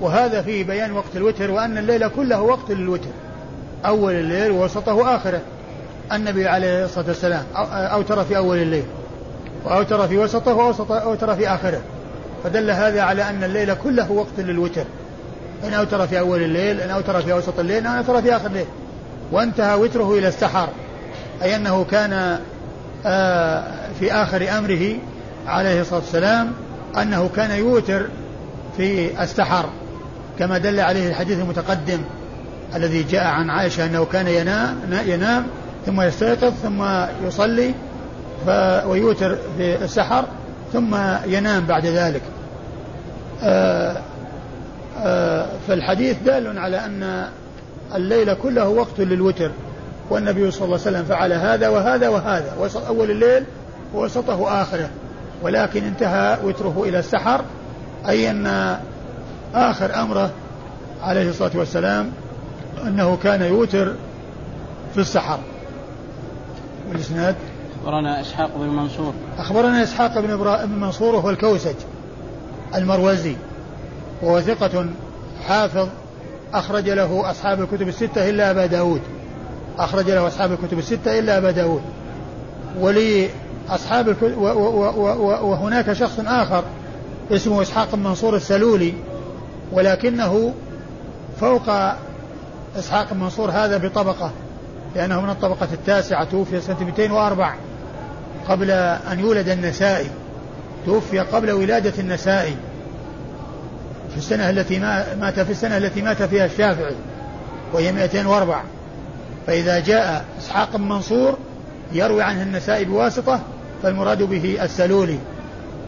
وهذا 0.00 0.42
فيه 0.42 0.64
بيان 0.64 0.92
وقت 0.92 1.16
الوتر 1.16 1.50
وأن 1.50 1.78
الليل 1.78 2.08
كله 2.08 2.40
وقت 2.40 2.70
للوتر. 2.70 3.10
أول 3.86 4.12
الليل 4.12 4.50
ووسطه 4.50 4.94
وآخره. 4.94 5.40
النبي 6.12 6.48
عليه 6.48 6.84
الصلاة 6.84 7.06
والسلام 7.06 7.44
أوتر 7.72 8.24
في 8.24 8.36
أول 8.36 8.58
الليل 8.58 8.84
وأوتر 9.64 10.08
في 10.08 10.18
وسطه 10.18 10.54
وأوتر 10.54 11.34
في 11.34 11.48
آخره. 11.48 11.80
فدل 12.44 12.70
هذا 12.70 13.02
على 13.02 13.30
أن 13.30 13.44
الليل 13.44 13.74
كله 13.74 14.12
وقت 14.12 14.38
للوتر. 14.38 14.84
إن 15.64 15.74
أوتر 15.74 16.06
في 16.06 16.18
أول 16.18 16.42
الليل 16.42 16.80
إن 16.80 16.90
أوتر 16.90 17.22
في 17.22 17.32
أوسط 17.32 17.58
الليل 17.58 17.86
إن 17.86 17.86
أوتر 17.86 18.22
في 18.22 18.36
آخر 18.36 18.46
الليل. 18.46 18.66
وانتهى 19.32 19.74
وتره 19.74 20.12
إلى 20.18 20.28
السحر. 20.28 20.68
أي 21.42 21.56
أنه 21.56 21.84
كان 21.84 22.38
في 24.00 24.12
آخر 24.12 24.58
أمره 24.58 24.96
عليه 25.46 25.80
الصلاة 25.80 26.00
والسلام 26.00 26.52
أنه 27.02 27.30
كان 27.36 27.50
يوتر 27.50 28.06
في 28.76 29.22
السحر 29.22 29.68
كما 30.38 30.58
دل 30.58 30.80
عليه 30.80 31.08
الحديث 31.08 31.38
المتقدم 31.38 32.00
الذي 32.74 33.02
جاء 33.02 33.24
عن 33.24 33.50
عائشة 33.50 33.86
أنه 33.86 34.04
كان 34.04 34.28
ينام, 34.28 34.76
ينام 35.06 35.46
ثم 35.86 36.00
يستيقظ 36.00 36.52
ثم 36.62 36.84
يصلي 37.26 37.74
ويوتر 38.86 39.38
في 39.56 39.84
السحر 39.84 40.24
ثم 40.72 40.96
ينام 41.26 41.66
بعد 41.66 41.86
ذلك. 41.86 42.22
آه، 43.42 43.96
آه، 45.04 45.46
فالحديث 45.68 46.16
دال 46.24 46.58
على 46.58 46.84
أن 46.84 47.28
الليل 47.94 48.34
كله 48.34 48.68
وقت 48.68 48.98
للوتر. 49.00 49.50
والنبي 50.10 50.50
صلى 50.50 50.64
الله 50.64 50.78
عليه 50.86 50.90
وسلم 50.90 51.04
فعل 51.04 51.32
هذا 51.32 51.68
وهذا 51.68 52.08
وهذا. 52.08 52.70
أول 52.88 53.10
الليل 53.10 53.44
ووسطه 53.94 54.62
آخره. 54.62 54.90
ولكن 55.42 55.84
انتهى 55.84 56.38
وتره 56.44 56.84
إلى 56.84 56.98
السحر 56.98 57.44
أي 58.08 58.30
أن 58.30 58.76
آخر 59.54 60.02
أمره 60.02 60.30
عليه 61.02 61.30
الصلاة 61.30 61.50
والسلام 61.54 62.12
أنه 62.86 63.18
كان 63.22 63.42
يوتر 63.42 63.94
في 64.94 65.00
السحر. 65.00 65.38
والإسناد؟ 66.88 67.34
أخبرنا 67.80 68.20
إسحاق 68.20 68.50
بن 68.56 68.68
منصور. 68.68 69.12
أخبرنا 69.38 69.82
إسحاق 69.82 70.20
بن, 70.20 70.36
بن 70.66 70.80
منصور 70.80 71.14
وهو 71.14 71.30
الكوسج 71.30 71.74
المروزي. 72.74 73.36
وهو 74.22 74.40
ثقة 74.40 74.86
حافظ 75.48 75.88
أخرج 76.54 76.90
له 76.90 77.30
أصحاب 77.30 77.60
الكتب 77.60 77.88
الستة 77.88 78.28
إلا 78.28 78.50
أبا 78.50 78.66
داود. 78.66 79.00
أخرج 79.78 80.10
له 80.10 80.26
أصحاب 80.26 80.52
الكتب 80.52 80.78
الستة 80.78 81.18
إلا 81.18 81.38
أبا 81.38 81.50
داود. 81.50 81.82
ولي 82.78 83.28
أصحاب 83.68 84.08
الكتب 84.08 84.38
وهناك 84.38 85.92
شخص 85.92 86.20
آخر 86.26 86.64
اسمه 87.30 87.62
إسحاق 87.62 87.94
بن 87.94 88.02
منصور 88.02 88.36
السلولي 88.36 88.94
ولكنه 89.72 90.54
فوق 91.40 91.70
إسحاق 92.78 93.12
بن 93.12 93.20
منصور 93.20 93.50
هذا 93.50 93.76
بطبقة 93.76 94.30
لأنه 94.96 95.20
من 95.20 95.30
الطبقة 95.30 95.68
التاسعة 95.72 96.24
توفي 96.24 96.60
سنة 96.60 96.84
204 96.84 97.54
قبل 98.48 98.70
أن 98.70 99.20
يولد 99.20 99.48
النسائي. 99.48 100.10
توفي 100.86 101.18
قبل 101.18 101.50
ولادة 101.50 101.92
النسائي. 101.98 102.56
في 104.10 104.16
السنة 104.16 104.50
التي 104.50 104.78
مات 105.20 105.40
في 105.40 105.50
السنة 105.50 105.76
التي 105.76 106.02
مات 106.02 106.22
فيها 106.22 106.46
الشافعي 106.46 106.94
وهي 107.72 107.92
204 107.92 108.62
فإذا 109.48 109.80
جاء 109.80 110.24
إسحاق 110.38 110.76
بن 110.76 110.88
منصور 110.88 111.38
يروي 111.92 112.22
عنه 112.22 112.42
النسائي 112.42 112.84
بواسطة 112.84 113.40
فالمراد 113.82 114.22
به 114.22 114.64
السلولي. 114.64 115.18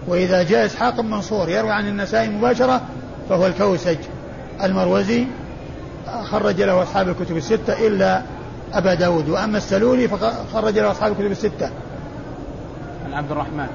وإذا 0.08 0.42
جاء 0.42 0.66
إسحاق 0.66 1.00
بن 1.00 1.10
منصور 1.10 1.48
يروي 1.48 1.70
عن 1.70 1.88
النسائي 1.88 2.28
مباشرة 2.28 2.80
فهو 3.28 3.46
الكوسج. 3.46 3.96
المروزي 4.62 5.26
خرج 6.22 6.62
له 6.62 6.82
أصحاب 6.82 7.08
الكتب 7.08 7.36
الستة 7.36 7.86
إلا 7.86 8.22
أبا 8.72 8.94
داود. 8.94 9.28
وأما 9.28 9.58
السلولي 9.58 10.08
فخرج 10.08 10.78
له 10.78 10.90
أصحاب 10.90 11.12
الكتب 11.12 11.30
الستة. 11.30 11.70
عن 13.06 13.12
عبد 13.12 13.30
الرحمن. 13.30 13.66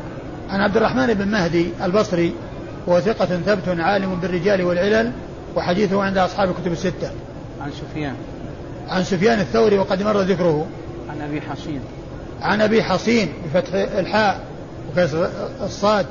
عن 0.50 0.62
عبد 0.62 0.78
الرحمن 0.78 1.14
بن 1.14 1.28
مهدي 1.28 1.70
البصري 1.84 2.34
وهو 2.88 3.00
ثقة 3.00 3.26
ثبت 3.26 3.80
عالم 3.80 4.16
بالرجال 4.16 4.64
والعلل 4.64 5.12
وحديثه 5.56 6.04
عند 6.04 6.18
أصحاب 6.18 6.50
الكتب 6.50 6.72
الستة. 6.72 7.12
عن 7.62 7.72
سفيان. 7.72 8.16
عن 8.90 9.04
سفيان 9.04 9.40
الثوري 9.40 9.78
وقد 9.78 10.04
مر 10.04 10.22
ذكره. 10.22 10.68
عن 11.10 11.22
أبي 11.22 11.42
حصين. 11.42 11.82
عن 12.42 12.62
أبي 12.62 12.84
حصين 12.84 13.34
بفتح 13.46 13.74
الحاء 13.74 14.40
وكسر 14.92 15.30
الصاد 15.64 16.06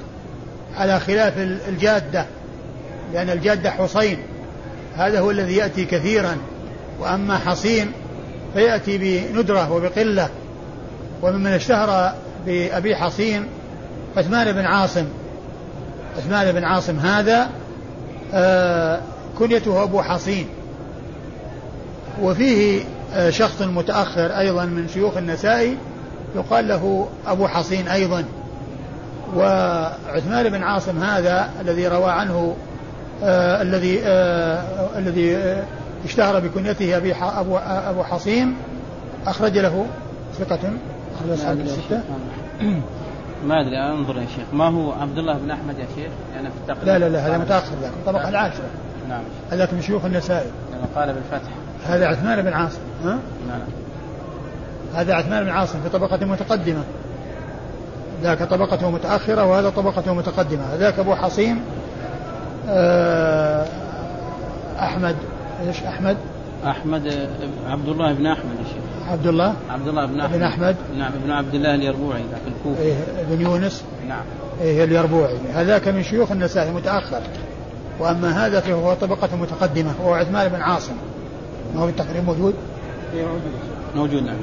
على 0.77 1.01
خلاف 1.01 1.39
الجادة 1.68 2.27
لأن 3.12 3.31
الجادة 3.31 3.70
حصين. 3.70 4.18
هذا 4.97 5.20
هو 5.20 5.31
الذي 5.31 5.57
يأتي 5.57 5.85
كثيرا. 5.85 6.37
وأما 7.01 7.39
حصين 7.39 7.93
فيأتي 8.55 8.99
بندرة 8.99 9.72
وبقلة. 9.72 10.29
وممن 11.22 11.51
اشتهر 11.51 12.14
بأبي 12.47 12.97
حصين 12.97 13.47
عثمان 14.16 14.53
بن 14.53 14.64
عاصم. 14.64 15.05
عثمان 16.16 16.53
بن 16.53 16.64
عاصم 16.64 16.99
هذا 16.99 17.51
آه 18.35 19.01
كنيته 19.39 19.83
أبو 19.83 20.03
حصين. 20.03 20.49
وفيه 22.23 22.83
آه 23.15 23.31
شخص 23.31 23.62
متأخر 23.62 24.39
أيضا 24.39 24.65
من 24.65 24.89
شيوخ 24.89 25.17
النسائي 25.17 25.77
يقال 26.37 26.69
له 26.69 27.09
أبو 27.27 27.49
حصين 27.49 27.89
أيضا. 27.89 28.25
وعثمان 29.37 30.49
بن 30.49 30.62
عاصم 30.62 31.03
هذا 31.03 31.51
الذي 31.61 31.89
روى 31.89 32.11
عنه 32.11 32.57
آه 33.25 33.62
الذي 33.62 34.01
آه 34.05 34.89
الذي 34.99 35.37
آه 35.37 35.65
اشتهر 36.05 36.41
بكنيته 36.41 36.97
أبي 36.97 37.15
أبو 37.15 37.57
أبو 37.59 38.03
حصين 38.03 38.57
أخرج 39.27 39.59
له 39.59 39.87
ثقة. 40.39 40.61
أخرج 41.15 41.31
أصحاب 41.31 41.61
الستة 41.61 42.01
ما 43.49 43.61
أدري 43.61 43.77
أنظر 43.77 44.17
يا 44.17 44.27
شيخ. 44.27 44.45
ما 44.53 44.69
هو 44.69 44.93
عبد 44.93 45.19
الله 45.19 45.39
بن 45.39 45.51
أحمد 45.51 45.79
يا 45.79 45.87
شيخ؟ 45.97 46.11
يعني 46.35 46.49
في 46.51 46.57
التقريب 46.62 46.89
لا 46.89 46.99
لا 46.99 47.09
لا 47.09 47.27
هذا 47.27 47.39
متأخر 47.39 47.75
ذاك. 47.83 47.93
الطبقه 47.93 48.29
العاشرة. 48.29 48.71
نعم. 49.09 49.23
هذاك 49.51 49.75
من 49.75 49.83
شيوخ 49.83 50.05
النسائي 50.05 50.51
لما 50.73 50.87
قال 50.97 51.15
بالفتح. 51.15 51.51
هذا 51.87 52.07
عثمان 52.07 52.43
بن 52.43 52.53
عاصم 52.53 52.80
ها؟ 53.05 53.18
نعم. 53.49 53.61
هذا 54.95 55.14
عثمان 55.14 55.45
بن 55.45 55.51
عاصم 55.51 55.80
في 55.82 55.89
طبقة 55.89 56.26
متقدمة. 56.26 56.82
ذاك 58.22 58.43
طبقته 58.43 58.91
متأخرة 58.91 59.45
وهذا 59.45 59.70
طبقته 59.70 60.14
متقدمة. 60.14 60.74
ذاك 60.74 60.99
أبو 60.99 61.14
حصين 61.14 61.61
آه، 62.68 63.66
أحمد 64.78 65.16
إيش 65.66 65.82
أحمد؟ 65.82 66.16
أحمد 66.66 67.28
عبد 67.66 67.89
الله 67.89 68.12
بن 68.12 68.26
أحمد 68.26 68.57
يا 68.59 68.64
شيخ. 68.64 69.11
عبد 69.12 69.26
الله 69.26 69.55
عبد 69.70 69.89
الله 69.89 70.07
بن 70.07 70.20
أحمد. 70.20 70.39
بن 70.39 70.43
أحمد؟ 70.43 70.76
نعم 70.99 71.12
ابن 71.22 71.30
عبد 71.30 71.55
الله 71.55 71.74
اليربوعي 71.74 72.22
ذاك 72.30 72.41
الكوفي 72.47 72.82
إيه 72.82 72.95
بن 73.30 73.41
يونس؟ 73.41 73.85
نعم. 74.09 74.22
إيه 74.61 74.85
اليربوعي. 74.85 75.37
هذاك 75.55 75.89
من 75.89 76.03
شيوخ 76.03 76.32
النسائي 76.32 76.70
متأخر. 76.70 77.20
وأما 78.01 78.47
هذا 78.47 78.61
فهو 78.61 78.95
طبقة 78.95 79.37
متقدمة 79.37 79.93
وهو 80.01 80.14
عثمان 80.14 80.49
بن 80.49 80.61
عاصم. 80.61 80.95
ما 81.75 81.81
هو 81.81 81.89
التقريب 81.89 82.25
موجود؟ 82.25 82.55
إيه، 83.14 83.25
موجود. 83.25 83.53
موجود 83.97 84.22
نعم. 84.22 84.37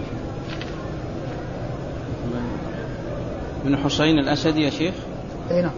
بن 3.65 3.77
حسين 3.77 4.19
الأسدي 4.19 4.61
يا 4.61 4.69
شيخ؟ 4.69 4.93
اي 5.51 5.61
نعم. 5.61 5.71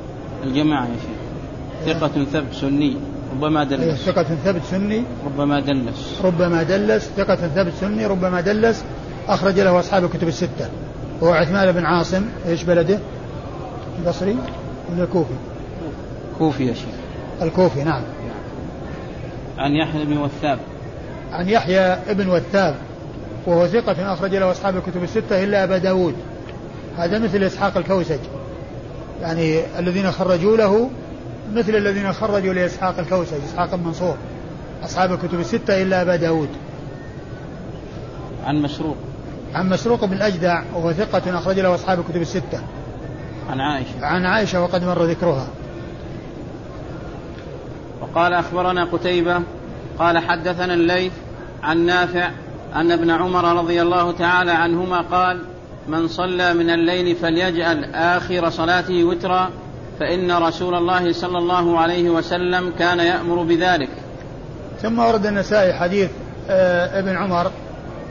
الجماعة 0.44 0.86
يا 0.86 0.96
شيخ. 0.96 1.94
ثقة 1.98 2.26
ثبت 2.26 2.54
سني 2.54 2.98
ربما 3.32 3.64
دلس. 3.64 3.82
إيه، 3.82 3.94
ثقة 3.94 4.24
ثبت 4.24 4.62
سني. 4.72 5.04
ربما 5.26 5.60
دلس. 5.60 6.22
ربما 6.24 6.64
دلس. 6.64 7.10
ثقة 7.18 7.36
ثبت 7.36 7.74
سني 7.82 8.06
ربما 8.06 8.42
دلس. 8.42 8.84
أخرج 9.28 9.60
له 9.60 9.80
أصحاب 9.80 10.04
الكتب 10.04 10.28
الستة. 10.28 10.70
وهو 11.22 11.34
عثمان 11.34 11.72
بن 11.72 11.86
عاصم 11.86 12.26
إيش 12.48 12.64
بلده؟ 12.64 13.00
البصري؟ 14.00 14.36
ولا 14.92 15.04
الكوفي؟ 15.04 15.34
كوفي 16.38 16.66
يا 16.68 16.74
شيخ. 16.74 16.96
الكوفي 17.42 17.84
نعم. 17.84 18.04
عن 19.58 19.72
يحيى 19.72 20.06
بن 20.06 20.18
وثاب. 20.18 20.60
عن 21.34 21.50
يحيى 21.50 21.98
بن 22.10 22.30
وثاب 22.30 22.76
وهو 23.46 23.68
ثقة 23.68 24.14
أخرج 24.14 24.36
له 24.36 24.52
أصحاب 24.52 24.78
الكتب 24.78 25.04
الستة 25.04 25.44
إلا 25.44 25.64
أبا 25.64 25.78
داود. 25.78 26.16
هذا 26.98 27.20
مثل 27.20 27.44
إسحاق 27.44 27.78
الكوسج. 27.78 28.20
يعني 29.22 29.62
الذين 29.80 30.12
خرجوا 30.12 30.58
له 30.58 30.90
مثل 31.54 31.76
الذين 31.76 32.14
خرجوا 32.14 32.54
لإسحاق 32.54 33.00
الكوسج 33.00 33.38
إسحاق 33.46 33.76
بن 33.76 33.84
منصور. 33.84 34.18
أصحاب 34.84 35.12
الكتب 35.12 35.40
الستة 35.40 35.82
إلا 35.82 36.02
أبا 36.02 36.16
داود. 36.16 36.50
عن 38.46 38.62
مسروق. 38.62 38.98
عن 39.56 39.70
مسروق 39.70 40.06
بن 40.06 40.14
الأجدع 40.14 40.64
وهو 40.74 40.94
ثقة 40.94 41.38
أخرج 41.38 41.60
له 41.60 41.76
أصحاب 41.76 42.00
الكتب 42.00 42.22
الستة. 42.22 42.62
عن 43.50 43.60
عائشة. 43.60 44.06
عن 44.06 44.26
عائشة 44.26 44.62
وقد 44.62 44.84
مر 44.84 45.04
ذكرها. 45.04 45.48
وقال 48.02 48.34
أخبرنا 48.34 48.86
قتيبة 48.86 49.40
قال 50.00 50.18
حدثنا 50.18 50.74
الليث 50.74 51.12
عن 51.64 51.86
نافع 51.86 52.30
أن 52.76 52.92
ابن 52.92 53.10
عمر 53.10 53.58
رضي 53.58 53.82
الله 53.82 54.12
تعالى 54.12 54.52
عنهما 54.52 55.02
قال 55.02 55.40
من 55.88 56.08
صلى 56.08 56.54
من 56.54 56.70
الليل 56.70 57.16
فليجعل 57.16 57.86
آخر 57.94 58.50
صلاته 58.50 59.04
وترا 59.04 59.50
فإن 60.00 60.32
رسول 60.32 60.76
الله 60.76 61.14
صلى 61.14 61.38
الله 61.38 61.80
عليه 61.80 62.10
وسلم 62.10 62.74
كان 62.80 63.00
يأمر 63.00 63.44
بذلك. 63.44 63.90
ثم 64.82 65.00
ورد 65.00 65.26
النسائي 65.26 65.74
حديث 65.74 66.10
آه، 66.50 67.00
ابن 67.00 67.18
عمر 67.18 67.52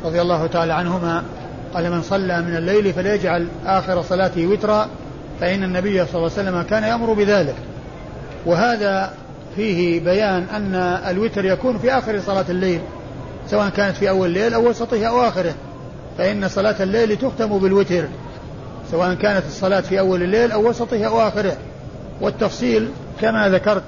رضي 0.05 0.21
الله 0.21 0.47
تعالى 0.47 0.73
عنهما 0.73 1.23
قال 1.75 1.91
من 1.91 2.03
صلى 2.03 2.43
من 2.43 2.57
الليل 2.57 2.93
فليجعل 2.93 3.49
آخر 3.67 4.03
صلاته 4.03 4.47
وترا 4.47 4.89
فإن 5.41 5.65
النبي 5.65 6.07
صلى 6.07 6.15
الله 6.15 6.31
عليه 6.39 6.51
وسلم 6.51 6.63
كان 6.63 6.83
يأمر 6.83 7.13
بذلك. 7.13 7.55
وهذا 8.47 9.13
فيه 9.57 10.01
بيان 10.01 10.47
أن 10.55 10.75
الوتر 11.11 11.45
يكون 11.45 11.79
في 11.79 11.93
آخر 11.99 12.21
صلاة 12.21 12.45
الليل. 12.49 12.81
سواء 13.47 13.69
كانت 13.69 13.97
في 13.97 14.09
أول 14.09 14.29
الليل 14.29 14.55
أو 14.55 14.69
وسطه 14.69 15.05
أو 15.05 15.21
آخره. 15.21 15.55
فإن 16.19 16.49
صلاة 16.49 16.83
الليل 16.83 17.17
تختم 17.17 17.59
بالوتر 17.59 18.05
سواء 18.91 19.15
كانت 19.15 19.47
الصلاة 19.47 19.81
في 19.81 19.99
أول 19.99 20.23
الليل 20.23 20.53
أو 20.53 20.69
وسطه 20.69 21.05
أو 21.05 21.21
آخره. 21.21 21.57
والتفصيل 22.21 22.89
كما 23.21 23.49
ذكرت 23.49 23.83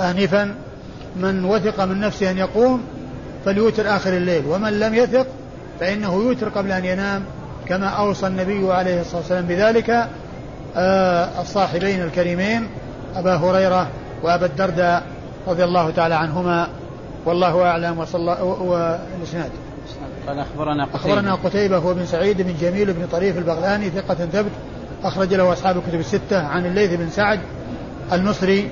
آنفا 0.00 0.54
من 1.16 1.44
وثق 1.44 1.84
من 1.84 2.00
نفسه 2.00 2.30
أن 2.30 2.38
يقوم 2.38 2.82
فليوتر 3.44 3.96
آخر 3.96 4.12
الليل 4.12 4.46
ومن 4.46 4.80
لم 4.80 4.94
يثق 4.94 5.26
فإنه 5.80 6.14
يوتر 6.14 6.48
قبل 6.48 6.72
أن 6.72 6.84
ينام 6.84 7.24
كما 7.68 7.86
أوصى 7.86 8.26
النبي 8.26 8.72
عليه 8.72 9.00
الصلاة 9.00 9.20
والسلام 9.20 9.46
بذلك 9.46 10.08
آه 10.76 11.40
الصاحبين 11.40 12.02
الكريمين 12.02 12.68
أبا 13.16 13.36
هريرة 13.36 13.88
وأبا 14.22 14.46
الدرداء 14.46 15.02
رضي 15.46 15.64
الله 15.64 15.90
تعالى 15.90 16.14
عنهما. 16.14 16.68
والله 17.28 17.62
أعلم 17.62 17.98
وصلى 17.98 18.32
والإسناد 18.60 19.50
قال 20.26 20.38
أخبرنا 20.38 20.84
قتيبة. 20.84 20.98
أخبرنا 20.98 21.34
قتيبة 21.34 21.76
هو 21.78 21.94
بن 21.94 22.06
سعيد 22.06 22.42
بن 22.42 22.54
جميل 22.60 22.92
بن 22.92 23.06
طريف 23.12 23.38
البغلاني 23.38 23.90
ثقة 23.90 24.14
ثبت 24.14 24.50
أخرج 25.04 25.34
له 25.34 25.52
أصحاب 25.52 25.76
الكتب 25.76 26.00
الستة 26.00 26.46
عن 26.46 26.66
الليث 26.66 26.94
بن 26.94 27.10
سعد 27.10 27.40
المصري 28.12 28.70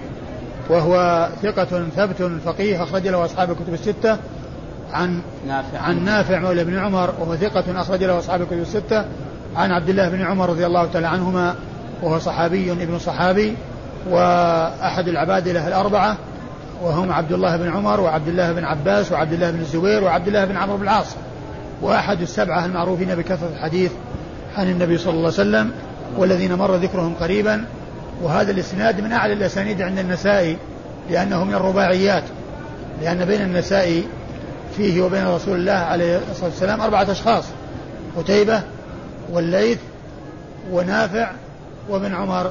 وهو 0.70 1.28
ثقة 1.42 1.84
ثبت 1.96 2.30
فقيه 2.44 2.82
أخرج 2.82 3.08
له 3.08 3.24
أصحاب 3.24 3.50
الكتب 3.50 3.74
الستة 3.74 4.18
عن 4.92 5.22
نافع. 5.46 5.78
عن 5.78 6.04
نافع 6.04 6.38
مولى 6.38 6.64
بن 6.64 6.78
عمر 6.78 7.14
وهو 7.20 7.36
ثقة 7.36 7.80
أخرج 7.80 8.04
له 8.04 8.18
أصحاب 8.18 8.42
الكتب 8.42 8.58
الستة 8.58 9.04
عن 9.56 9.70
عبد 9.70 9.88
الله 9.88 10.08
بن 10.08 10.22
عمر 10.22 10.48
رضي 10.48 10.66
الله 10.66 10.86
تعالى 10.86 11.06
عنهما 11.06 11.54
وهو 12.02 12.18
صحابي 12.18 12.72
ابن 12.72 12.98
صحابي 12.98 13.56
وأحد 14.10 15.08
العبادلة 15.08 15.68
الأربعة 15.68 16.16
وهم 16.82 17.12
عبد 17.12 17.32
الله 17.32 17.56
بن 17.56 17.68
عمر 17.68 18.00
وعبد 18.00 18.28
الله 18.28 18.52
بن 18.52 18.64
عباس 18.64 19.12
وعبد 19.12 19.32
الله 19.32 19.50
بن 19.50 19.60
الزبير 19.60 20.04
وعبد 20.04 20.26
الله 20.28 20.44
بن 20.44 20.56
عمرو 20.56 20.76
بن 20.76 20.82
العاص. 20.82 21.16
وأحد 21.82 22.20
السبعة 22.20 22.64
المعروفين 22.64 23.14
بكثرة 23.14 23.48
الحديث 23.56 23.92
عن 24.56 24.70
النبي 24.70 24.98
صلى 24.98 25.10
الله 25.10 25.24
عليه 25.24 25.28
وسلم 25.28 25.70
والذين 26.16 26.54
مر 26.54 26.76
ذكرهم 26.76 27.14
قريبا. 27.20 27.64
وهذا 28.22 28.50
الإسناد 28.50 29.00
من 29.00 29.12
أعلى 29.12 29.32
الأسانيد 29.32 29.82
عند 29.82 29.98
النسائي 29.98 30.56
لأنه 31.10 31.44
من 31.44 31.54
الرباعيات. 31.54 32.24
لأن 33.02 33.24
بين 33.24 33.42
النسائي 33.42 34.04
فيه 34.76 35.02
وبين 35.02 35.26
رسول 35.26 35.58
الله 35.58 35.72
عليه 35.72 36.20
الصلاة 36.30 36.50
والسلام 36.50 36.80
أربعة 36.80 37.12
أشخاص 37.12 37.44
قتيبة 38.16 38.62
والليث 39.32 39.78
ونافع 40.72 41.30
وابن 41.88 42.14
عمر. 42.14 42.50